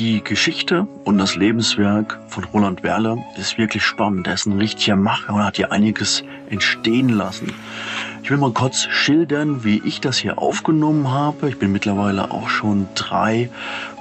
Die 0.00 0.24
Geschichte 0.24 0.86
und 1.04 1.18
das 1.18 1.36
Lebenswerk 1.36 2.18
von 2.28 2.44
Roland 2.44 2.82
Werler 2.82 3.18
ist 3.36 3.58
wirklich 3.58 3.84
spannend. 3.84 4.26
Er 4.28 4.32
ist 4.32 4.46
ein 4.46 4.56
richtiger 4.56 4.96
Macher 4.96 5.34
und 5.34 5.44
hat 5.44 5.56
hier 5.56 5.72
einiges 5.72 6.24
entstehen 6.48 7.10
lassen. 7.10 7.52
Ich 8.22 8.30
will 8.30 8.38
mal 8.38 8.50
kurz 8.50 8.84
schildern, 8.84 9.62
wie 9.62 9.82
ich 9.84 10.00
das 10.00 10.16
hier 10.16 10.38
aufgenommen 10.38 11.10
habe. 11.10 11.50
Ich 11.50 11.58
bin 11.58 11.70
mittlerweile 11.70 12.30
auch 12.30 12.48
schon 12.48 12.88
drei 12.94 13.50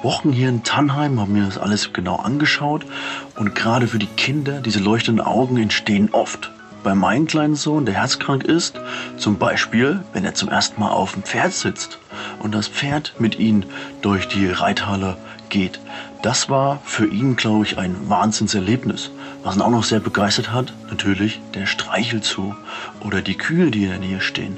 Wochen 0.02 0.32
hier 0.32 0.48
in 0.48 0.64
Tannheim, 0.64 1.20
habe 1.20 1.32
mir 1.32 1.44
das 1.44 1.58
alles 1.58 1.92
genau 1.92 2.16
angeschaut. 2.16 2.86
Und 3.36 3.54
gerade 3.54 3.90
für 3.90 4.00
die 4.00 4.08
Kinder, 4.08 4.62
diese 4.62 4.80
leuchtenden 4.80 5.26
Augen 5.26 5.58
entstehen 5.58 6.12
oft. 6.14 6.50
Bei 6.82 6.96
meinem 6.96 7.28
kleinen 7.28 7.56
Sohn, 7.56 7.86
der 7.86 7.96
herzkrank 7.96 8.46
ist, 8.46 8.80
zum 9.18 9.38
Beispiel, 9.38 10.02
wenn 10.14 10.24
er 10.24 10.34
zum 10.34 10.48
ersten 10.48 10.80
Mal 10.80 10.92
auf 10.92 11.12
dem 11.12 11.24
Pferd 11.24 11.52
sitzt 11.52 12.00
und 12.40 12.56
das 12.56 12.70
Pferd 12.70 13.16
mit 13.20 13.38
ihm 13.38 13.66
durch 14.02 14.30
die 14.30 14.48
Reithalle 14.48 15.18
geht. 15.50 15.80
Das 16.22 16.50
war 16.50 16.80
für 16.84 17.08
ihn, 17.08 17.36
glaube 17.36 17.66
ich, 17.66 17.78
ein 17.78 18.10
Wahnsinnserlebnis. 18.10 19.12
Was 19.44 19.56
ihn 19.56 19.62
auch 19.62 19.70
noch 19.70 19.84
sehr 19.84 20.00
begeistert 20.00 20.52
hat, 20.52 20.74
natürlich 20.90 21.40
der 21.54 21.66
Streichelzoo 21.66 22.56
oder 23.02 23.22
die 23.22 23.36
Kühe, 23.38 23.72
die 23.72 23.84
in 23.84 23.90
der 23.90 24.00
Nähe 24.00 24.22
stehen. 24.22 24.58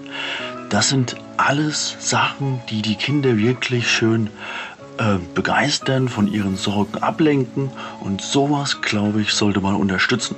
Das 0.69 0.89
sind 0.89 1.15
alles 1.37 1.97
Sachen, 1.99 2.61
die 2.69 2.81
die 2.81 2.95
Kinder 2.95 3.37
wirklich 3.37 3.91
schön 3.91 4.29
äh, 4.97 5.17
begeistern, 5.35 6.09
von 6.09 6.27
ihren 6.27 6.55
Sorgen 6.55 6.97
ablenken 6.99 7.71
und 7.99 8.21
sowas, 8.21 8.81
glaube 8.81 9.21
ich, 9.21 9.33
sollte 9.33 9.61
man 9.61 9.75
unterstützen. 9.75 10.35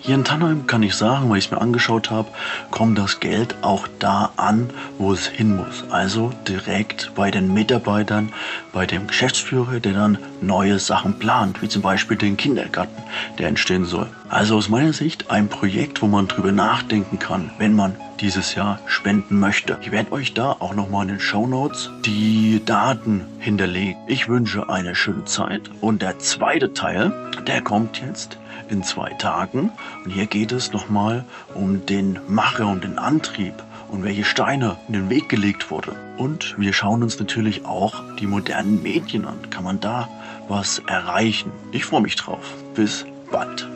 Hier 0.00 0.14
in 0.14 0.24
Tannheim 0.24 0.66
kann 0.66 0.82
ich 0.82 0.94
sagen, 0.94 1.28
weil 1.28 1.38
ich 1.38 1.46
es 1.46 1.50
mir 1.50 1.60
angeschaut 1.60 2.10
habe, 2.10 2.28
kommt 2.70 2.98
das 2.98 3.18
Geld 3.18 3.56
auch 3.62 3.88
da 3.98 4.32
an, 4.36 4.70
wo 4.98 5.12
es 5.12 5.26
hin 5.26 5.56
muss. 5.56 5.84
Also 5.90 6.32
direkt 6.46 7.12
bei 7.14 7.30
den 7.30 7.52
Mitarbeitern, 7.52 8.32
bei 8.72 8.86
dem 8.86 9.06
Geschäftsführer, 9.06 9.80
der 9.80 9.94
dann 9.94 10.18
neue 10.40 10.78
Sachen 10.78 11.18
plant, 11.18 11.60
wie 11.60 11.68
zum 11.68 11.82
Beispiel 11.82 12.16
den 12.16 12.36
Kindergarten, 12.36 13.02
der 13.38 13.48
entstehen 13.48 13.84
soll. 13.84 14.08
Also 14.28 14.56
aus 14.56 14.68
meiner 14.68 14.92
Sicht 14.92 15.30
ein 15.30 15.48
Projekt, 15.48 16.02
wo 16.02 16.06
man 16.06 16.28
drüber 16.28 16.52
nachdenken 16.52 17.18
kann, 17.18 17.50
wenn 17.58 17.74
man 17.74 17.96
dieses 18.20 18.54
Jahr 18.54 18.78
spenden 18.86 19.38
möchte. 19.38 19.78
Ich 19.82 19.90
werde 19.90 20.12
euch 20.12 20.34
da 20.34 20.52
auch 20.52 20.74
nochmal 20.74 21.02
in 21.02 21.08
den 21.08 21.20
Show 21.20 21.46
Notes 21.46 21.90
die 22.04 22.62
Daten 22.64 23.26
hinterlegen. 23.38 23.96
Ich 24.06 24.28
wünsche 24.28 24.68
eine 24.68 24.94
schöne 24.94 25.24
Zeit 25.24 25.62
und 25.80 26.02
der 26.02 26.18
zweite 26.18 26.72
Teil, 26.72 27.12
der 27.46 27.60
kommt 27.62 28.00
jetzt 28.00 28.38
in 28.68 28.82
zwei 28.82 29.10
Tagen 29.14 29.72
und 30.04 30.10
hier 30.10 30.26
geht 30.26 30.52
es 30.52 30.72
nochmal 30.72 31.24
um 31.54 31.86
den 31.86 32.18
Macher, 32.28 32.66
um 32.66 32.80
den 32.80 32.98
Antrieb 32.98 33.54
und 33.88 34.02
welche 34.02 34.24
Steine 34.24 34.76
in 34.88 34.94
den 34.94 35.10
Weg 35.10 35.28
gelegt 35.28 35.70
wurde. 35.70 35.96
Und 36.16 36.58
wir 36.58 36.72
schauen 36.72 37.02
uns 37.02 37.18
natürlich 37.18 37.64
auch 37.64 37.94
die 38.18 38.26
modernen 38.26 38.82
Medien 38.82 39.24
an. 39.24 39.50
Kann 39.50 39.64
man 39.64 39.80
da 39.80 40.08
was 40.48 40.80
erreichen? 40.86 41.52
Ich 41.72 41.84
freue 41.84 42.00
mich 42.00 42.16
drauf. 42.16 42.54
Bis 42.74 43.04
bald. 43.30 43.68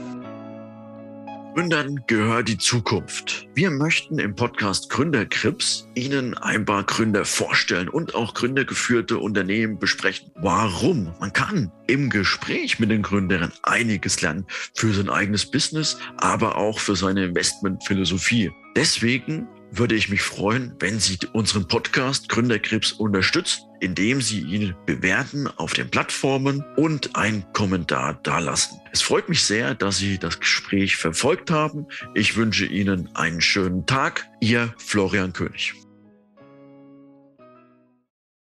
Gründern 1.54 2.04
gehört 2.06 2.48
die 2.48 2.58
Zukunft. 2.58 3.48
Wir 3.56 3.72
möchten 3.72 4.20
im 4.20 4.36
Podcast 4.36 4.88
Gründerkrips 4.88 5.88
Ihnen 5.96 6.38
ein 6.38 6.64
paar 6.64 6.84
Gründer 6.84 7.24
vorstellen 7.24 7.88
und 7.88 8.14
auch 8.14 8.34
gründergeführte 8.34 9.18
Unternehmen 9.18 9.78
besprechen. 9.78 10.30
Warum? 10.36 11.12
Man 11.18 11.32
kann 11.32 11.72
im 11.88 12.08
Gespräch 12.08 12.78
mit 12.78 12.92
den 12.92 13.02
Gründern 13.02 13.52
einiges 13.64 14.22
lernen 14.22 14.46
für 14.74 14.92
sein 14.92 15.10
eigenes 15.10 15.50
Business, 15.50 15.98
aber 16.18 16.56
auch 16.56 16.78
für 16.78 16.94
seine 16.94 17.24
Investmentphilosophie. 17.24 18.52
Deswegen 18.76 19.48
würde 19.72 19.96
ich 19.96 20.08
mich 20.08 20.22
freuen, 20.22 20.76
wenn 20.78 21.00
Sie 21.00 21.18
unseren 21.32 21.66
Podcast 21.66 22.28
Gründerkrebs 22.28 22.92
unterstützen, 22.92 23.69
indem 23.80 24.20
Sie 24.20 24.40
ihn 24.40 24.74
bewerten 24.86 25.48
auf 25.48 25.72
den 25.72 25.90
Plattformen 25.90 26.64
und 26.76 27.16
einen 27.16 27.44
Kommentar 27.52 28.14
dalassen. 28.22 28.80
Es 28.92 29.02
freut 29.02 29.28
mich 29.28 29.42
sehr, 29.42 29.74
dass 29.74 29.98
Sie 29.98 30.18
das 30.18 30.40
Gespräch 30.40 30.96
verfolgt 30.96 31.50
haben. 31.50 31.86
Ich 32.14 32.36
wünsche 32.36 32.66
Ihnen 32.66 33.08
einen 33.14 33.40
schönen 33.40 33.86
Tag. 33.86 34.28
Ihr 34.40 34.74
Florian 34.78 35.32
König. 35.32 35.74